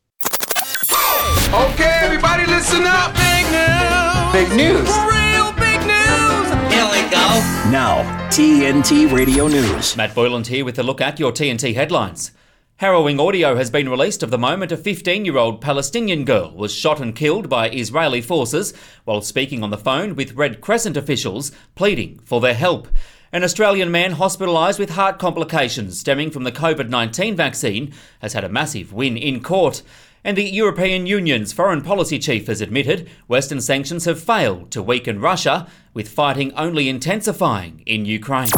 Okay, 1.52 2.00
everybody, 2.02 2.46
listen 2.46 2.82
up. 2.84 3.14
Big 3.14 3.46
news. 3.50 4.32
Big 4.32 4.48
news. 4.56 4.88
Real 5.06 5.52
big 5.52 5.80
news. 5.86 6.46
Here 6.72 6.88
we 6.90 7.02
go. 7.10 7.26
Now, 7.70 8.28
TNT 8.30 9.10
Radio 9.12 9.48
News. 9.48 9.96
Matt 9.96 10.14
Boyland 10.14 10.46
here 10.48 10.64
with 10.64 10.78
a 10.78 10.82
look 10.82 11.00
at 11.00 11.18
your 11.20 11.32
TNT 11.32 11.74
headlines. 11.74 12.32
Harrowing 12.78 13.20
audio 13.20 13.54
has 13.54 13.70
been 13.70 13.88
released 13.88 14.24
of 14.24 14.32
the 14.32 14.38
moment 14.38 14.72
a 14.72 14.76
15 14.76 15.24
year 15.24 15.38
old 15.38 15.60
Palestinian 15.60 16.24
girl 16.24 16.52
was 16.56 16.74
shot 16.74 17.00
and 17.00 17.14
killed 17.14 17.48
by 17.48 17.70
Israeli 17.70 18.20
forces 18.20 18.74
while 19.04 19.22
speaking 19.22 19.62
on 19.62 19.70
the 19.70 19.78
phone 19.78 20.16
with 20.16 20.34
Red 20.34 20.60
Crescent 20.60 20.96
officials 20.96 21.52
pleading 21.76 22.18
for 22.24 22.40
their 22.40 22.54
help. 22.54 22.88
An 23.34 23.42
Australian 23.42 23.90
man 23.90 24.14
hospitalised 24.14 24.78
with 24.78 24.90
heart 24.90 25.18
complications 25.18 25.98
stemming 25.98 26.30
from 26.30 26.44
the 26.44 26.52
COVID 26.52 26.88
19 26.88 27.34
vaccine 27.34 27.92
has 28.20 28.32
had 28.32 28.44
a 28.44 28.48
massive 28.48 28.92
win 28.92 29.16
in 29.16 29.42
court. 29.42 29.82
And 30.22 30.36
the 30.36 30.48
European 30.48 31.06
Union's 31.06 31.52
foreign 31.52 31.82
policy 31.82 32.20
chief 32.20 32.46
has 32.46 32.60
admitted 32.60 33.10
Western 33.26 33.60
sanctions 33.60 34.04
have 34.04 34.22
failed 34.22 34.70
to 34.70 34.84
weaken 34.84 35.18
Russia, 35.20 35.66
with 35.92 36.08
fighting 36.08 36.52
only 36.54 36.88
intensifying 36.88 37.82
in 37.86 38.04
Ukraine. 38.04 38.52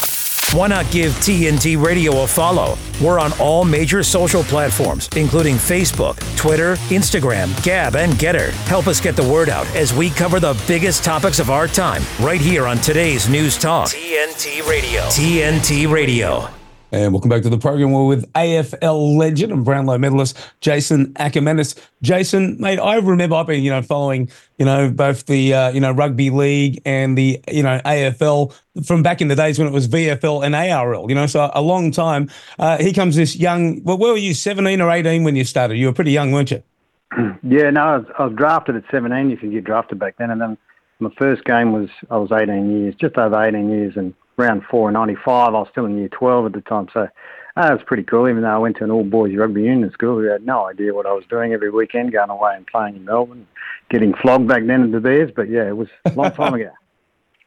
Why 0.53 0.69
not 0.69 0.89
give 0.93 1.13
TNT 1.15 1.83
Radio 1.83 2.23
a 2.23 2.27
follow? 2.27 2.79
We're 3.03 3.19
on 3.19 3.33
all 3.41 3.65
major 3.65 4.03
social 4.05 4.45
platforms, 4.45 5.09
including 5.17 5.57
Facebook, 5.57 6.17
Twitter, 6.37 6.77
Instagram, 6.89 7.51
Gab, 7.65 7.97
and 7.97 8.13
Gettr. 8.15 8.51
Help 8.69 8.87
us 8.87 9.01
get 9.01 9.17
the 9.17 9.29
word 9.29 9.49
out 9.49 9.67
as 9.75 9.93
we 9.93 10.09
cover 10.09 10.39
the 10.39 10.61
biggest 10.69 11.03
topics 11.03 11.41
of 11.41 11.51
our 11.51 11.67
time 11.67 12.03
right 12.21 12.41
here 12.41 12.67
on 12.67 12.79
today's 12.79 13.29
News 13.29 13.59
Talk. 13.59 13.89
TNT 13.89 14.67
Radio. 14.67 15.03
TNT 15.03 15.91
Radio. 15.91 16.56
And 16.97 17.13
welcome 17.13 17.29
back 17.29 17.43
to 17.43 17.51
the 17.51 17.59
program. 17.59 17.93
We're 17.93 18.07
with 18.07 18.33
AFL 18.33 19.19
legend 19.19 19.53
and 19.53 19.67
Brownlow 19.67 19.99
medalist 19.99 20.39
Jason 20.63 21.13
Akermanis. 21.17 21.79
Jason, 22.01 22.59
mate, 22.59 22.79
I 22.79 22.97
remember 22.97 23.37
I've 23.37 23.47
been, 23.47 23.63
you 23.63 23.71
know, 23.71 23.83
following, 23.83 24.31
you 24.57 24.65
know, 24.65 24.89
both 24.91 25.27
the, 25.27 25.53
uh, 25.53 25.71
you 25.73 25.81
know, 25.81 25.93
rugby 25.93 26.31
league 26.31 26.81
and 26.87 27.19
the, 27.19 27.39
you 27.53 27.63
know, 27.63 27.83
AFL 27.85 28.59
from 28.87 29.03
back 29.03 29.21
in 29.21 29.29
the 29.29 29.37
days 29.37 29.59
when 29.59 29.69
it 29.69 29.73
was 29.75 29.89
VFL 29.89 30.43
and 30.43 30.55
ARL, 30.55 31.11
you 31.11 31.15
know, 31.15 31.27
so 31.27 31.51
a 31.53 31.61
long 31.61 31.91
time. 31.91 32.31
Uh, 32.59 32.79
here 32.79 32.95
comes 32.95 33.15
this 33.15 33.37
young, 33.37 33.85
well, 33.85 33.99
where 33.99 34.13
were 34.13 34.19
you, 34.19 34.33
17 34.33 34.81
or 34.81 34.91
18 34.91 35.23
when 35.23 35.37
you 35.37 35.45
started? 35.45 35.77
You 35.77 35.89
were 35.89 35.93
pretty 35.93 36.13
young, 36.13 36.33
weren't 36.33 36.51
you? 36.51 36.63
Yeah, 37.43 37.69
no, 37.69 37.83
I 37.83 37.97
was, 37.99 38.07
I 38.19 38.25
was 38.25 38.35
drafted 38.37 38.75
at 38.75 38.85
17 38.91 39.29
You 39.29 39.39
you 39.43 39.51
get 39.51 39.65
drafted 39.65 39.99
back 39.99 40.17
then. 40.17 40.31
And 40.31 40.41
then 40.41 40.57
my 41.01 41.11
first 41.19 41.45
game 41.45 41.75
was, 41.75 41.91
I 42.11 42.17
was 42.17 42.33
18 42.33 42.81
years, 42.81 42.95
just 42.95 43.19
over 43.19 43.39
18 43.39 43.69
years. 43.69 43.97
And 43.99 44.15
round 44.37 44.63
four 44.71 44.89
in 44.89 44.95
95, 44.95 45.27
I 45.27 45.51
was 45.51 45.69
still 45.71 45.87
in 45.87 45.99
year 45.99 46.09
12 46.09 46.47
at 46.47 46.53
the 46.53 46.61
time. 46.63 46.89
So 46.93 47.01
uh, 47.57 47.69
it 47.71 47.73
was 47.73 47.83
pretty 47.87 48.03
cool, 48.03 48.29
even 48.29 48.43
though 48.43 48.49
I 48.49 48.59
went 48.59 48.77
to 48.79 48.85
an 48.85 48.91
all 48.91 49.05
boys 49.05 49.35
rugby 49.37 49.63
union 49.63 49.91
school. 49.93 50.17
We 50.17 50.27
had 50.27 50.45
no 50.45 50.67
idea 50.67 50.95
what 50.95 51.07
I 51.07 51.13
was 51.13 51.25
doing 51.29 51.53
every 51.53 51.71
weekend, 51.71 52.13
going 52.13 52.31
away 52.31 52.55
and 52.55 52.67
playing 52.67 52.97
in 52.97 53.05
Melbourne, 53.05 53.47
getting 53.91 54.15
flogged 54.15 54.49
back 54.49 54.67
then 54.67 54.83
in 54.83 54.91
the 54.91 55.01
Bears. 55.01 55.31
But 55.35 55.49
yeah, 55.49 55.67
it 55.67 55.77
was 55.77 55.89
a 56.05 56.13
long 56.13 56.33
time 56.33 56.55
ago. 56.55 56.71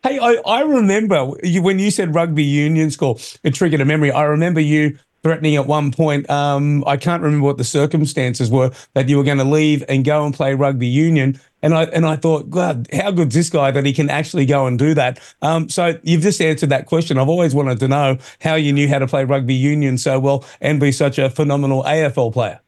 Hey, 0.02 0.17
I, 0.17 0.36
I 0.45 0.62
remember 0.62 1.34
you, 1.43 1.62
when 1.62 1.78
you 1.78 1.91
said 1.91 2.15
rugby 2.15 2.41
union 2.41 2.89
school, 2.89 3.19
it 3.43 3.54
triggered 3.54 3.82
a 3.82 3.86
memory. 3.86 4.13
I 4.13 4.23
remember 4.23 4.62
you 4.62 4.97
threatening 5.24 5.56
at 5.56 5.68
one 5.68 5.92
point, 5.92 6.30
um, 6.30 6.84
I 6.88 6.98
can't 6.98 7.22
remember 7.22 7.46
what 7.46 7.58
the 7.58 7.64
circumstances 7.64 8.50
were, 8.50 8.72
that 8.94 9.10
you 9.10 9.18
were 9.18 9.24
going 9.24 9.38
to 9.38 9.44
leave 9.44 9.84
and 9.90 10.06
go 10.06 10.26
and 10.26 10.34
play 10.34 10.54
rugby 10.54 10.88
union. 10.88 11.40
And 11.62 11.74
I 11.74 11.84
and 11.86 12.06
I 12.06 12.16
thought, 12.16 12.50
God, 12.50 12.88
how 12.94 13.12
good's 13.12 13.36
this 13.36 13.50
guy 13.50 13.72
that 13.72 13.86
he 13.86 13.92
can 13.92 14.10
actually 14.10 14.46
go 14.46 14.66
and 14.66 14.80
do 14.80 14.94
that? 14.94 15.20
Um, 15.42 15.68
so 15.68 16.00
you've 16.04 16.22
just 16.22 16.42
answered 16.42 16.70
that 16.70 16.86
question. 16.86 17.18
I've 17.18 17.28
always 17.28 17.54
wanted 17.54 17.80
to 17.82 17.88
know 17.88 18.18
how 18.40 18.56
you 18.56 18.72
knew 18.72 18.88
how 18.88 19.00
to 19.00 19.08
play 19.08 19.26
rugby 19.26 19.56
union 19.56 19.98
so 19.98 20.20
well 20.20 20.46
and 20.62 20.80
be 20.80 20.92
such 20.94 21.20
a 21.20 21.30
phenomenal 21.30 21.84
AFL 21.84 22.32
player. 22.32 22.62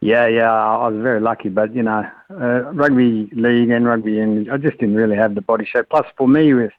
Yeah, 0.00 0.26
yeah, 0.26 0.50
I 0.50 0.88
was 0.88 1.00
very 1.00 1.20
lucky, 1.20 1.50
but 1.50 1.74
you 1.74 1.82
know, 1.82 2.02
uh, 2.30 2.72
rugby 2.72 3.28
league 3.32 3.68
and 3.68 3.86
rugby 3.86 4.12
union, 4.12 4.50
I 4.50 4.56
just 4.56 4.78
didn't 4.78 4.94
really 4.94 5.16
have 5.16 5.34
the 5.34 5.42
body 5.42 5.66
shape. 5.66 5.90
Plus, 5.90 6.06
for 6.16 6.26
me, 6.26 6.54
with 6.54 6.72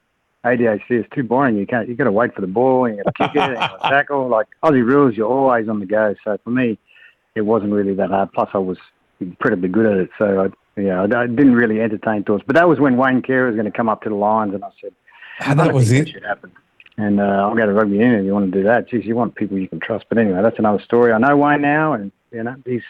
ADHD, 0.44 0.82
it's 0.90 1.14
too 1.14 1.22
boring. 1.22 1.56
You 1.56 1.66
can't, 1.66 1.88
you 1.88 1.94
got 1.94 2.04
to 2.04 2.12
wait 2.12 2.34
for 2.34 2.40
the 2.40 2.46
ball, 2.46 2.88
you 2.88 3.02
got 3.02 3.14
to 3.14 3.28
kick 3.28 3.36
it, 3.36 3.42
and 3.42 3.52
you 3.52 3.58
got 3.58 3.82
to 3.82 3.88
tackle. 3.88 4.28
Like 4.28 4.48
Aussie 4.62 4.84
rules, 4.84 5.16
you're 5.16 5.28
always 5.28 5.68
on 5.68 5.78
the 5.78 5.86
go. 5.86 6.14
So 6.24 6.38
for 6.42 6.50
me, 6.50 6.78
it 7.34 7.42
wasn't 7.42 7.72
really 7.72 7.94
that 7.94 8.10
hard. 8.10 8.32
Plus, 8.32 8.50
I 8.52 8.58
was 8.58 8.78
incredibly 9.20 9.68
good 9.68 9.86
at 9.86 9.96
it. 9.98 10.10
So 10.18 10.44
I, 10.76 10.80
yeah, 10.80 11.00
I, 11.00 11.04
I 11.04 11.26
didn't 11.26 11.54
really 11.54 11.80
entertain 11.80 12.24
thoughts. 12.24 12.42
But 12.46 12.56
that 12.56 12.68
was 12.68 12.80
when 12.80 12.96
Wayne 12.96 13.22
Carey 13.22 13.46
was 13.46 13.56
going 13.56 13.70
to 13.70 13.76
come 13.76 13.88
up 13.88 14.02
to 14.02 14.08
the 14.08 14.16
Lions, 14.16 14.54
and 14.54 14.64
I 14.64 14.70
said, 14.80 14.92
"How 15.38 15.54
that 15.54 15.72
was 15.72 15.92
it." 15.92 16.06
That 16.06 16.10
should 16.10 16.24
happen. 16.24 16.52
And 16.98 17.20
uh, 17.20 17.24
I'll 17.24 17.54
go 17.54 17.64
to 17.64 17.72
rugby 17.72 17.96
union 17.96 18.20
if 18.20 18.26
you 18.26 18.34
want 18.34 18.52
to 18.52 18.58
do 18.58 18.64
that. 18.64 18.88
Geez, 18.88 19.06
you 19.06 19.16
want 19.16 19.34
people 19.34 19.58
you 19.58 19.68
can 19.68 19.80
trust. 19.80 20.04
But 20.08 20.18
anyway, 20.18 20.42
that's 20.42 20.58
another 20.58 20.82
story. 20.82 21.12
I 21.12 21.18
know 21.18 21.36
Wayne 21.36 21.62
now, 21.62 21.94
and 21.94 22.12
you 22.32 22.42
know 22.42 22.56
he's 22.66 22.82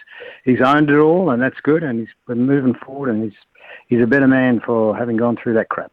he's 0.45 0.61
owned 0.61 0.91
it 0.91 0.99
all, 0.99 1.31
and 1.31 1.43
that's 1.43 1.61
good. 1.62 1.83
And 1.83 2.01
he's 2.01 2.15
been 2.27 2.47
moving 2.47 2.75
forward, 2.75 3.11
and 3.11 3.25
he's 3.25 3.38
he's 3.88 4.03
a 4.03 4.07
better 4.07 4.27
man 4.27 4.61
for 4.65 4.97
having 4.97 5.17
gone 5.19 5.37
through 5.37 5.55
that 5.55 5.69
crap. 5.69 5.93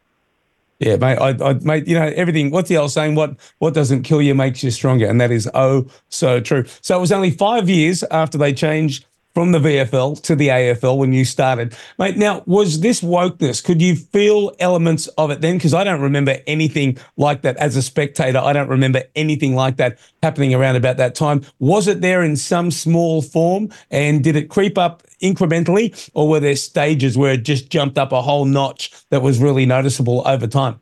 Yeah, 0.80 0.96
mate. 0.96 1.18
I, 1.18 1.30
I, 1.44 1.54
mate. 1.54 1.88
You 1.88 1.98
know 1.98 2.06
everything. 2.16 2.50
What's 2.50 2.70
the 2.70 2.78
old 2.78 2.92
saying? 2.92 3.14
What 3.14 3.36
what 3.58 3.74
doesn't 3.74 4.02
kill 4.04 4.22
you 4.22 4.34
makes 4.34 4.64
you 4.64 4.70
stronger, 4.70 5.06
and 5.08 5.20
that 5.20 5.30
is 5.30 5.48
oh 5.54 5.86
so 6.08 6.40
true. 6.40 6.64
So 6.82 6.96
it 6.96 7.00
was 7.00 7.12
only 7.12 7.32
five 7.32 7.68
years 7.68 8.02
after 8.10 8.38
they 8.38 8.54
changed 8.54 9.06
from 9.40 9.52
the 9.52 9.58
VFL 9.58 10.20
to 10.20 10.36
the 10.36 10.48
AFL 10.48 10.98
when 10.98 11.14
you 11.14 11.24
started, 11.24 11.74
mate. 11.98 12.18
Now, 12.18 12.42
was 12.44 12.80
this 12.80 13.00
wokeness? 13.00 13.64
Could 13.64 13.80
you 13.80 13.96
feel 13.96 14.52
elements 14.60 15.06
of 15.16 15.30
it 15.30 15.40
then? 15.40 15.56
Because 15.56 15.72
I 15.72 15.82
don't 15.82 16.02
remember 16.02 16.36
anything 16.46 16.98
like 17.16 17.40
that 17.40 17.56
as 17.56 17.74
a 17.74 17.80
spectator. 17.80 18.36
I 18.36 18.52
don't 18.52 18.68
remember 18.68 19.02
anything 19.16 19.54
like 19.54 19.78
that 19.78 19.98
happening 20.22 20.52
around 20.52 20.76
about 20.76 20.98
that 20.98 21.14
time. 21.14 21.40
Was 21.58 21.88
it 21.88 22.02
there 22.02 22.22
in 22.22 22.36
some 22.36 22.70
small 22.70 23.22
form, 23.22 23.70
and 23.90 24.22
did 24.22 24.36
it 24.36 24.50
creep 24.50 24.76
up 24.76 25.04
incrementally, 25.22 26.10
or 26.12 26.28
were 26.28 26.40
there 26.40 26.54
stages 26.54 27.16
where 27.16 27.32
it 27.32 27.42
just 27.42 27.70
jumped 27.70 27.96
up 27.96 28.12
a 28.12 28.20
whole 28.20 28.44
notch 28.44 28.92
that 29.08 29.22
was 29.22 29.38
really 29.38 29.64
noticeable 29.64 30.22
over 30.28 30.46
time? 30.46 30.78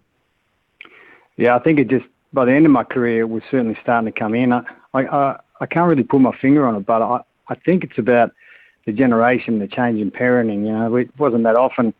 Yeah, 1.37 1.55
I 1.55 1.61
think 1.61 1.79
it 1.79 1.87
just 1.87 2.07
by 2.33 2.45
the 2.45 2.53
end 2.55 2.67
of 2.67 2.73
my 2.73 2.83
career 2.83 3.21
it 3.21 3.29
was 3.29 3.45
certainly 3.53 3.79
starting 3.81 4.13
to 4.13 4.19
come 4.19 4.35
in. 4.35 4.53
I 4.53 4.65
I, 4.95 5.39
I 5.61 5.67
can't 5.67 5.89
really 5.89 6.03
put 6.03 6.21
my 6.21 6.37
finger 6.39 6.67
on 6.67 6.75
it, 6.75 6.87
but 6.87 7.03
I 7.03 7.21
I 7.49 7.55
think 7.55 7.85
it's 7.85 7.99
about 7.99 8.33
the 8.89 8.93
generation, 8.95 9.59
the 9.59 9.69
change 9.69 10.01
in 10.01 10.11
parenting. 10.11 10.65
You 10.65 10.73
know, 10.73 10.97
it 10.97 11.11
wasn't 11.19 11.45
that 11.45 11.57
often. 11.57 11.93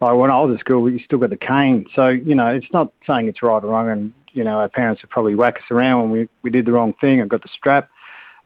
Like 0.00 0.14
when 0.14 0.30
I 0.30 0.40
was 0.40 0.54
at 0.54 0.60
school, 0.60 0.88
you 0.88 1.00
still 1.00 1.18
got 1.18 1.30
the 1.30 1.36
cane. 1.36 1.86
So 1.92 2.08
you 2.08 2.36
know, 2.36 2.46
it's 2.46 2.72
not 2.72 2.92
saying 3.04 3.26
it's 3.26 3.42
right 3.42 3.62
or 3.64 3.66
wrong, 3.66 3.90
and 3.90 4.12
you 4.32 4.44
know, 4.44 4.58
our 4.58 4.68
parents 4.68 5.02
would 5.02 5.10
probably 5.10 5.34
whack 5.34 5.56
us 5.56 5.64
around 5.72 6.02
when 6.02 6.10
we 6.12 6.28
we 6.42 6.50
did 6.50 6.64
the 6.64 6.70
wrong 6.70 6.94
thing 7.00 7.20
and 7.20 7.28
got 7.28 7.42
the 7.42 7.48
strap. 7.48 7.90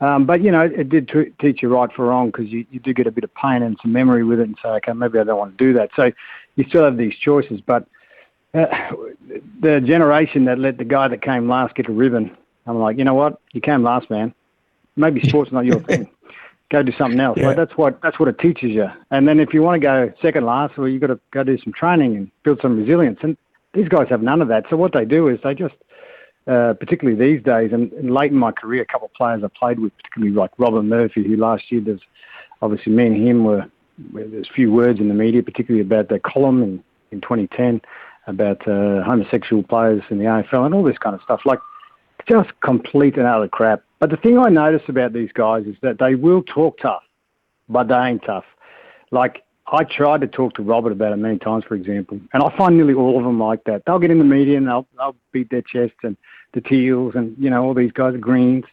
Um, 0.00 0.24
but 0.24 0.40
you 0.40 0.50
know, 0.50 0.62
it 0.62 0.88
did 0.88 1.08
t- 1.08 1.32
teach 1.38 1.60
you 1.60 1.68
right 1.68 1.92
for 1.92 2.06
wrong 2.06 2.28
because 2.28 2.46
you, 2.48 2.64
you 2.70 2.80
do 2.80 2.94
get 2.94 3.06
a 3.06 3.10
bit 3.10 3.22
of 3.22 3.34
pain 3.34 3.62
and 3.62 3.76
some 3.82 3.92
memory 3.92 4.24
with 4.24 4.40
it, 4.40 4.48
and 4.48 4.56
say, 4.62 4.70
okay, 4.70 4.94
maybe 4.94 5.18
I 5.18 5.24
don't 5.24 5.36
want 5.36 5.58
to 5.58 5.62
do 5.62 5.74
that. 5.74 5.90
So 5.94 6.10
you 6.56 6.64
still 6.68 6.84
have 6.84 6.96
these 6.96 7.14
choices, 7.16 7.60
but 7.60 7.86
uh, 8.54 8.64
the 9.60 9.82
generation 9.84 10.46
that 10.46 10.58
let 10.58 10.78
the 10.78 10.86
guy 10.86 11.08
that 11.08 11.20
came 11.20 11.50
last 11.50 11.74
get 11.74 11.86
a 11.86 11.92
ribbon, 11.92 12.34
I'm 12.66 12.78
like, 12.78 12.96
you 12.96 13.04
know 13.04 13.14
what? 13.14 13.38
You 13.52 13.60
came 13.60 13.82
last, 13.82 14.08
man. 14.08 14.32
Maybe 14.96 15.20
sport's 15.28 15.52
not 15.52 15.66
your 15.66 15.80
thing. 15.80 16.08
Go 16.70 16.82
do 16.82 16.92
something 16.96 17.18
else. 17.18 17.36
Yeah. 17.38 17.48
Like 17.48 17.56
that's 17.56 17.76
what 17.76 18.00
that's 18.00 18.18
what 18.18 18.28
it 18.28 18.38
teaches 18.38 18.70
you. 18.70 18.88
And 19.10 19.26
then 19.26 19.40
if 19.40 19.52
you 19.52 19.62
want 19.62 19.80
to 19.80 19.86
go 19.86 20.12
second 20.22 20.44
last, 20.46 20.78
well, 20.78 20.88
you've 20.88 21.00
got 21.00 21.08
to 21.08 21.20
go 21.32 21.42
do 21.42 21.58
some 21.58 21.72
training 21.72 22.16
and 22.16 22.30
build 22.44 22.60
some 22.62 22.78
resilience. 22.78 23.18
And 23.22 23.36
these 23.74 23.88
guys 23.88 24.08
have 24.08 24.22
none 24.22 24.40
of 24.40 24.48
that. 24.48 24.64
So 24.70 24.76
what 24.76 24.92
they 24.92 25.04
do 25.04 25.28
is 25.28 25.40
they 25.42 25.54
just 25.54 25.74
uh, 26.46 26.74
particularly 26.74 27.18
these 27.18 27.44
days, 27.44 27.70
and, 27.72 27.92
and 27.92 28.12
late 28.12 28.32
in 28.32 28.38
my 28.38 28.50
career, 28.50 28.82
a 28.82 28.86
couple 28.86 29.06
of 29.06 29.14
players 29.14 29.42
I 29.44 29.48
played 29.48 29.78
with, 29.78 29.96
particularly 29.98 30.34
like 30.34 30.50
Robert 30.58 30.82
Murphy, 30.82 31.22
who 31.22 31.36
last 31.36 31.70
year, 31.70 31.80
there's 31.80 32.00
obviously 32.62 32.92
me 32.92 33.06
and 33.06 33.16
him 33.16 33.44
were, 33.44 33.66
there's 34.12 34.48
a 34.48 34.52
few 34.52 34.72
words 34.72 35.00
in 35.00 35.08
the 35.08 35.14
media, 35.14 35.42
particularly 35.42 35.82
about 35.82 36.08
the 36.08 36.18
column 36.18 36.62
in, 36.62 36.84
in 37.12 37.20
2010 37.20 37.80
about 38.26 38.66
uh, 38.66 39.02
homosexual 39.02 39.62
players 39.62 40.02
in 40.10 40.18
the 40.18 40.24
AFL 40.24 40.64
and 40.66 40.74
all 40.74 40.82
this 40.82 40.98
kind 40.98 41.14
of 41.14 41.22
stuff. 41.22 41.42
Like, 41.44 41.60
just 42.30 42.50
complete 42.60 43.16
and 43.16 43.26
utter 43.26 43.48
crap. 43.48 43.82
But 43.98 44.10
the 44.10 44.16
thing 44.16 44.38
I 44.38 44.48
notice 44.48 44.82
about 44.88 45.12
these 45.12 45.30
guys 45.32 45.66
is 45.66 45.76
that 45.82 45.98
they 45.98 46.14
will 46.14 46.42
talk 46.42 46.78
tough, 46.78 47.02
but 47.68 47.88
they 47.88 47.96
ain't 47.96 48.22
tough. 48.24 48.44
Like, 49.10 49.42
I 49.72 49.84
tried 49.84 50.20
to 50.22 50.26
talk 50.26 50.54
to 50.54 50.62
Robert 50.62 50.92
about 50.92 51.12
it 51.12 51.16
many 51.16 51.38
times, 51.38 51.64
for 51.64 51.74
example, 51.74 52.20
and 52.32 52.42
I 52.42 52.56
find 52.56 52.76
nearly 52.76 52.94
all 52.94 53.18
of 53.18 53.24
them 53.24 53.38
like 53.38 53.64
that. 53.64 53.82
They'll 53.84 53.98
get 53.98 54.10
in 54.10 54.18
the 54.18 54.24
media 54.24 54.56
and 54.56 54.66
they'll, 54.66 54.86
they'll 54.96 55.16
beat 55.32 55.50
their 55.50 55.62
chests 55.62 55.98
and 56.02 56.16
the 56.54 56.60
Teals 56.60 57.14
and, 57.14 57.36
you 57.38 57.50
know, 57.50 57.62
all 57.64 57.74
these 57.74 57.92
guys, 57.92 58.12
the 58.12 58.18
Greens. 58.18 58.64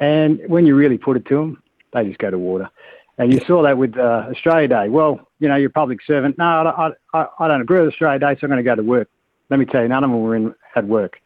And 0.00 0.40
when 0.46 0.66
you 0.66 0.76
really 0.76 0.98
put 0.98 1.16
it 1.16 1.26
to 1.26 1.36
them, 1.36 1.62
they 1.92 2.04
just 2.04 2.18
go 2.18 2.30
to 2.30 2.38
water. 2.38 2.68
And 3.16 3.32
you 3.32 3.40
saw 3.46 3.62
that 3.62 3.78
with 3.78 3.96
uh, 3.96 4.26
Australia 4.30 4.68
Day. 4.68 4.88
Well, 4.88 5.28
you 5.40 5.48
know, 5.48 5.56
you're 5.56 5.70
a 5.70 5.72
public 5.72 6.00
servant. 6.06 6.38
No, 6.38 6.44
I, 6.44 6.90
I, 7.14 7.26
I 7.40 7.48
don't 7.48 7.60
agree 7.60 7.80
with 7.80 7.88
Australia 7.88 8.20
Day, 8.20 8.34
so 8.34 8.40
I'm 8.44 8.50
going 8.50 8.58
to 8.58 8.62
go 8.62 8.76
to 8.76 8.82
work. 8.82 9.08
Let 9.50 9.58
me 9.58 9.66
tell 9.66 9.82
you, 9.82 9.88
none 9.88 10.04
of 10.04 10.10
them 10.10 10.20
were 10.20 10.36
in 10.36 10.54
at 10.76 10.86
work. 10.86 11.18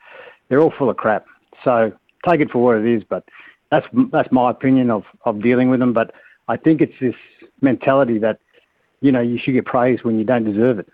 They're 0.48 0.60
all 0.60 0.72
full 0.78 0.88
of 0.88 0.96
crap. 0.96 1.26
So 1.64 1.92
take 2.28 2.40
it 2.40 2.50
for 2.50 2.62
what 2.62 2.76
it 2.76 2.86
is. 2.86 3.02
But 3.08 3.24
that's 3.70 3.86
that's 4.10 4.30
my 4.32 4.50
opinion 4.50 4.90
of 4.90 5.04
of 5.24 5.42
dealing 5.42 5.70
with 5.70 5.80
them. 5.80 5.92
But 5.92 6.12
I 6.48 6.56
think 6.56 6.80
it's 6.80 6.94
this 7.00 7.14
mentality 7.60 8.18
that 8.18 8.38
you 9.00 9.12
know 9.12 9.20
you 9.20 9.38
should 9.38 9.54
get 9.54 9.66
praise 9.66 10.04
when 10.04 10.18
you 10.18 10.24
don't 10.24 10.44
deserve 10.44 10.78
it. 10.78 10.88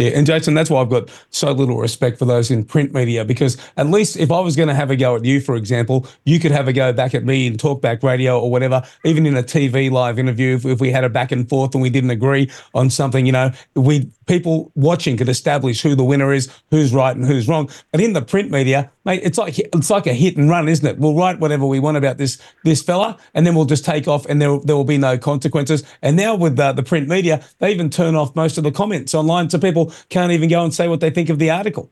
Yeah, 0.00 0.12
and 0.14 0.26
Jason, 0.26 0.54
that's 0.54 0.70
why 0.70 0.80
I've 0.80 0.88
got 0.88 1.10
so 1.28 1.52
little 1.52 1.76
respect 1.76 2.18
for 2.18 2.24
those 2.24 2.50
in 2.50 2.64
print 2.64 2.94
media 2.94 3.22
because 3.22 3.58
at 3.76 3.88
least 3.88 4.16
if 4.16 4.32
I 4.32 4.40
was 4.40 4.56
going 4.56 4.70
to 4.70 4.74
have 4.74 4.90
a 4.90 4.96
go 4.96 5.14
at 5.14 5.26
you, 5.26 5.42
for 5.42 5.56
example, 5.56 6.06
you 6.24 6.40
could 6.40 6.52
have 6.52 6.68
a 6.68 6.72
go 6.72 6.90
back 6.90 7.14
at 7.14 7.26
me 7.26 7.46
in 7.46 7.58
talkback 7.58 8.02
radio 8.02 8.40
or 8.40 8.50
whatever, 8.50 8.82
even 9.04 9.26
in 9.26 9.36
a 9.36 9.42
TV 9.42 9.90
live 9.90 10.18
interview, 10.18 10.56
if, 10.56 10.64
if 10.64 10.80
we 10.80 10.90
had 10.90 11.04
a 11.04 11.10
back 11.10 11.32
and 11.32 11.50
forth 11.50 11.74
and 11.74 11.82
we 11.82 11.90
didn't 11.90 12.08
agree 12.08 12.50
on 12.72 12.88
something, 12.88 13.26
you 13.26 13.32
know, 13.32 13.52
we 13.74 14.10
people 14.30 14.72
watching 14.74 15.16
could 15.16 15.28
establish 15.28 15.82
who 15.82 15.94
the 15.96 16.04
winner 16.04 16.32
is, 16.32 16.48
who's 16.70 16.94
right 16.94 17.16
and 17.16 17.26
who's 17.26 17.46
wrong. 17.48 17.68
But 17.90 18.00
in 18.00 18.12
the 18.14 18.22
print 18.22 18.50
media, 18.50 18.90
mate, 19.04 19.20
it's 19.22 19.36
like 19.36 19.58
it's 19.58 19.90
like 19.90 20.06
a 20.06 20.14
hit 20.14 20.36
and 20.36 20.48
run, 20.48 20.68
isn't 20.68 20.86
it? 20.86 20.98
We'll 20.98 21.16
write 21.16 21.40
whatever 21.40 21.66
we 21.66 21.80
want 21.80 21.96
about 21.96 22.16
this 22.16 22.38
this 22.64 22.80
fella, 22.80 23.18
and 23.34 23.46
then 23.46 23.54
we'll 23.54 23.64
just 23.64 23.84
take 23.84 24.08
off, 24.08 24.24
and 24.26 24.40
there 24.40 24.56
there 24.60 24.76
will 24.76 24.84
be 24.84 24.98
no 24.98 25.18
consequences. 25.18 25.82
And 26.00 26.16
now 26.16 26.36
with 26.36 26.56
the, 26.56 26.72
the 26.72 26.84
print 26.84 27.08
media, 27.08 27.44
they 27.58 27.72
even 27.72 27.90
turn 27.90 28.14
off 28.14 28.34
most 28.36 28.56
of 28.56 28.64
the 28.64 28.70
comments 28.70 29.14
online, 29.14 29.50
so 29.50 29.58
people 29.58 29.89
can't 30.08 30.32
even 30.32 30.48
go 30.48 30.64
and 30.64 30.74
say 30.74 30.88
what 30.88 31.00
they 31.00 31.10
think 31.10 31.28
of 31.28 31.38
the 31.38 31.50
article. 31.50 31.90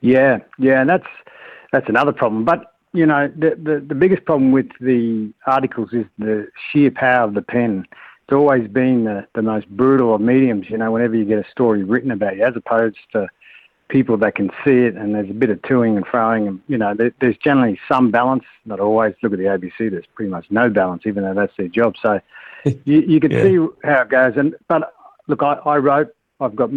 Yeah, 0.00 0.38
yeah, 0.58 0.80
and 0.80 0.88
that's 0.88 1.06
that's 1.72 1.88
another 1.88 2.12
problem. 2.12 2.44
But 2.44 2.74
you 2.92 3.06
know, 3.06 3.28
the 3.28 3.58
the, 3.60 3.84
the 3.86 3.94
biggest 3.94 4.24
problem 4.24 4.52
with 4.52 4.68
the 4.80 5.32
articles 5.46 5.92
is 5.92 6.06
the 6.18 6.48
sheer 6.70 6.90
power 6.90 7.24
of 7.24 7.34
the 7.34 7.42
pen 7.42 7.86
it's 8.28 8.34
always 8.34 8.68
been 8.68 9.04
the, 9.04 9.26
the 9.34 9.40
most 9.40 9.66
brutal 9.70 10.14
of 10.14 10.20
mediums, 10.20 10.68
you 10.68 10.76
know, 10.76 10.92
whenever 10.92 11.16
you 11.16 11.24
get 11.24 11.38
a 11.38 11.50
story 11.50 11.82
written 11.82 12.10
about 12.10 12.36
you, 12.36 12.44
as 12.44 12.54
opposed 12.54 12.98
to 13.12 13.26
people 13.88 14.18
that 14.18 14.34
can 14.34 14.50
see 14.62 14.80
it 14.80 14.96
and 14.96 15.14
there's 15.14 15.30
a 15.30 15.32
bit 15.32 15.48
of 15.48 15.62
toing 15.62 15.96
and 15.96 16.04
throwing 16.06 16.46
and, 16.46 16.60
you 16.68 16.76
know, 16.76 16.92
there, 16.92 17.10
there's 17.22 17.38
generally 17.38 17.80
some 17.88 18.10
balance, 18.10 18.44
not 18.66 18.80
always. 18.80 19.14
Look 19.22 19.32
at 19.32 19.38
the 19.38 19.46
ABC, 19.46 19.90
there's 19.90 20.04
pretty 20.14 20.30
much 20.30 20.44
no 20.50 20.68
balance, 20.68 21.04
even 21.06 21.22
though 21.22 21.32
that's 21.32 21.56
their 21.56 21.68
job. 21.68 21.94
So 22.02 22.20
you, 22.64 23.00
you 23.00 23.18
can 23.18 23.30
yeah. 23.30 23.42
see 23.44 23.66
how 23.82 24.02
it 24.02 24.10
goes. 24.10 24.34
And 24.36 24.54
But 24.68 24.92
look, 25.26 25.42
I, 25.42 25.54
I 25.64 25.78
wrote, 25.78 26.14
I've 26.38 26.54
got 26.54 26.68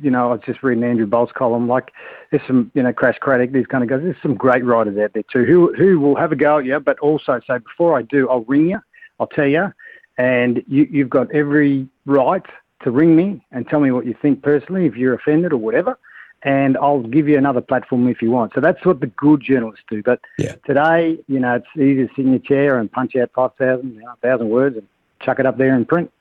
you 0.00 0.10
know, 0.10 0.30
I 0.30 0.32
was 0.32 0.40
just 0.46 0.62
reading 0.62 0.84
Andrew 0.84 1.06
Bolt's 1.06 1.32
column. 1.32 1.68
Like, 1.68 1.92
there's 2.30 2.42
some, 2.46 2.70
you 2.74 2.82
know, 2.82 2.92
Crash 2.92 3.18
Craddock, 3.20 3.52
these 3.52 3.66
kind 3.66 3.82
of 3.82 3.90
guys. 3.90 4.00
There's 4.02 4.16
some 4.22 4.34
great 4.34 4.64
writers 4.64 4.98
out 4.98 5.12
there 5.14 5.24
too 5.32 5.44
who 5.44 5.74
who 5.74 6.00
will 6.00 6.16
have 6.16 6.32
a 6.32 6.36
go 6.36 6.58
at 6.58 6.64
you, 6.64 6.78
but 6.80 6.98
also 7.00 7.40
say 7.46 7.58
before 7.58 7.98
I 7.98 8.02
do, 8.02 8.28
I'll 8.28 8.44
ring 8.44 8.70
you, 8.70 8.80
I'll 9.20 9.26
tell 9.26 9.46
you, 9.46 9.72
and 10.18 10.62
you, 10.66 10.86
you've 10.90 11.10
got 11.10 11.32
every 11.32 11.88
right 12.06 12.44
to 12.82 12.90
ring 12.90 13.16
me 13.16 13.44
and 13.52 13.68
tell 13.68 13.80
me 13.80 13.90
what 13.90 14.06
you 14.06 14.14
think 14.20 14.42
personally 14.42 14.86
if 14.86 14.96
you're 14.96 15.14
offended 15.14 15.52
or 15.52 15.56
whatever 15.56 15.98
and 16.44 16.76
I'll 16.76 17.02
give 17.02 17.26
you 17.26 17.38
another 17.38 17.62
platform 17.62 18.06
if 18.08 18.20
you 18.20 18.30
want. 18.30 18.52
So 18.54 18.60
that's 18.60 18.84
what 18.84 19.00
the 19.00 19.06
good 19.06 19.40
journalists 19.40 19.84
do. 19.88 20.02
But 20.02 20.20
yeah. 20.38 20.56
today, 20.66 21.18
you 21.26 21.40
know, 21.40 21.54
it's 21.54 21.66
easy 21.74 22.06
to 22.06 22.08
sit 22.14 22.26
in 22.26 22.32
your 22.32 22.40
chair 22.40 22.78
and 22.78 22.92
punch 22.92 23.16
out 23.16 23.30
5,000, 23.34 23.94
you 23.94 24.00
know, 24.00 24.08
1,000 24.20 24.48
words 24.50 24.76
and 24.76 24.86
chuck 25.22 25.40
it 25.40 25.46
up 25.46 25.56
there 25.56 25.74
in 25.74 25.86
print. 25.86 26.12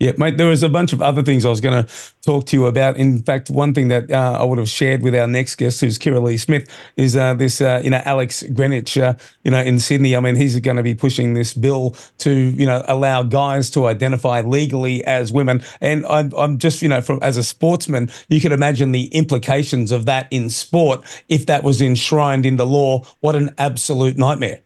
Yeah, 0.00 0.10
mate, 0.18 0.38
there 0.38 0.48
was 0.48 0.64
a 0.64 0.68
bunch 0.68 0.92
of 0.92 1.00
other 1.00 1.22
things 1.22 1.46
I 1.46 1.50
was 1.50 1.60
going 1.60 1.84
to 1.84 1.92
talk 2.22 2.46
to 2.46 2.56
you 2.56 2.66
about. 2.66 2.96
In 2.96 3.22
fact, 3.22 3.48
one 3.48 3.72
thing 3.72 3.88
that 3.88 4.10
uh, 4.10 4.38
I 4.40 4.42
would 4.42 4.58
have 4.58 4.68
shared 4.68 5.02
with 5.02 5.14
our 5.14 5.28
next 5.28 5.54
guest, 5.54 5.80
who's 5.80 6.00
Kirralie 6.00 6.38
Smith, 6.38 6.68
is 6.96 7.16
uh, 7.16 7.34
this, 7.34 7.60
uh, 7.60 7.80
you 7.82 7.90
know, 7.90 8.02
Alex 8.04 8.42
Greenwich, 8.52 8.98
uh, 8.98 9.14
you 9.44 9.52
know, 9.52 9.60
in 9.60 9.78
Sydney. 9.78 10.16
I 10.16 10.20
mean, 10.20 10.34
he's 10.34 10.58
going 10.58 10.78
to 10.78 10.82
be 10.82 10.96
pushing 10.96 11.34
this 11.34 11.54
bill 11.54 11.96
to, 12.18 12.32
you 12.32 12.66
know, 12.66 12.84
allow 12.88 13.22
guys 13.22 13.70
to 13.70 13.86
identify 13.86 14.40
legally 14.40 15.04
as 15.04 15.30
women. 15.32 15.62
And 15.80 16.04
I'm, 16.06 16.32
I'm 16.36 16.58
just, 16.58 16.82
you 16.82 16.88
know, 16.88 17.00
from 17.00 17.20
as 17.22 17.36
a 17.36 17.44
sportsman, 17.44 18.10
you 18.28 18.40
can 18.40 18.50
imagine 18.50 18.90
the 18.90 19.06
implications 19.06 19.92
of 19.92 20.06
that 20.06 20.26
in 20.32 20.50
sport 20.50 21.04
if 21.28 21.46
that 21.46 21.62
was 21.62 21.80
enshrined 21.80 22.46
in 22.46 22.56
the 22.56 22.66
law. 22.66 23.04
What 23.20 23.36
an 23.36 23.54
absolute 23.58 24.18
nightmare. 24.18 24.60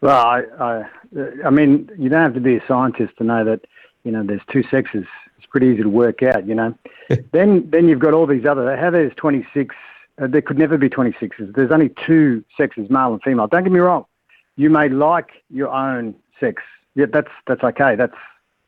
Well, 0.00 0.18
I, 0.18 0.42
I, 0.58 0.84
I 1.44 1.50
mean, 1.50 1.88
you 1.96 2.08
don't 2.08 2.22
have 2.22 2.34
to 2.34 2.40
be 2.40 2.56
a 2.56 2.66
scientist 2.66 3.16
to 3.18 3.24
know 3.24 3.44
that 3.44 3.60
you 4.06 4.12
know, 4.12 4.22
there's 4.22 4.40
two 4.52 4.62
sexes. 4.70 5.04
It's 5.36 5.46
pretty 5.46 5.66
easy 5.66 5.82
to 5.82 5.88
work 5.88 6.22
out, 6.22 6.46
you 6.46 6.54
know. 6.54 6.78
then 7.32 7.68
then 7.68 7.88
you've 7.88 7.98
got 7.98 8.14
all 8.14 8.26
these 8.26 8.46
other. 8.46 8.76
How 8.76 8.90
there's 8.90 9.12
26. 9.16 9.74
Uh, 10.18 10.28
there 10.28 10.40
could 10.40 10.58
never 10.58 10.78
be 10.78 10.88
26s. 10.88 11.54
There's 11.54 11.72
only 11.72 11.90
two 12.06 12.44
sexes, 12.56 12.88
male 12.88 13.12
and 13.12 13.22
female. 13.22 13.48
Don't 13.48 13.64
get 13.64 13.72
me 13.72 13.80
wrong. 13.80 14.06
You 14.54 14.70
may 14.70 14.88
like 14.88 15.30
your 15.50 15.68
own 15.68 16.14
sex. 16.38 16.62
Yeah, 16.94 17.06
that's 17.12 17.32
that's 17.48 17.64
okay. 17.64 17.96
That's 17.96 18.14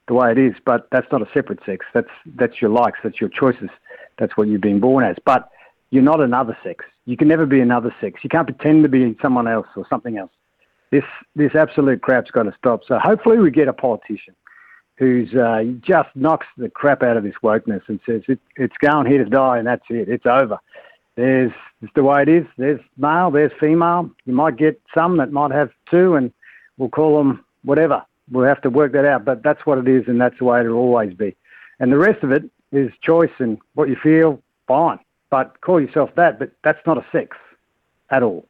the 0.09 0.15
way 0.15 0.33
it 0.33 0.39
is. 0.39 0.55
But 0.65 0.89
that's 0.91 1.07
not 1.13 1.23
a 1.23 1.29
separate 1.33 1.61
sex. 1.65 1.87
That's 1.95 2.11
that's 2.35 2.61
your 2.61 2.71
likes. 2.71 2.99
That's 3.05 3.21
your 3.21 3.31
choices. 3.31 3.71
That's 4.19 4.37
what 4.37 4.49
you've 4.49 4.61
been 4.61 4.81
born 4.81 5.05
as. 5.05 5.17
But 5.25 5.49
you're 5.91 6.03
not 6.03 6.21
another 6.21 6.59
sex. 6.65 6.85
You 7.07 7.17
can 7.17 7.29
never 7.29 7.47
be 7.47 7.61
another 7.61 7.95
sex. 8.01 8.21
You 8.25 8.29
can't 8.29 8.47
pretend 8.47 8.83
to 8.83 8.89
be 8.89 9.17
someone 9.23 9.47
else 9.47 9.69
or 9.77 9.87
something 9.89 10.19
else. 10.19 10.33
This 10.91 11.05
this 11.37 11.55
absolute 11.55 12.03
crap's 12.03 12.33
got 12.33 12.43
to 12.43 12.55
stop. 12.59 12.81
So 12.89 12.99
hopefully 12.99 13.39
we 13.39 13.53
get 13.53 13.69
a 13.69 13.73
politician 13.73 14.35
who's 14.99 15.33
uh, 15.35 15.63
just 15.81 16.09
knocks 16.17 16.47
the 16.57 16.69
crap 16.69 17.03
out 17.03 17.17
of 17.17 17.23
this 17.23 17.35
wokeness 17.43 17.83
and 17.87 18.01
says 18.05 18.23
it, 18.27 18.41
it's 18.57 18.77
going 18.79 19.07
here 19.07 19.23
to 19.23 19.31
die 19.31 19.59
and 19.59 19.67
that's 19.67 19.85
it. 19.89 20.09
It's 20.09 20.27
over. 20.27 20.59
There's 21.15 21.53
it's 21.83 21.93
the 21.95 22.03
way 22.03 22.23
it 22.23 22.29
is. 22.29 22.45
There's 22.57 22.81
male, 22.97 23.31
there's 23.31 23.53
female. 23.61 24.11
You 24.25 24.33
might 24.33 24.57
get 24.57 24.81
some 24.93 25.17
that 25.19 25.31
might 25.31 25.53
have 25.53 25.71
two, 25.91 26.17
and 26.17 26.33
we'll 26.77 26.89
call 26.89 27.17
them 27.19 27.45
whatever. 27.63 28.05
We'll 28.31 28.47
have 28.47 28.61
to 28.63 28.71
work 28.71 28.93
that 28.93 29.05
out, 29.05 29.25
but 29.25 29.43
that's 29.43 29.65
what 29.65 29.79
it 29.79 29.89
is, 29.89 30.09
and 30.09 30.21
that's 30.21 30.37
the 30.39 30.45
way 30.45 30.61
it'll 30.61 30.77
always 30.77 31.15
be. 31.15 31.37
And 31.79 31.93
the 31.93 31.99
rest 31.99 32.25
of 32.25 32.33
it 32.33 32.45
is 32.73 32.91
choice 33.01 33.31
and 33.39 33.59
what 33.75 33.89
you 33.89 33.97
feel. 33.97 34.43
Fine, 34.67 34.99
but 35.31 35.61
call 35.61 35.81
yourself 35.81 36.11
that, 36.17 36.39
but 36.39 36.51
that's 36.63 36.85
not 36.87 36.99
a 36.99 37.07
sex 37.11 37.37
at 38.11 38.23
all. 38.23 38.48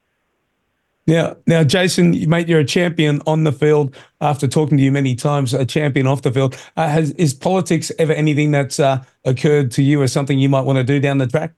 Now, 1.08 1.36
now, 1.46 1.64
Jason, 1.64 2.28
mate, 2.28 2.48
you're 2.48 2.60
a 2.60 2.66
champion 2.66 3.22
on 3.26 3.44
the 3.44 3.52
field. 3.52 3.96
After 4.20 4.46
talking 4.46 4.76
to 4.76 4.84
you 4.84 4.92
many 4.92 5.14
times, 5.14 5.54
a 5.54 5.64
champion 5.64 6.06
off 6.06 6.20
the 6.20 6.30
field. 6.30 6.54
Uh, 6.76 6.86
has 6.86 7.12
is 7.12 7.32
politics 7.32 7.90
ever 7.98 8.12
anything 8.12 8.50
that's 8.50 8.78
uh, 8.78 9.02
occurred 9.24 9.70
to 9.72 9.82
you, 9.82 10.02
or 10.02 10.06
something 10.06 10.38
you 10.38 10.50
might 10.50 10.66
want 10.66 10.76
to 10.76 10.84
do 10.84 11.00
down 11.00 11.16
the 11.16 11.26
track? 11.26 11.54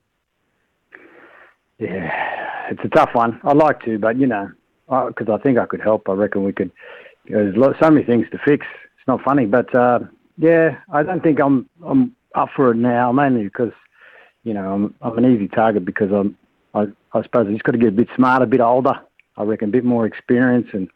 Yeah, 1.80 2.68
it's 2.70 2.80
a 2.84 2.88
tough 2.90 3.10
one. 3.12 3.40
I'd 3.42 3.56
like 3.56 3.82
to, 3.86 3.98
but 3.98 4.18
you 4.18 4.28
know, 4.28 4.52
because 4.88 5.28
I 5.28 5.38
think 5.38 5.58
I 5.58 5.66
could 5.66 5.80
help. 5.80 6.08
I 6.08 6.12
reckon 6.12 6.44
we 6.44 6.52
could. 6.52 6.70
There's 7.26 7.56
so 7.80 7.90
many 7.90 8.06
things 8.06 8.26
to 8.30 8.38
fix. 8.38 8.64
It's 8.98 9.08
not 9.08 9.20
funny, 9.22 9.46
but 9.46 9.74
uh, 9.74 9.98
yeah, 10.38 10.76
I 10.92 11.02
don't 11.02 11.24
think 11.24 11.40
I'm 11.40 11.68
I'm 11.84 12.14
up 12.36 12.50
for 12.54 12.70
it 12.70 12.76
now. 12.76 13.10
Mainly 13.10 13.44
because 13.44 13.72
you 14.44 14.54
know 14.54 14.72
I'm 14.72 14.94
I'm 15.02 15.18
an 15.18 15.34
easy 15.34 15.48
target 15.48 15.84
because 15.84 16.12
I'm 16.12 16.36
I, 16.72 16.86
I 17.18 17.22
suppose 17.24 17.48
I 17.48 17.50
just 17.50 17.64
got 17.64 17.72
to 17.72 17.78
get 17.78 17.88
a 17.88 17.92
bit 17.92 18.08
smarter, 18.14 18.44
a 18.44 18.46
bit 18.46 18.60
older 18.60 19.00
I 19.40 19.44
reckon, 19.44 19.68
a 19.68 19.72
bit 19.72 19.84
more 19.84 20.06
experience. 20.06 20.68
And 20.72 20.88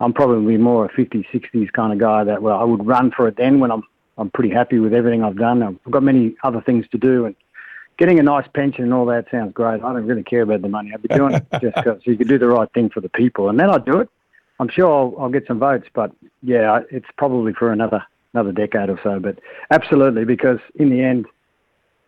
I'm 0.00 0.12
probably 0.12 0.56
more 0.56 0.84
a 0.84 0.88
50s, 0.90 1.26
60s 1.32 1.72
kind 1.72 1.92
of 1.92 1.98
guy 1.98 2.24
that 2.24 2.42
well, 2.42 2.58
I 2.58 2.64
would 2.64 2.86
run 2.86 3.10
for 3.10 3.28
it 3.28 3.36
then 3.36 3.60
when 3.60 3.70
I'm 3.70 3.82
I'm 4.16 4.30
pretty 4.30 4.50
happy 4.50 4.78
with 4.78 4.94
everything 4.94 5.24
I've 5.24 5.36
done. 5.36 5.62
I've 5.62 5.90
got 5.90 6.02
many 6.02 6.36
other 6.44 6.60
things 6.60 6.86
to 6.92 6.98
do, 6.98 7.26
and 7.26 7.34
getting 7.98 8.18
a 8.18 8.22
nice 8.22 8.46
pension 8.54 8.84
and 8.84 8.94
all 8.94 9.06
that 9.06 9.26
sounds 9.30 9.52
great. 9.52 9.82
I 9.82 9.92
don't 9.92 10.06
really 10.06 10.22
care 10.22 10.42
about 10.42 10.62
the 10.62 10.68
money. 10.68 10.92
I'd 10.92 11.02
be 11.02 11.08
doing 11.08 11.34
it 11.34 11.46
just 11.60 11.74
because 11.76 12.00
you 12.04 12.16
could 12.16 12.28
do 12.28 12.38
the 12.38 12.46
right 12.46 12.70
thing 12.72 12.90
for 12.90 13.00
the 13.00 13.08
people, 13.08 13.48
and 13.48 13.58
then 13.58 13.70
I'd 13.70 13.84
do 13.84 14.00
it. 14.00 14.08
I'm 14.60 14.68
sure 14.68 14.92
I'll, 14.92 15.14
I'll 15.18 15.30
get 15.30 15.46
some 15.48 15.58
votes, 15.58 15.88
but 15.94 16.12
yeah, 16.42 16.80
it's 16.90 17.08
probably 17.16 17.52
for 17.52 17.72
another 17.72 18.04
another 18.34 18.52
decade 18.52 18.90
or 18.90 19.00
so. 19.02 19.18
But 19.18 19.40
absolutely, 19.70 20.24
because 20.24 20.58
in 20.76 20.90
the 20.90 21.02
end, 21.02 21.26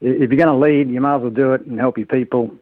if 0.00 0.30
you're 0.30 0.44
going 0.44 0.46
to 0.46 0.54
lead, 0.54 0.90
you 0.90 1.00
might 1.00 1.16
as 1.16 1.22
well 1.22 1.30
do 1.30 1.54
it 1.54 1.62
and 1.62 1.78
help 1.80 1.96
your 1.98 2.06
people 2.06 2.54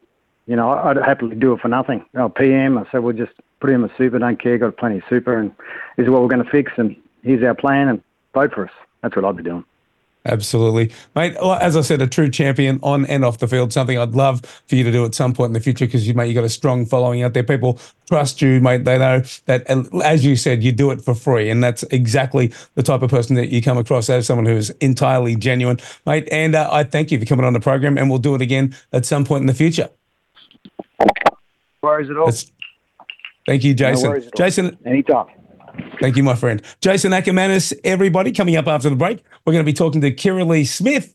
you 0.47 0.57
know, 0.57 0.71
I'd 0.71 0.97
happily 0.97 1.37
do 1.37 1.53
it 1.53 1.61
for 1.61 1.69
nothing. 1.69 2.05
Know, 2.13 2.29
PM, 2.29 2.79
I 2.79 2.85
said, 2.91 2.99
we'll 3.03 3.17
just 3.17 3.33
put 3.61 3.71
him 3.71 3.85
in 3.85 3.91
a 3.91 3.97
super, 3.97 4.19
don't 4.19 4.41
care, 4.41 4.59
got 4.59 4.77
plenty 4.77 4.99
of 4.99 5.05
super, 5.09 5.39
and 5.39 5.51
this 5.97 6.05
is 6.05 6.11
what 6.11 6.23
we're 6.23 6.29
going 6.29 6.45
to 6.45 6.51
fix, 6.51 6.73
and 6.77 6.97
here's 7.23 7.43
our 7.43 7.55
plan, 7.55 7.89
and 7.89 8.03
vote 8.35 8.53
for 8.53 8.67
us. 8.67 8.73
That's 9.03 9.17
what 9.17 9.25
I'd 9.25 9.37
be 9.37 9.43
doing. 9.43 9.65
Absolutely. 10.27 10.91
Mate, 11.15 11.37
as 11.37 11.77
I 11.77 11.83
said, 11.83 12.01
a 12.01 12.07
true 12.07 12.31
champion 12.31 12.79
on 12.83 13.05
and 13.07 13.27
off 13.27 13.39
the 13.39 13.49
field, 13.49 13.75
something 13.75 13.99
I'd 13.99 14.15
love 14.15 14.41
for 14.67 14.75
you 14.75 14.83
to 14.83 14.91
do 14.91 15.05
at 15.05 15.15
some 15.15 15.35
point 15.35 15.51
in 15.51 15.53
the 15.53 15.61
future 15.61 15.85
because 15.85 16.09
you, 16.09 16.15
mate, 16.15 16.29
you 16.29 16.35
got 16.35 16.45
a 16.45 16.49
strong 16.49 16.87
following 16.87 17.23
out 17.23 17.35
there. 17.35 17.43
People 17.43 17.79
trust 18.09 18.41
you, 18.41 18.59
mate. 18.59 18.85
They 18.85 18.97
know 18.97 19.23
that, 19.45 19.71
as 20.03 20.25
you 20.25 20.37
said, 20.37 20.63
you 20.63 20.73
do 20.73 20.91
it 20.93 21.03
for 21.03 21.15
free. 21.15 21.51
And 21.51 21.63
that's 21.63 21.83
exactly 21.91 22.55
the 22.75 22.83
type 22.83 23.03
of 23.03 23.11
person 23.11 23.37
that 23.37 23.51
you 23.51 23.61
come 23.61 23.77
across 23.77 24.09
as 24.09 24.27
someone 24.27 24.47
who 24.47 24.57
is 24.57 24.71
entirely 24.81 25.37
genuine, 25.37 25.79
mate. 26.07 26.27
And 26.33 26.55
uh, 26.55 26.71
I 26.73 26.85
thank 26.85 27.11
you 27.11 27.19
for 27.19 27.27
coming 27.27 27.45
on 27.45 27.53
the 27.53 27.61
program, 27.61 27.99
and 27.99 28.09
we'll 28.09 28.19
do 28.19 28.35
it 28.35 28.41
again 28.41 28.75
at 28.95 29.05
some 29.05 29.27
point 29.27 29.43
in 29.43 29.47
the 29.47 29.55
future 29.55 29.91
worries 31.83 32.11
at 32.11 32.17
all. 32.17 32.27
That's, 32.27 32.51
thank 33.47 33.65
you, 33.65 33.75
Jason. 33.75 34.13
No 34.13 34.21
Jason, 34.37 34.79
anytime. 34.85 35.27
Thank 36.01 36.17
you, 36.17 36.23
my 36.23 36.35
friend. 36.35 36.63
Jason 36.81 37.13
Akermanis, 37.13 37.73
everybody, 37.85 38.33
coming 38.33 38.57
up 38.57 38.67
after 38.67 38.91
the 38.91 38.97
break. 38.97 39.23
We're 39.45 39.53
going 39.53 39.65
to 39.65 39.71
be 39.71 39.75
talking 39.75 40.01
to 40.01 40.11
Kirralie 40.11 40.67
Smith 40.67 41.15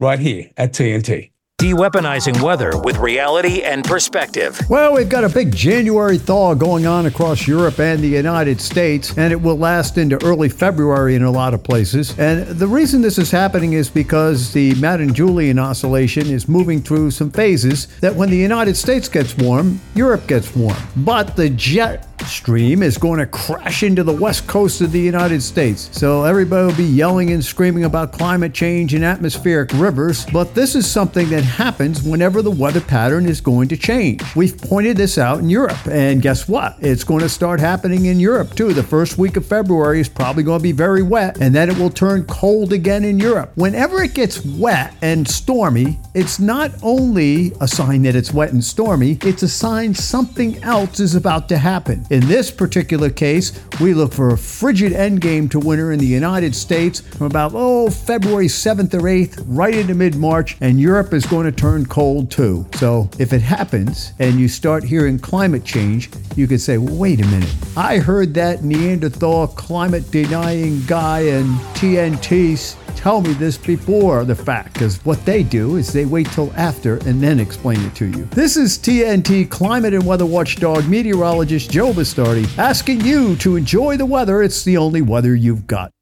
right 0.00 0.18
here 0.18 0.50
at 0.56 0.72
TNT. 0.72 1.30
De-weaponizing 1.58 2.42
weather 2.42 2.76
with 2.84 2.98
reality 2.98 3.62
and 3.62 3.82
perspective. 3.82 4.60
Well, 4.68 4.92
we've 4.92 5.08
got 5.08 5.24
a 5.24 5.28
big 5.30 5.56
January 5.56 6.18
thaw 6.18 6.52
going 6.52 6.86
on 6.86 7.06
across 7.06 7.48
Europe 7.48 7.78
and 7.78 8.00
the 8.00 8.08
United 8.08 8.60
States, 8.60 9.16
and 9.16 9.32
it 9.32 9.40
will 9.40 9.56
last 9.56 9.96
into 9.96 10.22
early 10.22 10.50
February 10.50 11.14
in 11.14 11.22
a 11.22 11.30
lot 11.30 11.54
of 11.54 11.64
places. 11.64 12.14
And 12.18 12.46
the 12.46 12.66
reason 12.66 13.00
this 13.00 13.16
is 13.16 13.30
happening 13.30 13.72
is 13.72 13.88
because 13.88 14.52
the 14.52 14.74
Madden-Julian 14.74 15.58
oscillation 15.58 16.26
is 16.26 16.46
moving 16.46 16.82
through 16.82 17.10
some 17.12 17.30
phases 17.30 17.86
that 18.00 18.14
when 18.14 18.28
the 18.28 18.36
United 18.36 18.76
States 18.76 19.08
gets 19.08 19.34
warm, 19.38 19.80
Europe 19.94 20.26
gets 20.26 20.54
warm. 20.54 20.76
But 20.94 21.36
the 21.36 21.48
jet 21.48 22.06
stream 22.26 22.82
is 22.82 22.98
going 22.98 23.20
to 23.20 23.26
crash 23.26 23.82
into 23.82 24.02
the 24.02 24.12
west 24.12 24.46
coast 24.46 24.80
of 24.80 24.92
the 24.92 25.00
United 25.00 25.42
States. 25.42 25.88
So 25.92 26.24
everybody 26.24 26.66
will 26.66 26.76
be 26.76 26.84
yelling 26.84 27.30
and 27.30 27.42
screaming 27.44 27.84
about 27.84 28.12
climate 28.12 28.52
change 28.52 28.94
and 28.94 29.04
atmospheric 29.04 29.70
rivers, 29.74 30.26
but 30.26 30.54
this 30.54 30.74
is 30.74 30.90
something 30.90 31.28
that 31.30 31.45
happens 31.46 32.02
whenever 32.02 32.42
the 32.42 32.50
weather 32.50 32.80
pattern 32.80 33.26
is 33.26 33.40
going 33.40 33.68
to 33.68 33.76
change. 33.76 34.22
We've 34.36 34.56
pointed 34.56 34.96
this 34.96 35.16
out 35.16 35.38
in 35.38 35.48
Europe, 35.48 35.86
and 35.86 36.20
guess 36.20 36.48
what? 36.48 36.76
It's 36.80 37.04
going 37.04 37.20
to 37.20 37.28
start 37.28 37.60
happening 37.60 38.06
in 38.06 38.20
Europe 38.20 38.54
too. 38.54 38.72
The 38.72 38.82
first 38.82 39.16
week 39.16 39.36
of 39.36 39.46
February 39.46 40.00
is 40.00 40.08
probably 40.08 40.42
going 40.42 40.58
to 40.58 40.62
be 40.62 40.72
very 40.72 41.02
wet, 41.02 41.38
and 41.40 41.54
then 41.54 41.70
it 41.70 41.78
will 41.78 41.90
turn 41.90 42.24
cold 42.26 42.72
again 42.72 43.04
in 43.04 43.18
Europe. 43.18 43.52
Whenever 43.54 44.02
it 44.02 44.14
gets 44.14 44.44
wet 44.44 44.94
and 45.02 45.26
stormy, 45.26 45.98
it's 46.14 46.38
not 46.38 46.72
only 46.82 47.52
a 47.60 47.68
sign 47.68 48.02
that 48.02 48.16
it's 48.16 48.32
wet 48.32 48.52
and 48.52 48.64
stormy, 48.64 49.18
it's 49.22 49.42
a 49.42 49.48
sign 49.48 49.94
something 49.94 50.62
else 50.62 51.00
is 51.00 51.14
about 51.14 51.48
to 51.48 51.58
happen. 51.58 52.06
In 52.10 52.26
this 52.26 52.50
particular 52.50 53.10
case, 53.10 53.60
we 53.80 53.94
look 53.94 54.12
for 54.12 54.30
a 54.30 54.38
frigid 54.38 54.92
endgame 54.92 55.50
to 55.50 55.58
winter 55.58 55.92
in 55.92 55.98
the 55.98 56.06
United 56.06 56.54
States 56.54 57.00
from 57.00 57.26
about, 57.26 57.52
oh, 57.54 57.90
February 57.90 58.46
7th 58.46 58.94
or 58.94 59.02
8th, 59.02 59.44
right 59.46 59.74
into 59.74 59.94
mid 59.94 60.16
March, 60.16 60.56
and 60.60 60.80
Europe 60.80 61.12
is 61.12 61.26
going 61.26 61.35
to 61.44 61.52
turn 61.52 61.84
cold 61.86 62.30
too. 62.30 62.66
So 62.74 63.10
if 63.18 63.32
it 63.32 63.42
happens 63.42 64.12
and 64.18 64.40
you 64.40 64.48
start 64.48 64.82
hearing 64.82 65.18
climate 65.18 65.64
change, 65.64 66.10
you 66.34 66.46
could 66.46 66.60
say, 66.60 66.78
well, 66.78 66.96
wait 66.96 67.20
a 67.20 67.26
minute. 67.26 67.54
I 67.76 67.98
heard 67.98 68.32
that 68.34 68.64
Neanderthal 68.64 69.48
climate 69.48 70.10
denying 70.10 70.82
guy 70.86 71.20
and 71.20 71.46
TNTs 71.76 72.76
tell 72.96 73.20
me 73.20 73.34
this 73.34 73.56
before 73.58 74.24
the 74.24 74.34
fact 74.34 74.72
because 74.72 75.04
what 75.04 75.24
they 75.24 75.42
do 75.42 75.76
is 75.76 75.92
they 75.92 76.06
wait 76.06 76.26
till 76.32 76.52
after 76.56 76.96
and 77.06 77.22
then 77.22 77.38
explain 77.38 77.80
it 77.82 77.94
to 77.94 78.06
you. 78.06 78.24
This 78.32 78.56
is 78.56 78.78
TNT 78.78 79.48
climate 79.48 79.94
and 79.94 80.04
weather 80.04 80.26
watchdog 80.26 80.88
meteorologist 80.88 81.70
Joe 81.70 81.92
Bastardi 81.92 82.58
asking 82.58 83.02
you 83.02 83.36
to 83.36 83.56
enjoy 83.56 83.96
the 83.96 84.06
weather. 84.06 84.42
It's 84.42 84.64
the 84.64 84.76
only 84.76 85.02
weather 85.02 85.34
you've 85.34 85.66
got. 85.66 85.92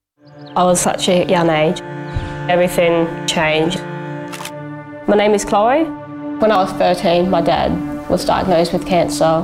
I 0.56 0.62
was 0.64 0.80
such 0.80 1.08
a 1.08 1.26
young 1.26 1.50
age. 1.50 1.80
Everything 2.48 3.26
changed. 3.26 3.80
My 5.06 5.16
name 5.16 5.34
is 5.34 5.44
Chloe. 5.44 5.84
When 5.84 6.50
I 6.50 6.56
was 6.56 6.72
13, 6.72 7.28
my 7.28 7.42
dad 7.42 8.08
was 8.08 8.24
diagnosed 8.24 8.72
with 8.72 8.86
cancer. 8.86 9.42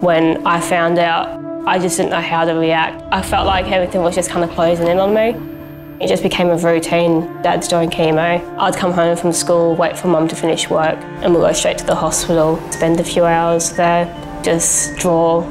When 0.00 0.44
I 0.44 0.60
found 0.60 0.98
out, 0.98 1.28
I 1.64 1.78
just 1.78 1.96
didn't 1.96 2.10
know 2.10 2.20
how 2.20 2.44
to 2.44 2.54
react. 2.54 3.04
I 3.12 3.22
felt 3.22 3.46
like 3.46 3.66
everything 3.66 4.02
was 4.02 4.16
just 4.16 4.28
kind 4.28 4.42
of 4.42 4.50
closing 4.50 4.88
in 4.88 4.98
on 4.98 5.14
me. 5.14 6.04
It 6.04 6.08
just 6.08 6.24
became 6.24 6.48
a 6.48 6.56
routine. 6.56 7.40
Dad's 7.42 7.68
doing 7.68 7.88
chemo. 7.88 8.42
I'd 8.58 8.74
come 8.74 8.90
home 8.90 9.16
from 9.16 9.32
school, 9.32 9.76
wait 9.76 9.96
for 9.96 10.08
mum 10.08 10.26
to 10.26 10.34
finish 10.34 10.68
work, 10.68 10.98
and 11.22 11.32
we'll 11.32 11.46
go 11.46 11.52
straight 11.52 11.78
to 11.78 11.86
the 11.86 11.94
hospital, 11.94 12.60
spend 12.72 12.98
a 12.98 13.04
few 13.04 13.24
hours 13.24 13.70
there, 13.74 14.06
just 14.42 14.96
draw. 14.96 15.42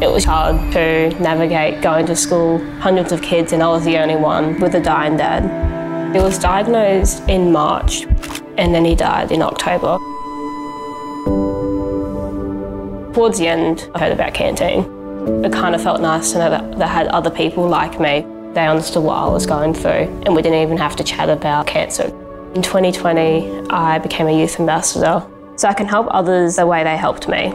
It 0.00 0.12
was 0.12 0.24
hard 0.24 0.72
to 0.74 1.10
navigate 1.20 1.82
going 1.82 2.06
to 2.06 2.14
school, 2.14 2.64
hundreds 2.78 3.10
of 3.10 3.20
kids, 3.20 3.52
and 3.52 3.64
I 3.64 3.68
was 3.68 3.84
the 3.84 3.98
only 3.98 4.14
one 4.14 4.60
with 4.60 4.76
a 4.76 4.80
dying 4.80 5.16
dad. 5.16 5.75
He 6.12 6.20
was 6.20 6.38
diagnosed 6.38 7.22
in 7.28 7.52
March, 7.52 8.02
and 8.56 8.74
then 8.74 8.84
he 8.84 8.94
died 8.94 9.32
in 9.32 9.42
October. 9.42 9.98
Towards 13.14 13.38
the 13.38 13.48
end, 13.48 13.90
I 13.94 14.00
heard 14.00 14.12
about 14.12 14.34
canteen. 14.34 15.44
It 15.44 15.52
kind 15.52 15.74
of 15.74 15.82
felt 15.82 16.00
nice 16.00 16.32
to 16.32 16.38
know 16.38 16.50
that 16.50 16.78
they 16.78 16.86
had 16.86 17.06
other 17.08 17.30
people 17.30 17.66
like 17.68 17.98
me 17.98 18.24
they 18.56 18.66
understood 18.66 19.02
what 19.02 19.16
I 19.16 19.28
was 19.28 19.44
going 19.44 19.74
through, 19.74 20.08
and 20.24 20.34
we 20.34 20.40
didn't 20.40 20.62
even 20.62 20.78
have 20.78 20.96
to 20.96 21.04
chat 21.04 21.28
about 21.28 21.66
cancer. 21.66 22.04
In 22.54 22.62
2020, 22.62 23.68
I 23.68 23.98
became 23.98 24.28
a 24.28 24.40
youth 24.40 24.58
ambassador, 24.58 25.22
so 25.56 25.68
I 25.68 25.74
can 25.74 25.86
help 25.86 26.06
others 26.10 26.56
the 26.56 26.66
way 26.66 26.82
they 26.82 26.96
helped 26.96 27.28
me. 27.28 27.52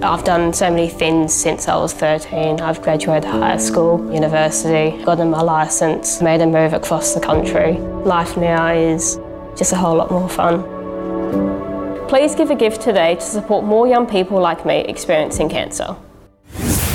I've 0.00 0.22
done 0.22 0.52
so 0.52 0.70
many 0.70 0.88
things 0.88 1.34
since 1.34 1.66
I 1.66 1.74
was 1.76 1.92
13. 1.92 2.60
I've 2.60 2.80
graduated 2.82 3.28
high 3.28 3.56
school, 3.56 4.12
university, 4.14 5.02
gotten 5.02 5.30
my 5.30 5.42
license, 5.42 6.22
made 6.22 6.40
a 6.40 6.46
move 6.46 6.72
across 6.72 7.14
the 7.14 7.20
country. 7.20 7.78
Life 8.04 8.36
now 8.36 8.68
is 8.68 9.16
just 9.56 9.72
a 9.72 9.76
whole 9.76 9.96
lot 9.96 10.12
more 10.12 10.28
fun. 10.28 10.62
Please 12.06 12.36
give 12.36 12.50
a 12.50 12.54
gift 12.54 12.80
today 12.80 13.16
to 13.16 13.20
support 13.20 13.64
more 13.64 13.88
young 13.88 14.06
people 14.06 14.40
like 14.40 14.64
me 14.64 14.84
experiencing 14.84 15.48
cancer. 15.48 15.96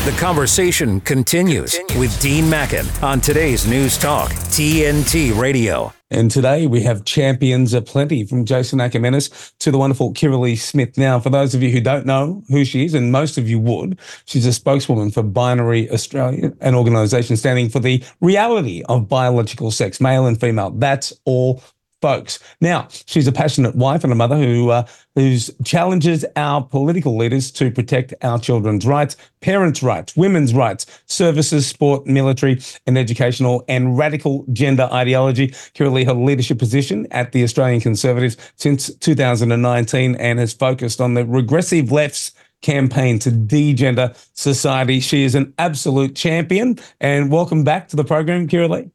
The 0.04 0.12
conversation 0.20 0.99
continues 0.99 1.80
with 1.97 2.20
Dean 2.20 2.49
Mackin 2.49 2.86
on 3.01 3.22
today's 3.22 3.66
News 3.66 3.97
Talk, 3.97 4.32
TNT 4.32 5.34
Radio. 5.34 5.93
And 6.12 6.30
today 6.30 6.68
we 6.68 6.82
have 6.82 7.06
champions 7.06 7.74
aplenty 7.74 8.26
from 8.26 8.43
Jason 8.43 8.80
Akermanis 8.80 9.54
to 9.60 9.72
the 9.72 9.78
wonderful 9.78 10.14
Kirralie 10.14 10.58
Smith. 10.58 10.97
Now, 10.97 11.22
for 11.22 11.30
those 11.30 11.56
of 11.56 11.64
you 11.64 11.70
who 11.70 11.80
don't 11.80 12.06
know 12.06 12.43
who 12.49 12.66
she 12.66 12.84
is, 12.84 12.93
and 12.93 13.14
most 13.14 13.38
of 13.38 13.47
you 13.49 13.60
would, 13.60 13.97
she's 14.26 14.45
a 14.45 14.51
spokeswoman 14.51 15.10
for 15.10 15.24
Binary 15.24 15.89
Australia, 15.89 16.51
an 16.60 16.76
organisation 16.76 17.38
standing 17.38 17.70
for 17.70 17.80
the 17.80 18.04
reality 18.20 18.84
of 18.89 19.08
biological 19.08 19.72
sex, 19.72 20.01
male 20.01 20.26
and 20.26 20.38
female. 20.38 20.72
That's 20.72 21.14
all 21.24 21.64
folks. 22.04 22.38
Now, 22.60 22.89
she's 23.06 23.30
a 23.30 23.32
passionate 23.32 23.78
wife 23.78 24.04
and 24.04 24.12
a 24.12 24.16
mother 24.16 24.36
who 24.36 24.72
uh, 24.72 24.86
who's 25.16 25.49
challenges 25.64 26.26
our 26.36 26.62
political 26.62 27.16
leaders 27.16 27.49
to 27.54 27.72
protect 27.72 28.14
our 28.22 28.38
children's 28.38 28.86
rights, 28.86 29.16
parents' 29.39 29.82
rights, 29.82 30.14
women's 30.18 30.54
rights, 30.54 30.86
services, 31.06 31.66
sport, 31.66 32.06
military, 32.06 32.60
and 32.86 32.97
educational, 32.97 33.64
and 33.70 33.97
radical 33.97 34.45
gender 34.51 34.89
ideology. 34.91 35.54
Currently 35.76 36.04
held 36.04 36.18
leadership 36.18 36.60
position 36.60 37.08
at 37.12 37.32
the 37.32 37.41
Australian 37.41 37.80
Conservatives 37.80 38.36
since 38.58 38.93
2019 38.95 40.16
and 40.16 40.39
has 40.39 40.54
focused 40.54 40.99
on 40.99 41.14
the 41.14 41.26
regressive 41.26 41.89
left's 41.89 42.34
campaign 42.62 43.18
to 43.20 43.32
degender 43.32 44.14
society. 44.34 44.99
She 44.99 45.24
is 45.24 45.36
an 45.36 45.54
absolute 45.58 46.18
champion. 46.18 46.80
And 46.99 47.32
welcome 47.32 47.64
back 47.64 47.88
to 47.89 47.95
the 47.95 48.04
program, 48.04 48.49
Kirralie. 48.49 48.91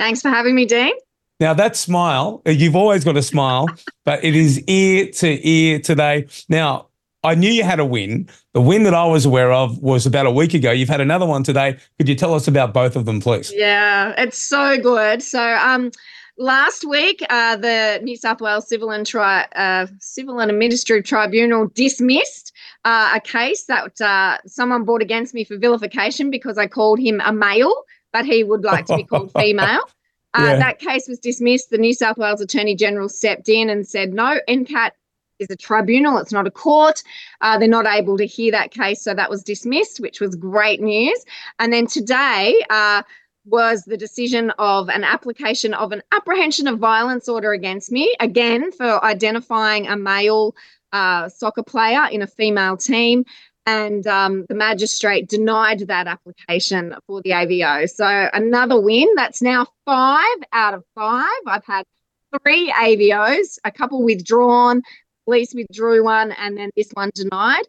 Thanks 0.00 0.20
for 0.20 0.30
having 0.30 0.56
me, 0.56 0.66
Dean. 0.66 0.94
Now 1.40 1.54
that 1.54 1.74
smile, 1.74 2.42
uh, 2.46 2.50
you've 2.50 2.76
always 2.76 3.02
got 3.02 3.16
a 3.16 3.22
smile, 3.22 3.66
but 4.04 4.22
it 4.22 4.36
is 4.36 4.62
ear 4.66 5.10
to 5.12 5.48
ear 5.48 5.80
today. 5.80 6.26
Now, 6.48 6.88
I 7.24 7.34
knew 7.34 7.50
you 7.50 7.64
had 7.64 7.80
a 7.80 7.84
win. 7.84 8.28
The 8.54 8.60
win 8.60 8.84
that 8.84 8.94
I 8.94 9.04
was 9.06 9.26
aware 9.26 9.52
of 9.52 9.78
was 9.78 10.06
about 10.06 10.26
a 10.26 10.30
week 10.30 10.54
ago. 10.54 10.70
You've 10.70 10.88
had 10.88 11.00
another 11.00 11.26
one 11.26 11.42
today. 11.42 11.76
Could 11.98 12.08
you 12.08 12.14
tell 12.14 12.34
us 12.34 12.46
about 12.46 12.72
both 12.72 12.96
of 12.96 13.04
them, 13.04 13.20
please? 13.20 13.52
Yeah, 13.54 14.14
it's 14.16 14.38
so 14.38 14.78
good. 14.78 15.22
So, 15.22 15.42
um, 15.56 15.90
last 16.38 16.86
week, 16.88 17.22
uh, 17.28 17.56
the 17.56 18.00
New 18.02 18.16
South 18.16 18.40
Wales 18.40 18.68
Civil 18.68 18.90
and 18.90 19.06
Tri- 19.06 19.46
uh, 19.54 19.86
Civil 19.98 20.40
and 20.40 20.50
Administrative 20.50 21.04
Tribunal 21.06 21.68
dismissed 21.74 22.52
uh, 22.84 23.12
a 23.14 23.20
case 23.20 23.64
that 23.64 24.00
uh, 24.00 24.38
someone 24.46 24.84
brought 24.84 25.02
against 25.02 25.34
me 25.34 25.44
for 25.44 25.58
vilification 25.58 26.30
because 26.30 26.56
I 26.56 26.66
called 26.66 26.98
him 26.98 27.20
a 27.24 27.32
male, 27.32 27.74
but 28.12 28.24
he 28.24 28.44
would 28.44 28.64
like 28.64 28.86
to 28.86 28.96
be 28.96 29.04
called 29.04 29.30
female. 29.38 29.82
Uh, 30.34 30.42
yeah. 30.50 30.56
That 30.56 30.78
case 30.78 31.08
was 31.08 31.18
dismissed. 31.18 31.70
The 31.70 31.78
New 31.78 31.94
South 31.94 32.16
Wales 32.16 32.40
Attorney 32.40 32.74
General 32.74 33.08
stepped 33.08 33.48
in 33.48 33.68
and 33.68 33.86
said, 33.86 34.12
no, 34.12 34.38
NCAT 34.48 34.92
is 35.38 35.48
a 35.50 35.56
tribunal, 35.56 36.18
it's 36.18 36.32
not 36.32 36.46
a 36.46 36.50
court. 36.50 37.02
Uh, 37.40 37.58
they're 37.58 37.68
not 37.68 37.86
able 37.86 38.18
to 38.18 38.26
hear 38.26 38.52
that 38.52 38.70
case. 38.70 39.02
So 39.02 39.14
that 39.14 39.30
was 39.30 39.42
dismissed, 39.42 39.98
which 39.98 40.20
was 40.20 40.36
great 40.36 40.80
news. 40.80 41.24
And 41.58 41.72
then 41.72 41.86
today, 41.86 42.62
uh, 42.68 43.02
was 43.46 43.84
the 43.84 43.96
decision 43.96 44.50
of 44.58 44.88
an 44.88 45.02
application 45.02 45.72
of 45.74 45.92
an 45.92 46.02
apprehension 46.12 46.68
of 46.68 46.78
violence 46.78 47.28
order 47.28 47.52
against 47.52 47.90
me, 47.90 48.14
again, 48.20 48.70
for 48.70 49.02
identifying 49.04 49.86
a 49.88 49.96
male 49.96 50.54
uh, 50.92 51.28
soccer 51.28 51.62
player 51.62 52.06
in 52.10 52.22
a 52.22 52.26
female 52.26 52.76
team 52.76 53.24
and 53.66 54.06
um, 54.06 54.46
the 54.48 54.54
magistrate 54.54 55.28
denied 55.28 55.80
that 55.80 56.06
application 56.06 56.94
for 57.06 57.20
the 57.22 57.30
AVO. 57.30 57.88
So 57.88 58.28
another 58.32 58.80
win. 58.80 59.08
That's 59.16 59.42
now 59.42 59.66
five 59.84 60.36
out 60.52 60.74
of 60.74 60.84
five. 60.94 61.28
I've 61.46 61.64
had 61.64 61.84
three 62.42 62.72
AVOs, 62.72 63.58
a 63.64 63.70
couple 63.70 64.02
withdrawn, 64.02 64.82
police 65.24 65.54
withdrew 65.54 66.04
one, 66.04 66.32
and 66.32 66.56
then 66.56 66.70
this 66.76 66.90
one 66.92 67.10
denied. 67.14 67.64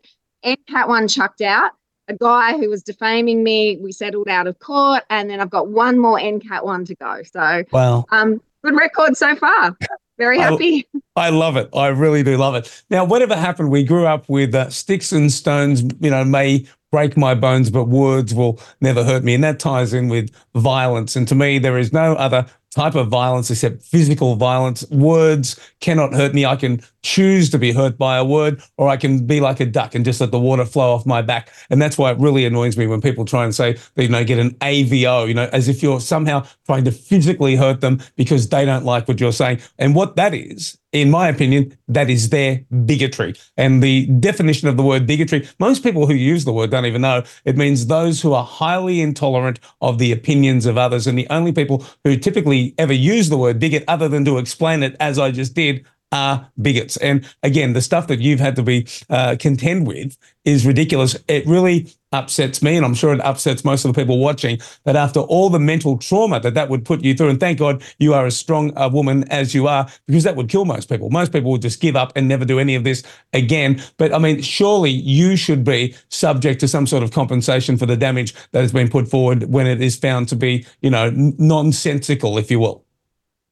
NCAT 0.45 0.87
one 0.87 1.07
chucked 1.07 1.41
out. 1.41 1.71
A 2.07 2.15
guy 2.15 2.57
who 2.57 2.69
was 2.69 2.83
defaming 2.83 3.43
me, 3.43 3.77
we 3.77 3.91
settled 3.91 4.27
out 4.27 4.47
of 4.47 4.59
court, 4.59 5.03
and 5.09 5.29
then 5.29 5.39
I've 5.39 5.49
got 5.49 5.69
one 5.69 5.99
more 5.99 6.17
NCAT 6.17 6.65
one 6.65 6.83
to 6.85 6.95
go. 6.95 7.21
So, 7.23 7.63
wow, 7.71 8.05
um, 8.09 8.41
good 8.63 8.75
record 8.75 9.15
so 9.15 9.35
far. 9.35 9.77
Very 10.21 10.37
happy. 10.37 10.87
I 11.15 11.31
love 11.31 11.57
it. 11.57 11.67
I 11.75 11.87
really 11.87 12.21
do 12.21 12.37
love 12.37 12.53
it. 12.53 12.83
Now, 12.91 13.03
whatever 13.03 13.35
happened, 13.35 13.71
we 13.71 13.83
grew 13.83 14.05
up 14.05 14.29
with 14.29 14.53
uh, 14.53 14.69
sticks 14.69 15.11
and 15.11 15.31
stones, 15.31 15.81
you 15.99 16.11
know, 16.11 16.23
may 16.23 16.67
break 16.91 17.15
my 17.17 17.33
bones, 17.33 17.69
but 17.69 17.85
words 17.85 18.33
will 18.33 18.59
never 18.81 19.03
hurt 19.03 19.23
me. 19.23 19.33
And 19.33 19.43
that 19.43 19.59
ties 19.59 19.93
in 19.93 20.09
with 20.09 20.29
violence. 20.55 21.15
And 21.15 21.27
to 21.29 21.35
me, 21.35 21.57
there 21.57 21.77
is 21.77 21.93
no 21.93 22.13
other 22.15 22.45
type 22.71 22.95
of 22.95 23.09
violence 23.09 23.51
except 23.51 23.83
physical 23.83 24.35
violence. 24.35 24.89
Words 24.91 25.59
cannot 25.81 26.13
hurt 26.13 26.33
me. 26.33 26.45
I 26.45 26.55
can 26.55 26.81
choose 27.03 27.49
to 27.49 27.57
be 27.59 27.71
hurt 27.71 27.97
by 27.97 28.17
a 28.17 28.25
word, 28.25 28.61
or 28.77 28.87
I 28.87 28.97
can 28.97 29.25
be 29.25 29.41
like 29.41 29.59
a 29.59 29.65
duck 29.65 29.93
and 29.93 30.05
just 30.05 30.21
let 30.21 30.31
the 30.31 30.39
water 30.39 30.65
flow 30.65 30.93
off 30.93 31.05
my 31.05 31.21
back. 31.21 31.49
And 31.69 31.81
that's 31.81 31.97
why 31.97 32.11
it 32.11 32.19
really 32.19 32.45
annoys 32.45 32.77
me 32.77 32.87
when 32.87 33.01
people 33.01 33.25
try 33.25 33.43
and 33.43 33.53
say, 33.53 33.77
you 33.95 34.07
know, 34.07 34.23
get 34.23 34.39
an 34.39 34.51
AVO, 34.55 35.27
you 35.27 35.33
know, 35.33 35.49
as 35.51 35.67
if 35.67 35.83
you're 35.83 35.99
somehow 35.99 36.45
trying 36.65 36.85
to 36.85 36.91
physically 36.91 37.55
hurt 37.55 37.81
them 37.81 38.01
because 38.15 38.49
they 38.49 38.65
don't 38.65 38.85
like 38.85 39.07
what 39.07 39.19
you're 39.19 39.33
saying. 39.33 39.59
And 39.77 39.93
what 39.93 40.15
that 40.15 40.33
is, 40.33 40.77
in 40.91 41.09
my 41.09 41.29
opinion, 41.29 41.77
that 41.87 42.09
is 42.09 42.29
their 42.29 42.61
bigotry. 42.85 43.33
And 43.57 43.81
the 43.81 44.07
definition 44.07 44.67
of 44.67 44.77
the 44.77 44.83
word 44.83 45.07
bigotry, 45.07 45.47
most 45.59 45.83
people 45.83 46.05
who 46.05 46.13
use 46.13 46.43
the 46.43 46.51
word 46.51 46.71
don't 46.71 46.85
even 46.85 47.01
know. 47.01 47.23
It 47.45 47.57
means 47.57 47.87
those 47.87 48.21
who 48.21 48.33
are 48.33 48.43
highly 48.43 49.01
intolerant 49.01 49.59
of 49.81 49.99
the 49.99 50.11
opinions 50.11 50.65
of 50.65 50.77
others. 50.77 51.07
And 51.07 51.17
the 51.17 51.27
only 51.29 51.53
people 51.53 51.85
who 52.03 52.17
typically 52.17 52.75
ever 52.77 52.93
use 52.93 53.29
the 53.29 53.37
word 53.37 53.59
bigot, 53.59 53.85
other 53.87 54.09
than 54.09 54.25
to 54.25 54.37
explain 54.37 54.83
it 54.83 54.95
as 54.99 55.17
I 55.17 55.31
just 55.31 55.53
did, 55.53 55.85
are 56.11 56.49
bigots. 56.61 56.97
And 56.97 57.25
again, 57.43 57.73
the 57.73 57.81
stuff 57.81 58.07
that 58.07 58.19
you've 58.19 58.39
had 58.39 58.55
to 58.57 58.63
be 58.63 58.87
uh, 59.09 59.35
contend 59.39 59.87
with 59.87 60.17
is 60.43 60.65
ridiculous. 60.65 61.15
It 61.27 61.45
really 61.45 61.93
upsets 62.11 62.61
me, 62.61 62.75
and 62.75 62.85
I'm 62.85 62.93
sure 62.93 63.13
it 63.13 63.21
upsets 63.21 63.63
most 63.63 63.85
of 63.85 63.93
the 63.93 64.01
people 64.01 64.19
watching, 64.19 64.59
that 64.83 64.95
after 64.95 65.21
all 65.21 65.49
the 65.49 65.59
mental 65.59 65.97
trauma 65.97 66.39
that 66.41 66.55
that 66.55 66.67
would 66.67 66.83
put 66.83 67.03
you 67.03 67.13
through, 67.13 67.29
and 67.29 67.39
thank 67.39 67.59
God 67.59 67.83
you 67.99 68.13
are 68.13 68.25
as 68.25 68.35
strong 68.35 68.73
a 68.75 68.89
woman 68.89 69.23
as 69.29 69.53
you 69.53 69.67
are, 69.67 69.87
because 70.07 70.23
that 70.23 70.35
would 70.35 70.49
kill 70.49 70.65
most 70.65 70.89
people. 70.89 71.09
Most 71.09 71.31
people 71.31 71.51
would 71.51 71.61
just 71.61 71.79
give 71.79 71.95
up 71.95 72.11
and 72.15 72.27
never 72.27 72.43
do 72.43 72.59
any 72.59 72.75
of 72.75 72.83
this 72.83 73.03
again. 73.33 73.81
But 73.97 74.13
I 74.13 74.17
mean, 74.17 74.41
surely 74.41 74.91
you 74.91 75.37
should 75.37 75.63
be 75.63 75.95
subject 76.09 76.59
to 76.61 76.67
some 76.67 76.85
sort 76.85 77.03
of 77.03 77.11
compensation 77.11 77.77
for 77.77 77.85
the 77.85 77.95
damage 77.95 78.33
that 78.51 78.61
has 78.61 78.73
been 78.73 78.89
put 78.89 79.07
forward 79.07 79.43
when 79.43 79.67
it 79.67 79.81
is 79.81 79.95
found 79.95 80.27
to 80.29 80.35
be, 80.35 80.65
you 80.81 80.89
know, 80.89 81.11
nonsensical, 81.15 82.37
if 82.37 82.51
you 82.51 82.59
will. 82.59 82.83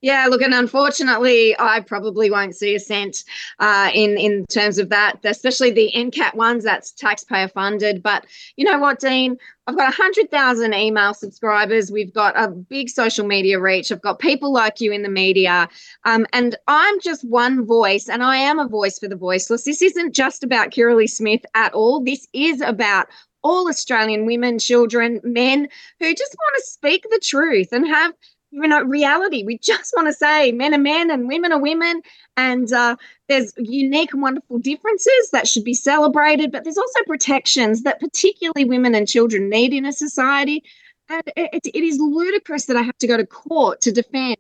Yeah, 0.02 0.28
look, 0.30 0.42
and 0.42 0.54
unfortunately, 0.54 1.60
I 1.60 1.82
probably 1.82 2.32
won't 2.32 2.56
see 2.56 2.74
a 2.74 2.80
cent 2.80 3.26
uh, 3.60 3.92
in 3.94 4.18
in 4.18 4.46
terms 4.46 4.78
of 4.78 4.88
that, 4.90 5.20
especially 5.26 5.72
the 5.72 5.92
NCAT 5.94 6.36
ones. 6.36 6.64
That's 6.64 6.92
taxpayer 6.92 7.50
funded. 7.50 8.02
But 8.02 8.26
you 8.56 8.64
know 8.64 8.80
what, 8.80 9.02
Dean? 9.02 9.38
I've 9.68 9.76
got 9.76 9.94
hundred 9.94 10.32
thousand 10.32 10.74
email 10.74 11.14
subscribers. 11.14 11.92
We've 11.92 12.14
got 12.14 12.34
a 12.38 12.48
big 12.48 12.90
social 12.90 13.28
media 13.28 13.60
reach. 13.60 13.92
I've 13.92 14.02
got 14.02 14.20
people 14.20 14.54
like 14.54 14.80
you 14.80 14.94
in 14.94 15.04
the 15.04 15.10
media, 15.10 15.68
um, 16.06 16.26
and 16.32 16.56
I'm 16.68 17.02
just 17.02 17.28
one 17.28 17.66
voice, 17.66 18.08
and 18.08 18.24
I 18.24 18.38
am 18.38 18.58
a 18.58 18.70
voice 18.70 19.00
for 19.00 19.10
the 19.10 19.18
voiceless. 19.18 19.66
This 19.66 19.82
isn't 19.82 20.14
just 20.14 20.46
about 20.46 20.72
Kirralie 20.72 21.10
Smith 21.10 21.46
at 21.56 21.74
all. 21.74 22.02
This 22.02 22.26
is 22.32 22.62
about 22.62 23.08
all 23.44 23.68
Australian 23.68 24.26
women, 24.26 24.60
children, 24.60 25.20
men 25.24 25.68
who 26.00 26.16
just 26.16 26.36
want 26.38 26.56
to 26.58 26.70
speak 26.70 27.04
the 27.10 27.20
truth 27.22 27.74
and 27.74 27.86
have 27.86 28.14
you 28.52 28.68
know 28.68 28.84
reality. 28.84 29.44
We 29.44 29.58
just 29.60 29.94
want 29.96 30.08
to 30.08 30.14
say 30.14 30.52
men 30.52 30.74
are 30.74 30.80
men 30.80 31.12
and 31.12 31.28
women 31.28 31.52
are 31.52 31.62
women 31.62 32.02
and 32.38 32.72
uh, 32.72 32.96
there's 33.28 33.54
unique 33.58 34.14
and 34.14 34.22
wonderful 34.22 34.60
differences 34.60 35.30
that 35.32 35.48
should 35.48 35.64
be 35.64 35.74
celebrated 35.74 36.52
but 36.52 36.64
there's 36.64 36.78
also 36.78 37.04
protections 37.06 37.84
that 37.84 38.00
particularly 38.00 38.66
women 38.66 38.96
and 38.96 39.08
children 39.08 39.50
need 39.50 39.74
in 39.74 39.86
a 39.86 39.94
society. 39.94 40.64
And 41.10 41.24
it, 41.36 41.62
it 41.66 41.84
is 41.84 41.98
ludicrous 42.00 42.66
that 42.66 42.78
i 42.78 42.82
have 42.82 42.98
to 43.00 43.08
go 43.08 43.18
to 43.18 43.26
court 43.26 43.82
to 43.82 43.92
defend 43.92 44.38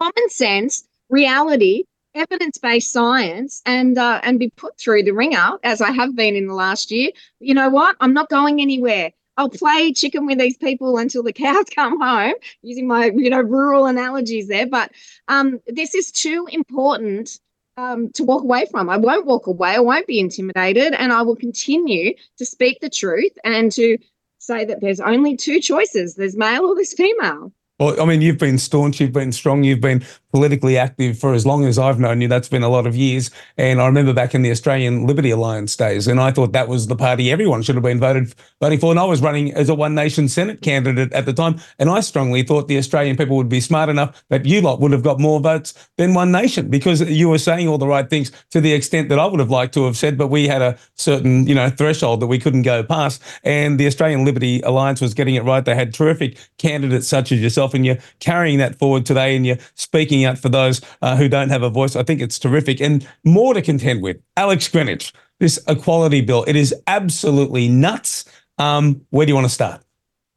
common 0.00 0.28
sense 0.28 0.84
reality 1.08 1.84
evidence-based 2.14 2.92
science 2.92 3.62
and 3.66 3.98
uh, 3.98 4.20
and 4.24 4.38
be 4.38 4.50
put 4.50 4.76
through 4.78 5.02
the 5.04 5.12
ringer 5.12 5.52
as 5.62 5.80
i 5.80 5.90
have 5.90 6.16
been 6.16 6.34
in 6.34 6.46
the 6.46 6.54
last 6.54 6.90
year. 6.90 7.10
You 7.40 7.54
know 7.54 7.68
what? 7.68 7.96
I'm 8.00 8.14
not 8.14 8.28
going 8.28 8.60
anywhere 8.60 9.12
I'll 9.38 9.48
play 9.48 9.92
chicken 9.92 10.26
with 10.26 10.38
these 10.38 10.56
people 10.56 10.98
until 10.98 11.22
the 11.22 11.32
cows 11.32 11.64
come 11.74 12.00
home, 12.00 12.34
using 12.62 12.86
my 12.86 13.06
you 13.14 13.30
know 13.30 13.40
rural 13.40 13.86
analogies 13.86 14.48
there. 14.48 14.66
But 14.66 14.92
um, 15.28 15.60
this 15.66 15.94
is 15.94 16.12
too 16.12 16.46
important 16.50 17.38
um, 17.76 18.10
to 18.12 18.24
walk 18.24 18.42
away 18.42 18.66
from. 18.70 18.90
I 18.90 18.96
won't 18.96 19.24
walk 19.24 19.46
away. 19.46 19.70
I 19.70 19.80
won't 19.80 20.08
be 20.08 20.18
intimidated, 20.18 20.92
and 20.92 21.12
I 21.12 21.22
will 21.22 21.36
continue 21.36 22.14
to 22.36 22.44
speak 22.44 22.80
the 22.80 22.90
truth 22.90 23.32
and 23.44 23.72
to 23.72 23.96
say 24.40 24.64
that 24.64 24.80
there's 24.80 25.00
only 25.00 25.36
two 25.36 25.60
choices: 25.60 26.16
there's 26.16 26.36
male 26.36 26.64
or 26.64 26.74
there's 26.74 26.92
female. 26.92 27.52
Well, 27.78 28.00
I 28.00 28.06
mean, 28.06 28.22
you've 28.22 28.38
been 28.38 28.58
staunch, 28.58 29.00
you've 29.00 29.12
been 29.12 29.30
strong, 29.30 29.62
you've 29.62 29.80
been 29.80 30.04
politically 30.32 30.76
active 30.76 31.18
for 31.18 31.34
as 31.34 31.46
long 31.46 31.64
as 31.64 31.78
I've 31.78 31.98
known 31.98 32.20
you. 32.20 32.28
That's 32.28 32.48
been 32.48 32.62
a 32.62 32.68
lot 32.68 32.86
of 32.86 32.94
years. 32.94 33.30
And 33.56 33.80
I 33.80 33.86
remember 33.86 34.12
back 34.12 34.34
in 34.34 34.42
the 34.42 34.50
Australian 34.50 35.06
Liberty 35.06 35.30
Alliance 35.30 35.74
days, 35.74 36.06
and 36.06 36.20
I 36.20 36.30
thought 36.30 36.52
that 36.52 36.68
was 36.68 36.86
the 36.86 36.96
party 36.96 37.32
everyone 37.32 37.62
should 37.62 37.76
have 37.76 37.84
been 37.84 38.00
voted 38.00 38.34
voting 38.60 38.78
for. 38.78 38.90
And 38.90 39.00
I 39.00 39.04
was 39.04 39.22
running 39.22 39.52
as 39.54 39.68
a 39.68 39.74
One 39.74 39.94
Nation 39.94 40.28
Senate 40.28 40.62
candidate 40.62 41.12
at 41.12 41.26
the 41.26 41.32
time, 41.32 41.60
and 41.78 41.88
I 41.88 42.00
strongly 42.00 42.42
thought 42.42 42.68
the 42.68 42.78
Australian 42.78 43.16
people 43.16 43.36
would 43.36 43.48
be 43.48 43.60
smart 43.60 43.88
enough 43.88 44.22
that 44.28 44.44
you 44.44 44.60
lot 44.60 44.80
would 44.80 44.92
have 44.92 45.02
got 45.02 45.18
more 45.18 45.40
votes 45.40 45.88
than 45.96 46.14
One 46.14 46.30
Nation 46.32 46.68
because 46.68 47.00
you 47.00 47.28
were 47.28 47.38
saying 47.38 47.68
all 47.68 47.78
the 47.78 47.86
right 47.86 48.08
things 48.08 48.30
to 48.50 48.60
the 48.60 48.72
extent 48.72 49.08
that 49.08 49.18
I 49.18 49.26
would 49.26 49.40
have 49.40 49.50
liked 49.50 49.74
to 49.74 49.84
have 49.84 49.96
said, 49.96 50.18
but 50.18 50.28
we 50.28 50.46
had 50.46 50.62
a 50.62 50.76
certain, 50.94 51.46
you 51.46 51.54
know, 51.54 51.70
threshold 51.70 52.20
that 52.20 52.26
we 52.26 52.38
couldn't 52.38 52.62
go 52.62 52.82
past. 52.82 53.22
And 53.44 53.80
the 53.80 53.86
Australian 53.86 54.24
Liberty 54.24 54.60
Alliance 54.60 55.00
was 55.00 55.14
getting 55.14 55.34
it 55.34 55.44
right. 55.44 55.64
They 55.64 55.74
had 55.74 55.94
terrific 55.94 56.36
candidates 56.58 57.08
such 57.08 57.32
as 57.32 57.40
yourself 57.40 57.74
and 57.74 57.86
you're 57.86 57.98
carrying 58.20 58.58
that 58.58 58.78
forward 58.78 59.06
today 59.06 59.36
and 59.36 59.46
you're 59.46 59.58
speaking 59.74 60.17
out 60.24 60.38
for 60.38 60.48
those 60.48 60.80
uh, 61.02 61.16
who 61.16 61.28
don't 61.28 61.50
have 61.50 61.62
a 61.62 61.70
voice. 61.70 61.96
I 61.96 62.02
think 62.02 62.20
it's 62.20 62.38
terrific. 62.38 62.80
And 62.80 63.06
more 63.24 63.54
to 63.54 63.62
contend 63.62 64.02
with. 64.02 64.18
Alex 64.36 64.68
Greenwich, 64.68 65.12
this 65.40 65.58
equality 65.68 66.20
bill, 66.20 66.44
it 66.46 66.56
is 66.56 66.74
absolutely 66.86 67.68
nuts. 67.68 68.24
Um, 68.58 69.02
where 69.10 69.26
do 69.26 69.30
you 69.30 69.34
want 69.34 69.46
to 69.46 69.52
start? 69.52 69.82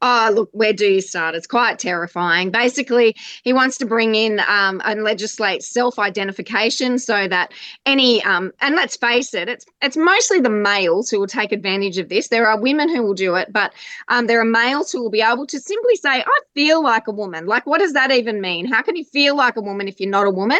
Oh, 0.04 0.32
look, 0.34 0.50
where 0.52 0.72
do 0.72 0.84
you 0.86 1.00
start? 1.00 1.36
It's 1.36 1.46
quite 1.46 1.78
terrifying. 1.78 2.50
Basically, 2.50 3.14
he 3.44 3.52
wants 3.52 3.78
to 3.78 3.86
bring 3.86 4.16
in 4.16 4.40
um, 4.48 4.82
and 4.84 5.04
legislate 5.04 5.62
self-identification 5.62 6.98
so 6.98 7.28
that 7.28 7.52
any 7.86 8.20
um, 8.24 8.50
and 8.60 8.74
let's 8.74 8.96
face 8.96 9.32
it, 9.32 9.48
it's 9.48 9.64
it's 9.80 9.96
mostly 9.96 10.40
the 10.40 10.50
males 10.50 11.08
who 11.08 11.20
will 11.20 11.28
take 11.28 11.52
advantage 11.52 11.98
of 11.98 12.08
this. 12.08 12.28
There 12.28 12.48
are 12.48 12.60
women 12.60 12.88
who 12.88 13.00
will 13.04 13.14
do 13.14 13.36
it, 13.36 13.52
but 13.52 13.74
um, 14.08 14.26
there 14.26 14.40
are 14.40 14.44
males 14.44 14.90
who 14.90 15.00
will 15.02 15.10
be 15.10 15.22
able 15.22 15.46
to 15.46 15.60
simply 15.60 15.94
say, 15.94 16.20
"I 16.26 16.40
feel 16.52 16.82
like 16.82 17.06
a 17.06 17.12
woman." 17.12 17.46
Like, 17.46 17.64
what 17.64 17.78
does 17.78 17.92
that 17.92 18.10
even 18.10 18.40
mean? 18.40 18.66
How 18.66 18.82
can 18.82 18.96
you 18.96 19.04
feel 19.04 19.36
like 19.36 19.56
a 19.56 19.62
woman 19.62 19.86
if 19.86 20.00
you're 20.00 20.10
not 20.10 20.26
a 20.26 20.30
woman? 20.30 20.58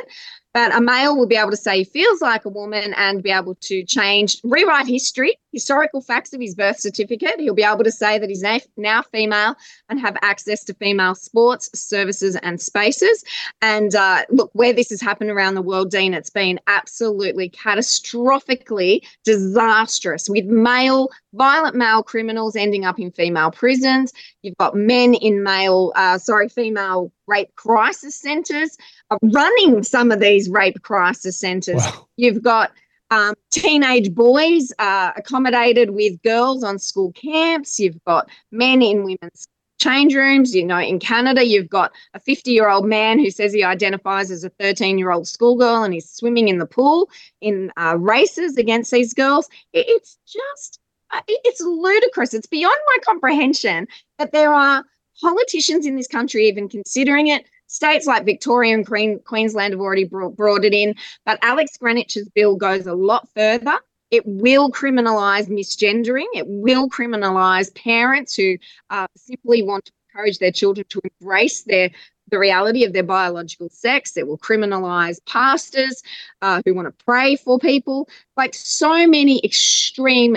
But 0.55 0.74
a 0.74 0.80
male 0.80 1.16
will 1.16 1.26
be 1.26 1.36
able 1.36 1.50
to 1.50 1.57
say 1.57 1.78
he 1.78 1.84
feels 1.84 2.20
like 2.20 2.44
a 2.44 2.50
woman 2.50 2.92
and 2.94 3.22
be 3.22 3.30
able 3.30 3.55
to 3.55 3.84
change, 3.84 4.38
rewrite 4.44 4.86
history, 4.86 5.38
historical 5.53 6.03
facts 6.03 6.32
of 6.34 6.40
his 6.40 6.55
birth 6.55 6.78
certificate. 6.78 7.38
He'll 7.38 7.55
be 7.55 7.62
able 7.62 7.84
to 7.84 7.92
say 7.92 8.18
that 8.18 8.28
he's 8.28 8.44
now 8.76 9.03
female 9.03 9.57
and 9.88 9.98
have 10.00 10.16
access 10.22 10.64
to 10.64 10.74
female 10.74 11.14
sports, 11.14 11.70
services, 11.74 12.36
and 12.36 12.61
spaces. 12.61 13.24
And 13.62 13.94
uh, 13.94 14.24
look, 14.30 14.50
where 14.53 14.72
this 14.72 14.90
has 14.90 15.00
happened 15.00 15.30
around 15.30 15.55
the 15.55 15.62
world, 15.62 15.90
Dean, 15.90 16.12
it's 16.12 16.30
been 16.30 16.61
absolutely 16.66 17.48
catastrophically 17.48 19.00
disastrous 19.24 20.28
with 20.28 20.44
male, 20.44 21.09
violent 21.32 21.76
male 21.76 22.03
criminals 22.03 22.57
ending 22.57 22.84
up 22.84 22.98
in 22.98 23.11
female 23.11 23.50
prisons. 23.50 24.12
You've 24.42 24.57
got 24.59 24.74
men 24.74 25.14
in 25.14 25.42
male, 25.42 25.92
uh, 25.96 26.18
sorry, 26.18 26.48
female 26.48 27.12
rape 27.26 27.55
crisis 27.55 28.14
centres 28.16 28.76
running 29.22 29.82
some 29.82 30.10
of 30.10 30.20
these 30.20 30.48
rape 30.48 30.82
crisis 30.82 31.38
centres. 31.38 31.82
Wow. 31.84 32.08
You've 32.16 32.42
got 32.42 32.72
um, 33.10 33.34
teenage 33.50 34.14
boys 34.14 34.72
uh, 34.78 35.12
accommodated 35.16 35.90
with 35.90 36.22
girls 36.22 36.64
on 36.64 36.78
school 36.78 37.12
camps. 37.12 37.78
You've 37.78 38.02
got 38.04 38.30
men 38.50 38.80
in 38.80 39.04
women's 39.04 39.46
change 39.78 40.14
rooms. 40.14 40.54
You 40.54 40.64
know, 40.64 40.78
in 40.78 40.98
Canada, 40.98 41.44
you've 41.44 41.68
got 41.68 41.92
a 42.14 42.20
50 42.20 42.50
year 42.50 42.70
old 42.70 42.86
man 42.86 43.18
who 43.18 43.30
says 43.30 43.52
he 43.52 43.64
identifies 43.64 44.30
as 44.30 44.44
a 44.44 44.48
13 44.48 44.96
year 44.96 45.10
old 45.10 45.28
schoolgirl 45.28 45.82
and 45.82 45.92
he's 45.92 46.08
swimming 46.08 46.48
in 46.48 46.58
the 46.58 46.66
pool 46.66 47.10
in 47.40 47.70
uh, 47.76 47.96
races 47.98 48.56
against 48.56 48.90
these 48.90 49.12
girls. 49.12 49.48
It's 49.72 50.16
just, 50.26 50.80
uh, 51.10 51.20
it's 51.26 51.60
ludicrous. 51.60 52.32
It's 52.32 52.46
beyond 52.46 52.78
my 52.86 52.96
comprehension 53.04 53.88
that 54.18 54.32
there 54.32 54.54
are 54.54 54.84
politicians 55.20 55.84
in 55.84 55.96
this 55.96 56.08
country 56.08 56.46
even 56.46 56.68
considering 56.68 57.26
it. 57.26 57.44
States 57.73 58.07
like 58.07 58.27
Victoria 58.27 58.75
and 58.75 58.87
Queen, 58.87 59.18
Queensland 59.25 59.73
have 59.73 59.81
already 59.81 60.05
brought, 60.05 60.37
brought 60.37 60.62
it 60.62 60.75
in, 60.75 60.95
but 61.25 61.39
Alex 61.43 61.79
Greenwich's 61.79 62.29
bill 62.29 62.55
goes 62.55 62.87
a 62.87 62.93
lot 62.93 63.27
further. 63.35 63.79
It 64.11 64.25
will 64.27 64.70
criminalise 64.70 65.49
misgendering. 65.49 66.27
It 66.35 66.47
will 66.47 66.91
criminalise 66.91 67.75
parents 67.75 68.35
who 68.35 68.59
uh, 68.91 69.07
simply 69.16 69.62
want 69.62 69.87
to 69.87 69.93
encourage 70.11 70.39
their 70.39 70.53
children 70.53 70.87
to 70.91 71.01
embrace 71.20 71.62
their 71.62 71.91
the 72.29 72.39
reality 72.39 72.85
of 72.85 72.93
their 72.93 73.03
biological 73.03 73.68
sex. 73.70 74.16
It 74.16 74.27
will 74.27 74.39
criminalise 74.39 75.25
pastors 75.27 76.03
uh, 76.41 76.62
who 76.64 76.75
want 76.75 76.87
to 76.87 77.05
pray 77.05 77.37
for 77.37 77.59
people. 77.59 78.09
Like 78.37 78.55
so 78.55 79.07
many 79.07 79.41
extreme, 79.45 80.37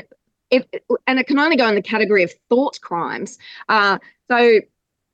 it, 0.52 0.84
and 1.08 1.20
it 1.20 1.28
can 1.28 1.40
only 1.40 1.56
go 1.58 1.68
in 1.68 1.76
the 1.76 1.82
category 1.82 2.24
of 2.24 2.32
thought 2.50 2.80
crimes. 2.82 3.38
Uh, 3.70 3.98
so 4.30 4.60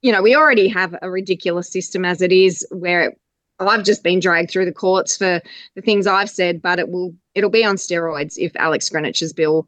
you 0.01 0.11
know, 0.11 0.21
we 0.21 0.35
already 0.35 0.67
have 0.67 0.95
a 1.01 1.09
ridiculous 1.09 1.69
system 1.69 2.05
as 2.05 2.21
it 2.21 2.31
is 2.31 2.65
where 2.71 3.13
I've 3.59 3.83
just 3.83 4.03
been 4.03 4.19
dragged 4.19 4.49
through 4.49 4.65
the 4.65 4.71
courts 4.71 5.15
for 5.15 5.41
the 5.75 5.81
things 5.81 6.07
I've 6.07 6.29
said, 6.29 6.61
but 6.61 6.79
it 6.79 6.89
will 6.89 7.13
it'll 7.35 7.49
be 7.49 7.63
on 7.63 7.75
steroids 7.75 8.37
if 8.37 8.55
Alex 8.55 8.89
Greenwich's 8.89 9.33
bill 9.33 9.67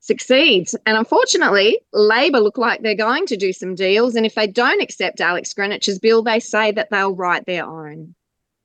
succeeds. 0.00 0.74
And 0.86 0.96
unfortunately, 0.96 1.78
Labor 1.92 2.40
look 2.40 2.58
like 2.58 2.82
they're 2.82 2.94
going 2.94 3.26
to 3.26 3.36
do 3.36 3.52
some 3.52 3.74
deals. 3.74 4.14
And 4.14 4.24
if 4.24 4.34
they 4.34 4.46
don't 4.46 4.80
accept 4.80 5.20
Alex 5.20 5.52
Greenwich's 5.52 5.98
bill, 5.98 6.22
they 6.22 6.40
say 6.40 6.72
that 6.72 6.90
they'll 6.90 7.14
write 7.14 7.46
their 7.46 7.66
own. 7.66 8.14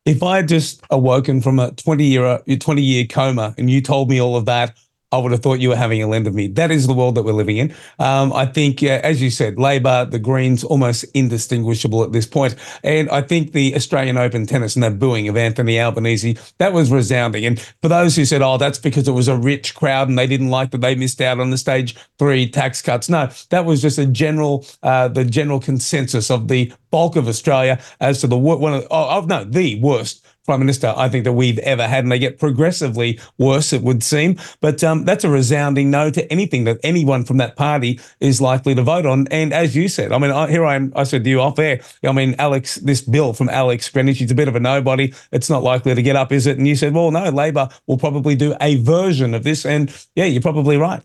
If 0.05 0.23
I 0.23 0.37
had 0.37 0.47
just 0.47 0.81
awoken 0.89 1.41
from 1.41 1.59
a 1.59 1.71
20 1.71 2.03
year 2.05 2.39
20 2.47 2.81
year 2.81 3.05
coma 3.05 3.53
and 3.57 3.69
you 3.69 3.81
told 3.81 4.09
me 4.09 4.19
all 4.19 4.35
of 4.35 4.45
that, 4.45 4.77
I 5.11 5.17
would 5.17 5.31
have 5.31 5.41
thought 5.41 5.59
you 5.59 5.69
were 5.69 5.75
having 5.75 6.01
a 6.01 6.07
lend 6.07 6.27
of 6.27 6.33
me. 6.33 6.47
That 6.47 6.71
is 6.71 6.87
the 6.87 6.93
world 6.93 7.15
that 7.15 7.23
we're 7.23 7.33
living 7.33 7.57
in. 7.57 7.75
Um, 7.99 8.31
I 8.31 8.45
think, 8.45 8.81
uh, 8.81 9.01
as 9.03 9.21
you 9.21 9.29
said, 9.29 9.59
Labor, 9.59 10.05
the 10.05 10.19
Greens, 10.19 10.63
almost 10.63 11.03
indistinguishable 11.13 12.03
at 12.03 12.13
this 12.13 12.25
point. 12.25 12.55
And 12.83 13.09
I 13.09 13.21
think 13.21 13.51
the 13.51 13.75
Australian 13.75 14.17
Open 14.17 14.45
tennis 14.45 14.75
and 14.75 14.83
that 14.83 14.99
booing 14.99 15.27
of 15.27 15.35
Anthony 15.35 15.79
Albanese, 15.79 16.37
that 16.59 16.71
was 16.71 16.91
resounding. 16.91 17.45
And 17.45 17.59
for 17.81 17.89
those 17.89 18.15
who 18.15 18.23
said, 18.23 18.41
oh, 18.41 18.57
that's 18.57 18.79
because 18.79 19.07
it 19.07 19.11
was 19.11 19.27
a 19.27 19.35
rich 19.35 19.75
crowd 19.75 20.07
and 20.07 20.17
they 20.17 20.27
didn't 20.27 20.49
like 20.49 20.71
that 20.71 20.81
they 20.81 20.95
missed 20.95 21.19
out 21.19 21.39
on 21.39 21.49
the 21.49 21.57
stage 21.57 21.95
three 22.17 22.49
tax 22.49 22.81
cuts. 22.81 23.09
No, 23.09 23.29
that 23.49 23.65
was 23.65 23.81
just 23.81 23.97
a 23.97 24.05
general, 24.05 24.65
uh, 24.83 25.09
the 25.09 25.25
general 25.25 25.59
consensus 25.59 26.31
of 26.31 26.47
the 26.47 26.71
bulk 26.89 27.15
of 27.15 27.27
Australia 27.27 27.79
as 27.99 28.21
to 28.21 28.27
the 28.27 28.37
one 28.37 28.73
of, 28.73 28.83
oh, 28.91 29.21
oh 29.21 29.25
no, 29.25 29.43
the 29.43 29.79
worst 29.81 30.25
prime 30.45 30.59
minister 30.59 30.93
I 30.95 31.09
think 31.09 31.23
that 31.25 31.33
we've 31.33 31.59
ever 31.59 31.87
had, 31.87 32.03
and 32.03 32.11
they 32.11 32.19
get 32.19 32.39
progressively 32.39 33.19
worse, 33.37 33.73
it 33.73 33.81
would 33.81 34.03
seem. 34.03 34.37
But 34.59 34.83
um, 34.83 35.05
that's 35.05 35.23
a 35.23 35.29
resounding 35.29 35.91
no 35.91 36.09
to 36.11 36.31
anything 36.31 36.63
that 36.65 36.79
anyone 36.83 37.23
from 37.23 37.37
that 37.37 37.55
party 37.55 37.99
is 38.19 38.41
likely 38.41 38.75
to 38.75 38.81
vote 38.81 39.05
on. 39.05 39.27
And 39.29 39.53
as 39.53 39.75
you 39.75 39.87
said, 39.87 40.11
I 40.11 40.17
mean, 40.17 40.31
I, 40.31 40.49
here 40.49 40.65
I 40.65 40.75
am. 40.75 40.91
I 40.95 41.03
said 41.03 41.23
to 41.23 41.29
you 41.29 41.41
off 41.41 41.59
air. 41.59 41.81
I 42.03 42.11
mean, 42.11 42.35
Alex, 42.39 42.75
this 42.75 43.01
bill 43.01 43.33
from 43.33 43.49
Alex 43.49 43.89
Greenwich, 43.89 44.17
he's 44.19 44.31
a 44.31 44.35
bit 44.35 44.47
of 44.47 44.55
a 44.55 44.59
nobody. 44.59 45.13
It's 45.31 45.49
not 45.49 45.63
likely 45.63 45.93
to 45.95 46.01
get 46.01 46.15
up, 46.15 46.31
is 46.31 46.47
it? 46.47 46.57
And 46.57 46.67
you 46.67 46.75
said, 46.75 46.93
well, 46.93 47.11
no, 47.11 47.29
Labor 47.29 47.69
will 47.87 47.97
probably 47.97 48.35
do 48.35 48.55
a 48.61 48.75
version 48.77 49.33
of 49.33 49.43
this. 49.43 49.65
And 49.65 49.93
yeah, 50.15 50.25
you're 50.25 50.41
probably 50.41 50.77
right. 50.77 51.01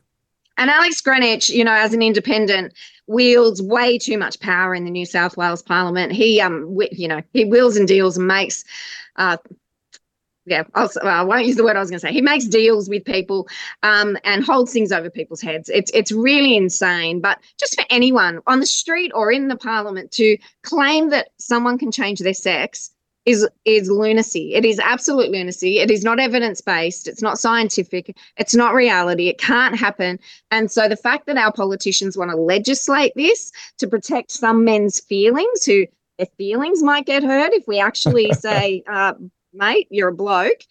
And 0.59 0.71
Alex 0.71 1.01
Greenwich, 1.03 1.51
you 1.51 1.65
know, 1.65 1.75
as 1.75 1.93
an 1.93 2.01
independent, 2.01 2.73
wields 3.07 3.63
way 3.63 3.99
too 3.99 4.19
much 4.19 4.41
power 4.41 4.75
in 4.75 4.85
the 4.85 4.91
New 4.91 5.07
South 5.07 5.37
Wales 5.37 5.63
Parliament. 5.63 6.13
He, 6.13 6.41
um, 6.41 6.79
you 6.91 7.07
know, 7.07 7.23
he 7.33 7.45
wheels 7.45 7.77
and 7.77 7.87
deals 7.87 8.17
and 8.17 8.27
makes 8.27 8.65
uh, 9.17 9.37
yeah, 10.47 10.63
I'll, 10.75 10.89
I 11.03 11.23
won't 11.23 11.47
use 11.47 11.57
the 11.57 11.65
word 11.65 11.77
I 11.77 11.81
was 11.81 11.91
going 11.91 11.99
to 12.01 12.07
say. 12.07 12.13
He 12.13 12.23
makes 12.23 12.45
deals 12.45 12.89
with 12.89 13.05
people 13.05 13.49
um, 13.83 14.17
and 14.25 14.45
holds 14.45 14.73
things 14.73 14.93
over 14.93 15.11
people's 15.11 15.41
heads. 15.41 15.69
It's 15.69 15.91
it's 15.93 16.13
really 16.13 16.57
insane. 16.57 17.21
But 17.21 17.41
just 17.59 17.75
for 17.75 17.85
anyone 17.91 18.41
on 18.47 18.61
the 18.61 18.67
street 18.67 19.11
or 19.15 19.33
in 19.33 19.49
the 19.49 19.57
parliament 19.57 20.13
to 20.13 20.39
claim 20.63 21.11
that 21.11 21.31
someone 21.39 21.79
can 21.79 21.91
change 21.91 22.21
their 22.21 22.33
sex 22.33 22.93
is 23.27 23.47
is 23.65 23.91
lunacy. 23.91 24.55
It 24.55 24.65
is 24.65 24.79
absolute 24.79 25.33
lunacy. 25.33 25.81
It 25.81 25.91
is 25.91 26.05
not 26.05 26.21
evidence 26.21 26.61
based. 26.61 27.09
It's 27.09 27.23
not 27.23 27.41
scientific. 27.41 28.17
It's 28.37 28.55
not 28.55 28.73
reality. 28.73 29.29
It 29.29 29.39
can't 29.39 29.77
happen. 29.77 30.21
And 30.53 30.71
so 30.71 30.89
the 30.89 30.97
fact 30.97 31.27
that 31.27 31.37
our 31.37 31.53
politicians 31.53 32.17
want 32.17 32.31
to 32.31 32.37
legislate 32.37 33.13
this 33.17 33.51
to 33.79 33.89
protect 33.89 34.31
some 34.31 34.65
men's 34.65 35.01
feelings 35.01 35.65
who 35.65 35.87
their 36.19 36.27
feelings 36.39 36.83
might 36.83 37.07
get 37.07 37.23
hurt 37.23 37.53
if 37.53 37.67
we 37.67 37.79
actually 37.79 38.33
say, 38.39 38.83
uh, 38.87 39.15
mate, 39.53 39.89
you're 39.91 40.09
a 40.09 40.15
bloke, 40.15 40.63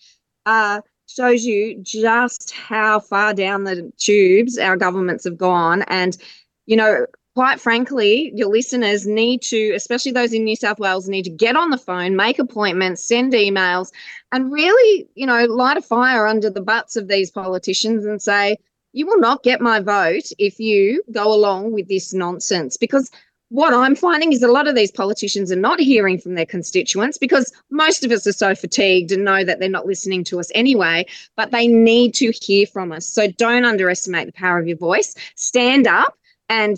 uh, 0.46 0.82
shows 1.08 1.46
you 1.46 1.80
just 1.82 2.52
how 2.52 3.00
far 3.00 3.34
down 3.34 3.64
the 3.64 3.92
tubes 3.98 4.58
our 4.58 4.78
governments 4.78 5.24
have 5.24 5.38
gone. 5.38 5.84
And, 5.84 6.18
you 6.66 6.76
know, 6.76 7.06
quite 7.36 7.60
frankly, 7.60 8.32
your 8.34 8.50
listeners 8.50 9.06
need 9.06 9.42
to, 9.44 9.74
especially 9.74 10.12
those 10.12 10.34
in 10.34 10.44
New 10.44 10.56
South 10.56 10.80
Wales, 10.80 11.10
need 11.10 11.24
to 11.24 11.30
get 11.30 11.56
on 11.56 11.70
the 11.70 11.78
phone, 11.78 12.16
make 12.16 12.40
appointments, 12.40 13.08
send 13.08 13.34
emails, 13.34 13.92
and 14.32 14.52
really, 14.52 15.08
you 15.16 15.28
know, 15.28 15.46
light 15.46 15.78
a 15.78 15.82
fire 15.82 16.26
under 16.26 16.50
the 16.50 16.62
butts 16.62 16.96
of 16.96 17.08
these 17.08 17.30
politicians 17.30 18.06
and 18.06 18.22
say, 18.22 18.58
you 18.94 19.06
will 19.06 19.20
not 19.20 19.44
get 19.44 19.60
my 19.60 19.82
vote 19.82 20.30
if 20.40 20.58
you 20.58 21.04
go 21.12 21.34
along 21.34 21.74
with 21.74 21.90
this 21.90 22.14
nonsense 22.14 22.78
because 22.78 23.12
what 23.56 23.74
I'm 23.74 23.96
finding 23.96 24.34
is 24.34 24.44
a 24.44 24.50
lot 24.50 24.68
of 24.68 24.76
these 24.76 24.92
politicians 24.92 25.50
are 25.50 25.56
not 25.56 25.80
hearing 25.80 26.20
from 26.20 26.36
their 26.36 26.46
constituents 26.46 27.18
because 27.18 27.54
most 27.72 28.04
of 28.04 28.12
us 28.12 28.28
are 28.28 28.34
so 28.34 28.54
fatigued 28.54 29.14
and 29.14 29.24
know 29.24 29.46
that 29.46 29.62
they're 29.62 29.70
not 29.70 29.86
listening 29.86 30.26
to 30.26 30.42
us 30.42 30.52
anyway, 30.54 31.06
but 31.38 31.52
they 31.52 31.66
need 31.66 32.14
to 32.16 32.32
hear 32.32 32.68
from 32.68 32.92
us. 32.92 33.08
So 33.08 33.28
don't 33.32 33.64
underestimate 33.64 34.26
the 34.26 34.34
power 34.34 34.60
of 34.60 34.68
your 34.68 34.76
voice. 34.76 35.16
Stand 35.36 35.88
up 35.88 36.18
and 36.50 36.78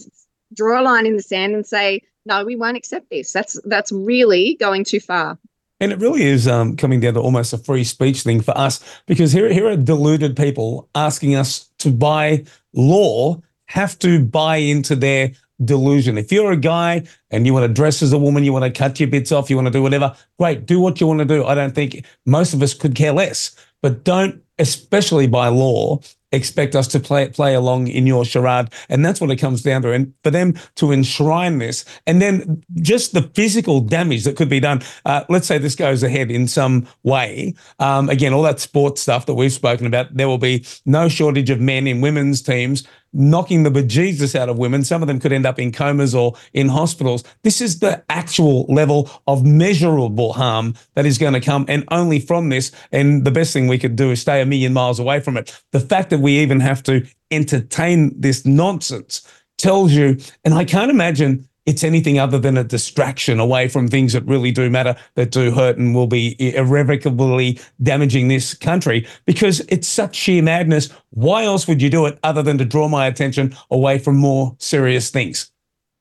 draw 0.54 0.80
a 0.80 0.84
line 0.84 1.08
in 1.08 1.16
the 1.16 1.24
sand 1.24 1.56
and 1.56 1.66
say, 1.66 2.00
no, 2.28 2.46
we 2.46 2.56
won't 2.56 2.78
accept 2.78 3.10
this. 3.10 3.34
That's 3.34 3.60
that's 3.66 3.92
really 3.92 4.56
going 4.60 4.84
too 4.84 5.00
far. 5.00 5.40
And 5.80 5.92
it 5.92 5.98
really 5.98 6.24
is 6.24 6.48
um, 6.48 6.76
coming 6.76 7.00
down 7.00 7.16
to 7.16 7.22
almost 7.22 7.54
a 7.54 7.58
free 7.58 7.86
speech 7.86 8.22
thing 8.22 8.42
for 8.42 8.56
us 8.56 8.84
because 9.08 9.32
here, 9.32 9.52
here 9.52 9.68
are 9.68 9.78
deluded 9.78 10.38
people 10.38 10.90
asking 10.94 11.36
us 11.36 11.72
to 11.80 11.90
buy 11.92 12.46
law, 12.74 13.42
have 13.66 13.98
to 14.00 14.24
buy 14.24 14.58
into 14.58 14.96
their 14.96 15.32
delusion. 15.64 16.18
If 16.18 16.32
you're 16.32 16.52
a 16.52 16.58
guy 16.58 17.04
and 17.32 17.46
you 17.46 17.54
want 17.54 17.66
to 17.66 17.74
dress 17.74 18.02
as 18.02 18.14
a 18.14 18.18
woman, 18.18 18.44
you 18.44 18.54
want 18.54 18.66
to 18.66 18.72
cut 18.72 19.00
your 19.00 19.10
bits 19.10 19.32
off, 19.32 19.50
you 19.50 19.56
want 19.56 19.68
to 19.68 19.72
do 19.72 19.82
whatever, 19.82 20.16
great, 20.40 20.66
do 20.66 20.80
what 20.80 21.00
you 21.00 21.08
want 21.08 21.20
to 21.20 21.26
do. 21.26 21.46
I 21.46 21.56
don't 21.56 21.76
think 21.76 22.06
most 22.26 22.54
of 22.54 22.62
us 22.62 22.74
could 22.74 22.96
care 22.96 23.14
less, 23.14 23.56
but 23.82 24.04
don't, 24.04 24.42
especially 24.60 25.28
by 25.28 25.48
law, 25.48 26.00
expect 26.32 26.76
us 26.76 26.88
to 26.90 27.00
play 27.00 27.30
play 27.30 27.54
along 27.54 27.88
in 27.88 28.06
your 28.06 28.26
charade. 28.26 28.70
And 28.90 29.06
that's 29.06 29.22
what 29.22 29.32
it 29.32 29.38
comes 29.38 29.62
down 29.62 29.82
to. 29.84 29.92
And 29.92 30.14
for 30.24 30.32
them 30.32 30.56
to 30.76 30.92
enshrine 30.92 31.60
this 31.60 31.86
and 32.06 32.22
then 32.22 32.64
just 32.76 33.14
the 33.14 33.24
physical 33.34 33.80
damage 33.80 34.24
that 34.26 34.36
could 34.36 34.50
be 34.50 34.60
done. 34.60 34.82
Uh, 35.06 35.24
let's 35.30 35.48
say 35.48 35.58
this 35.58 35.76
goes 35.76 36.04
ahead 36.04 36.30
in 36.30 36.48
some 36.48 36.88
way. 37.04 37.54
Um, 37.80 38.10
again 38.10 38.34
all 38.34 38.44
that 38.44 38.60
sports 38.60 39.02
stuff 39.02 39.26
that 39.26 39.36
we've 39.36 39.54
spoken 39.54 39.86
about 39.86 40.16
there 40.16 40.28
will 40.28 40.38
be 40.38 40.66
no 40.86 41.08
shortage 41.08 41.50
of 41.50 41.60
men 41.60 41.88
in 41.88 42.02
women's 42.02 42.42
teams 42.42 42.86
knocking 43.14 43.64
the 43.64 43.70
bejesus 43.70 44.36
out 44.36 44.50
of 44.50 44.58
women. 44.58 44.84
Some 44.84 45.02
of 45.02 45.08
them 45.08 45.20
could 45.20 45.32
end 45.32 45.46
up 45.46 45.60
in 45.60 45.72
comas 45.72 46.14
or 46.14 46.36
in 46.54 46.70
hospitals. 46.70 47.24
This 47.44 47.62
is 47.62 47.80
the 47.80 48.04
actual 48.10 48.66
level 48.66 49.10
of 49.28 49.46
measurable 49.46 50.34
harm 50.34 50.76
that 50.96 51.06
is 51.06 51.18
going 51.18 51.34
to 51.34 51.42
come, 51.42 51.66
and 51.68 51.84
only 51.92 52.20
from 52.20 52.50
this. 52.50 52.72
And 52.92 53.24
the 53.24 53.32
best 53.32 53.54
thing 53.54 53.68
we 53.68 53.80
could 53.80 53.96
do 53.96 54.12
is 54.12 54.22
stay 54.22 54.42
a 54.42 54.46
million 54.46 54.74
miles 54.74 55.00
away 55.00 55.20
from 55.20 55.38
it. 55.38 55.60
The 55.72 55.80
fact 55.80 56.10
that 56.10 56.20
we 56.20 56.38
even 56.40 56.60
have 56.60 56.84
to 56.84 57.06
entertain 57.32 58.20
this 58.20 58.46
nonsense 58.46 59.28
tells 59.58 59.92
you, 59.92 60.18
and 60.46 60.54
I 60.54 60.66
can't 60.66 60.92
imagine 60.92 61.48
it's 61.68 61.84
anything 61.84 62.18
other 62.18 62.40
than 62.40 62.58
a 62.58 62.64
distraction 62.64 63.40
away 63.40 63.68
from 63.68 63.88
things 63.88 64.14
that 64.14 64.26
really 64.26 64.52
do 64.52 64.70
matter, 64.70 64.96
that 65.16 65.32
do 65.32 65.52
hurt 65.52 65.78
and 65.78 65.94
will 65.94 66.08
be 66.08 66.36
irrevocably 66.56 67.60
damaging 67.84 68.30
this 68.30 68.54
country 68.54 69.06
because 69.26 69.60
it's 69.68 69.88
such 69.88 70.16
sheer 70.16 70.42
madness. 70.42 70.90
Why 71.12 71.44
else 71.44 71.68
would 71.68 71.82
you 71.82 71.90
do 71.90 72.06
it 72.06 72.18
other 72.24 72.42
than 72.42 72.58
to 72.58 72.66
draw 72.66 72.88
my 72.88 73.06
attention 73.06 73.56
away 73.70 74.00
from 74.00 74.16
more 74.16 74.56
serious 74.60 75.12
things? 75.12 75.52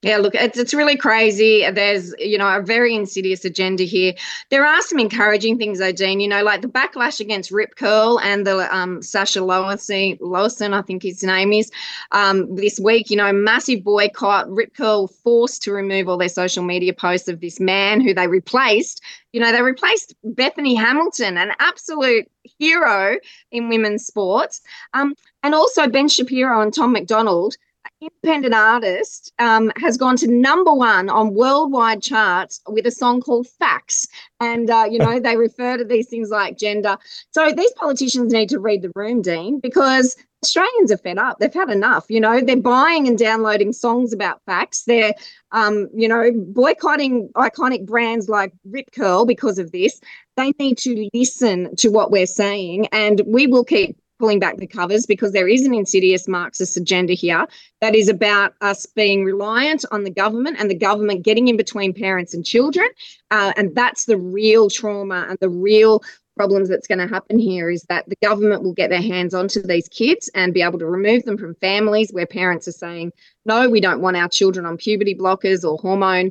Yeah, 0.03 0.19
look, 0.19 0.35
it's, 0.35 0.59
it's 0.59 0.75
really 0.75 0.97
crazy. 0.97 1.69
There's, 1.71 2.15
you 2.19 2.37
know, 2.37 2.59
a 2.59 2.61
very 2.61 2.95
insidious 2.95 3.45
agenda 3.45 3.83
here. 3.83 4.13
There 4.51 4.65
are 4.65 4.83
some 4.83 4.99
encouraging 4.99 5.57
things, 5.57 5.79
though, 5.79 5.91
Dean, 5.91 6.21
you 6.21 6.29
know, 6.29 6.45
like 6.45 6.61
the 6.61 6.69
backlash 6.69 7.19
against 7.19 7.51
Rip 7.51 7.77
Curl 7.77 8.21
and 8.21 8.47
the 8.47 8.73
um, 8.73 9.01
Sasha 9.03 9.43
Lawson, 9.43 10.75
I 10.75 10.83
think 10.83 11.03
his 11.03 11.23
name 11.25 11.53
is, 11.53 11.73
um, 12.13 12.55
this 12.55 12.79
week, 12.79 13.11
you 13.11 13.17
know, 13.17 13.33
massive 13.33 13.83
boycott, 13.83 14.49
Rip 14.51 14.75
Curl 14.77 15.09
forced 15.09 15.63
to 15.63 15.73
remove 15.73 16.09
all 16.09 16.19
their 16.19 16.29
social 16.29 16.63
media 16.63 16.93
posts 16.93 17.27
of 17.27 17.41
this 17.41 17.59
man 17.59 18.01
who 18.01 18.13
they 18.13 18.29
replaced. 18.29 19.01
You 19.33 19.41
know, 19.41 19.51
they 19.51 19.63
replaced 19.63 20.15
Bethany 20.23 20.75
Hamilton, 20.75 21.39
an 21.39 21.53
absolute 21.59 22.31
hero 22.59 23.17
in 23.51 23.69
women's 23.71 24.07
sports. 24.07 24.61
Um, 24.93 25.15
and 25.43 25.55
also 25.55 25.89
Ben 25.89 26.09
Shapiro 26.09 26.61
and 26.61 26.73
Tom 26.73 26.93
MacDonald 26.93 27.57
independent 28.01 28.55
artist 28.55 29.33
um, 29.39 29.73
has 29.77 29.97
gone 29.97 30.17
to 30.17 30.27
number 30.27 30.73
one 30.73 31.09
on 31.09 31.35
worldwide 31.35 32.03
charts 32.03 32.61
with 32.69 32.87
a 32.87 32.91
song 32.91 33.21
called 33.21 33.47
Facts. 33.47 34.07
And, 34.41 34.69
uh, 34.71 34.87
you 34.91 34.99
know, 34.99 35.19
they 35.19 35.37
refer 35.37 35.77
to 35.79 35.85
these 35.85 36.09
things 36.09 36.31
like 36.31 36.59
gender. 36.59 36.99
So 37.31 37.53
these 37.53 37.73
politicians 37.73 38.33
need 38.33 38.51
to 38.51 38.59
read 38.59 38.83
the 38.83 38.93
room, 38.95 39.23
Dean, 39.23 39.61
because 39.61 40.17
Australians 40.45 40.93
are 40.93 40.99
fed 40.99 41.19
up. 41.19 41.39
They've 41.39 41.53
had 41.53 41.71
enough. 41.71 42.05
You 42.09 42.21
know, 42.21 42.41
they're 42.41 42.57
buying 42.57 43.09
and 43.09 43.17
downloading 43.17 43.73
songs 43.73 44.13
about 44.13 44.43
facts. 44.45 44.85
They're, 44.85 45.15
um, 45.53 45.89
you 45.95 46.07
know, 46.07 46.31
boycotting 46.35 47.31
iconic 47.31 47.87
brands 47.87 48.29
like 48.29 48.53
Rip 48.65 48.93
Curl 48.93 49.25
because 49.25 49.59
of 49.59 49.73
this. 49.73 49.99
They 50.37 50.53
need 50.59 50.77
to 50.79 51.09
listen 51.15 51.75
to 51.77 51.89
what 51.89 52.11
we're 52.11 52.27
saying, 52.27 52.89
and 52.93 53.23
we 53.27 53.47
will 53.47 53.65
keep 53.65 53.97
pulling 54.19 54.39
back 54.39 54.57
the 54.57 54.67
covers 54.67 55.07
because 55.07 55.33
there 55.33 55.49
is 55.49 55.65
an 55.65 55.75
insidious 55.75 56.27
Marxist 56.29 56.77
agenda 56.77 57.13
here 57.13 57.47
that 57.81 57.95
is 57.95 58.09
about 58.09 58.55
us 58.61 58.87
being 58.87 59.25
reliant 59.25 59.85
on 59.91 60.05
the 60.05 60.11
government 60.11 60.57
and 60.59 60.71
the 60.71 60.75
government 60.75 61.23
getting 61.23 61.49
in 61.49 61.57
between 61.57 61.93
parents 61.93 62.35
and 62.35 62.45
children. 62.45 62.89
Uh, 63.31 63.53
and 63.57 63.75
that's 63.75 64.05
the 64.07 64.17
real 64.17 64.71
trauma 64.71 65.27
and 65.29 65.39
the 65.41 65.51
real 65.51 66.03
problems 66.37 66.69
that's 66.69 66.87
going 66.87 66.99
to 66.99 67.07
happen 67.07 67.39
here 67.39 67.71
is 67.71 67.83
that 67.85 68.09
the 68.09 68.17
government 68.23 68.63
will 68.63 68.75
get 68.75 68.91
their 68.91 69.01
hands 69.01 69.33
onto 69.33 69.63
these 69.63 69.89
kids 69.89 70.31
and 70.35 70.53
be 70.53 70.63
able 70.63 70.79
to 70.79 70.87
remove 70.87 71.25
them 71.25 71.39
from 71.39 71.55
families 71.57 72.11
where 72.13 72.27
parents 72.27 72.69
are 72.69 72.73
saying, 72.73 73.11
no, 73.47 73.69
we 73.69 73.81
don't 73.81 74.03
want 74.03 74.17
our 74.17 74.29
children 74.29 74.67
on 74.67 74.77
puberty 74.77 75.15
blockers 75.15 75.65
or 75.65 75.79
hormone 75.79 76.31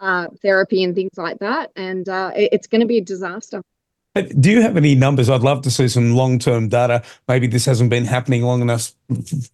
uh, 0.00 0.26
therapy 0.40 0.82
and 0.82 0.94
things 0.94 1.12
like 1.16 1.38
that. 1.38 1.70
And 1.76 2.08
uh, 2.08 2.32
it, 2.34 2.50
it's 2.52 2.66
going 2.66 2.80
to 2.80 2.86
be 2.86 2.98
a 2.98 3.02
disaster. 3.02 3.62
Do 4.14 4.50
you 4.50 4.60
have 4.60 4.76
any 4.76 4.94
numbers? 4.94 5.30
I'd 5.30 5.40
love 5.40 5.62
to 5.62 5.70
see 5.70 5.88
some 5.88 6.14
long-term 6.14 6.68
data. 6.68 7.02
Maybe 7.28 7.46
this 7.46 7.64
hasn't 7.64 7.88
been 7.88 8.04
happening 8.04 8.42
long 8.42 8.60
enough, 8.60 8.92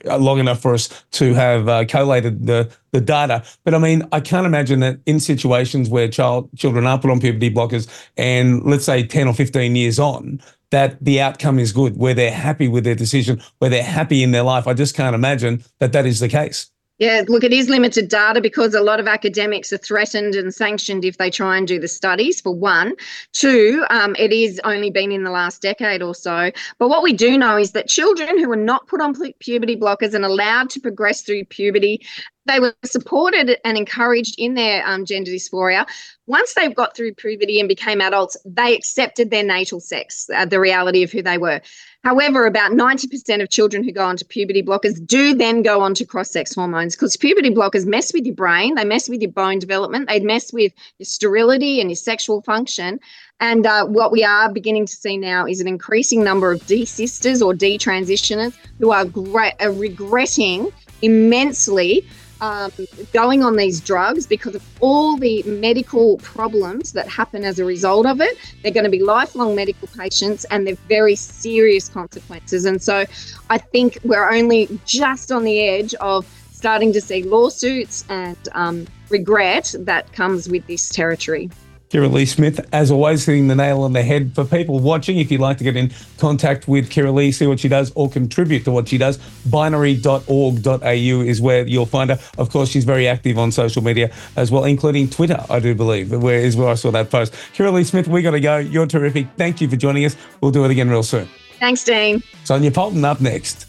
long 0.04 0.40
enough 0.40 0.61
for 0.61 0.74
us 0.74 0.88
to 1.12 1.32
have 1.34 1.68
uh, 1.68 1.84
collated 1.84 2.46
the 2.46 2.68
the 2.90 3.00
data. 3.00 3.44
But 3.62 3.74
I 3.74 3.78
mean, 3.78 4.02
I 4.11 4.18
can't 4.18 4.46
imagine 4.46 4.80
that 4.80 4.98
in 5.06 5.20
situations 5.20 5.88
where 5.88 6.09
child 6.09 6.50
children 6.56 6.88
are 6.88 6.98
put 6.98 7.12
on 7.12 7.20
puberty 7.20 7.50
blockers, 7.50 7.86
and 8.16 8.64
let's 8.64 8.84
say 8.84 9.06
ten 9.06 9.28
or 9.28 9.34
fifteen 9.34 9.76
years 9.76 10.00
on, 10.00 10.40
that 10.70 10.98
the 11.04 11.20
outcome 11.20 11.61
is 11.61 11.70
good, 11.70 11.96
where 11.96 12.14
they're 12.14 12.32
happy 12.32 12.66
with 12.66 12.82
their 12.82 12.96
decision, 12.96 13.40
where 13.59 13.70
they're 13.70 13.84
happy 13.84 14.24
in 14.24 14.32
their 14.32 14.42
life. 14.42 14.66
I 14.66 14.74
just 14.74 14.96
can't 14.96 15.14
imagine 15.14 15.62
that 15.78 15.92
that 15.92 16.04
is 16.04 16.18
the 16.18 16.28
case. 16.28 16.68
Yeah, 16.99 17.22
look, 17.28 17.44
it 17.44 17.53
is 17.53 17.68
limited 17.68 18.09
data 18.09 18.40
because 18.40 18.74
a 18.74 18.80
lot 18.80 18.99
of 18.99 19.07
academics 19.07 19.72
are 19.72 19.78
threatened 19.78 20.34
and 20.34 20.53
sanctioned 20.53 21.05
if 21.05 21.16
they 21.16 21.30
try 21.30 21.57
and 21.57 21.66
do 21.66 21.78
the 21.78 21.86
studies, 21.86 22.40
for 22.40 22.53
one. 22.53 22.94
Two, 23.32 23.84
um, 23.88 24.16
it 24.18 24.32
is 24.32 24.61
only 24.64 24.90
been 24.90 25.12
in 25.12 25.22
the 25.22 25.30
last 25.30 25.62
decade 25.62 26.03
or 26.03 26.12
so. 26.12 26.51
But 26.78 26.88
what 26.88 27.05
we 27.05 27.12
do 27.12 27.38
know 27.38 27.57
is 27.57 27.70
that 27.72 27.86
children 27.86 28.36
who 28.38 28.51
are 28.51 28.57
not 28.57 28.88
put 28.88 29.01
on 29.01 29.14
puberty 29.38 29.76
blockers 29.76 30.12
and 30.12 30.24
allowed 30.24 30.70
to 30.70 30.80
progress 30.80 31.22
through 31.22 31.44
puberty, 31.44 32.05
they 32.49 32.59
were 32.61 32.74
supported 32.84 33.59
and 33.64 33.76
encouraged 33.76 34.34
in 34.38 34.55
their 34.55 34.86
um, 34.86 35.05
gender 35.05 35.30
dysphoria. 35.30 35.86
Once 36.26 36.55
they've 36.55 36.74
got 36.74 36.96
through 36.96 37.14
puberty 37.14 37.61
and 37.61 37.68
became 37.68 38.01
adults, 38.01 38.36
they 38.44 38.74
accepted 38.74 39.30
their 39.30 39.44
natal 39.44 39.80
sex, 39.80 40.28
uh, 40.34 40.44
the 40.44 40.59
reality 40.59 41.03
of 41.03 41.12
who 41.12 41.22
they 41.22 41.38
were. 41.38 41.61
However, 42.05 42.46
about 42.46 42.72
90% 42.72 43.42
of 43.42 43.51
children 43.51 43.82
who 43.82 43.92
go 43.92 44.05
onto 44.05 44.24
puberty 44.24 44.62
blockers 44.62 45.05
do 45.05 45.34
then 45.34 45.62
go 45.62 45.80
on 45.80 45.94
to 45.94 46.05
cross 46.05 46.30
sex 46.30 46.55
hormones 46.55 46.94
because 46.94 47.16
puberty 47.16 47.51
blockers 47.51 47.86
mess 47.86 48.12
with 48.12 48.24
your 48.24 48.34
brain, 48.34 48.76
they 48.76 48.84
mess 48.84 49.09
with 49.09 49.20
your 49.20 49.32
bone 49.32 49.59
development, 49.59 50.09
they 50.09 50.20
mess 50.20 50.53
with 50.53 50.72
your 50.99 51.07
sterility 51.07 51.80
and 51.80 51.90
your 51.90 51.96
sexual 51.96 52.40
function. 52.42 53.01
And 53.40 53.66
uh, 53.66 53.86
what 53.86 54.12
we 54.12 54.24
are 54.24 54.53
beginning 54.53 54.86
to 54.86 54.92
see 54.94 55.16
now 55.16 55.46
is 55.46 55.61
an 55.61 55.68
increasing 55.68 56.24
number 56.24 56.53
of 56.53 56.61
desisters 56.62 57.44
or 57.44 57.53
detransitioners 57.53 58.55
who 58.78 58.90
are, 58.90 59.05
gra- 59.05 59.55
are 59.61 59.72
regretting 59.72 60.72
immensely 61.03 62.07
um, 62.41 62.72
going 63.12 63.43
on 63.43 63.57
these 63.57 63.80
drugs 63.80 64.26
because 64.26 64.55
of 64.55 64.64
all 64.80 65.16
the 65.16 65.43
medical 65.45 66.18
problems 66.18 66.93
that 66.93 67.09
happen 67.09 67.45
as 67.45 67.59
a 67.59 67.64
result 67.64 68.07
of 68.07 68.20
it. 68.20 68.36
They're 68.62 68.72
going 68.72 68.84
to 68.84 68.91
be 68.91 69.03
lifelong 69.03 69.55
medical 69.55 69.89
patients 69.89 70.45
and 70.45 70.66
they're 70.66 70.76
very 70.89 71.16
serious 71.16 71.89
consequences. 71.89 72.64
And 72.64 72.82
so 72.82 73.05
I 73.51 73.59
think 73.59 73.99
we're 74.05 74.30
only 74.30 74.68
just 74.84 75.32
on 75.32 75.45
the 75.45 75.61
edge 75.61 75.95
of 75.95 76.26
starting 76.51 76.93
to 76.93 77.01
see 77.01 77.22
lawsuits 77.22 78.05
and 78.09 78.36
um, 78.53 78.86
regret 79.11 79.74
that 79.78 80.12
comes 80.12 80.49
with 80.49 80.66
this 80.66 80.89
territory. 80.89 81.51
Kirralie 81.91 82.28
Smith, 82.28 82.61
as 82.72 82.91
always, 82.91 83.24
hitting 83.24 83.49
the 83.49 83.55
nail 83.55 83.82
on 83.82 83.95
the 83.95 84.03
head. 84.03 84.34
For 84.34 84.45
people 84.45 84.78
watching, 84.78 85.18
if 85.18 85.30
you'd 85.30 85.41
like 85.41 85.59
to 85.59 85.64
get 85.64 85.76
in 85.76 85.91
contact 86.18 86.68
with 86.68 86.91
Kirralie, 86.91 87.32
see 87.32 87.47
what 87.47 87.61
she 87.61 87.68
does, 87.68 87.93
or 87.95 88.11
contribute 88.11 88.64
to 88.64 88.70
what 88.70 88.89
she 88.89 88.99
does, 88.99 89.18
binary.org.au 89.47 90.80
is 90.82 91.41
where 91.41 91.66
you'll 91.66 91.86
find 91.86 92.11
her. 92.11 92.18
Of 92.36 92.51
course, 92.51 92.68
she's 92.68 92.84
very 92.84 93.09
active 93.09 93.39
on 93.39 93.53
social 93.53 93.82
media 93.82 94.12
as 94.36 94.51
well, 94.51 94.64
including 94.64 95.09
Twitter, 95.09 95.43
I 95.49 95.61
do 95.61 95.74
believe, 95.74 96.12
where 96.12 96.39
is 96.39 96.57
where 96.57 96.68
I 96.68 96.74
saw 96.74 96.91
that 96.91 97.11
post. 97.11 97.32
Kirralie 97.55 97.86
Smith, 97.86 98.07
we 98.07 98.22
got 98.22 98.32
to 98.32 98.41
go. 98.41 98.59
You're 98.59 98.86
terrific. 98.86 99.28
Thank 99.36 99.61
you 99.61 99.68
for 99.68 99.76
joining 99.76 100.05
us. 100.05 100.16
We'll 100.41 100.51
do 100.51 100.64
it 100.64 100.70
again 100.70 100.91
real 100.91 101.03
soon. 101.03 101.28
Thanks, 101.59 101.84
Dean. 101.84 102.22
Sonia 102.45 102.70
Poulton 102.70 103.05
up 103.05 103.20
next. 103.20 103.67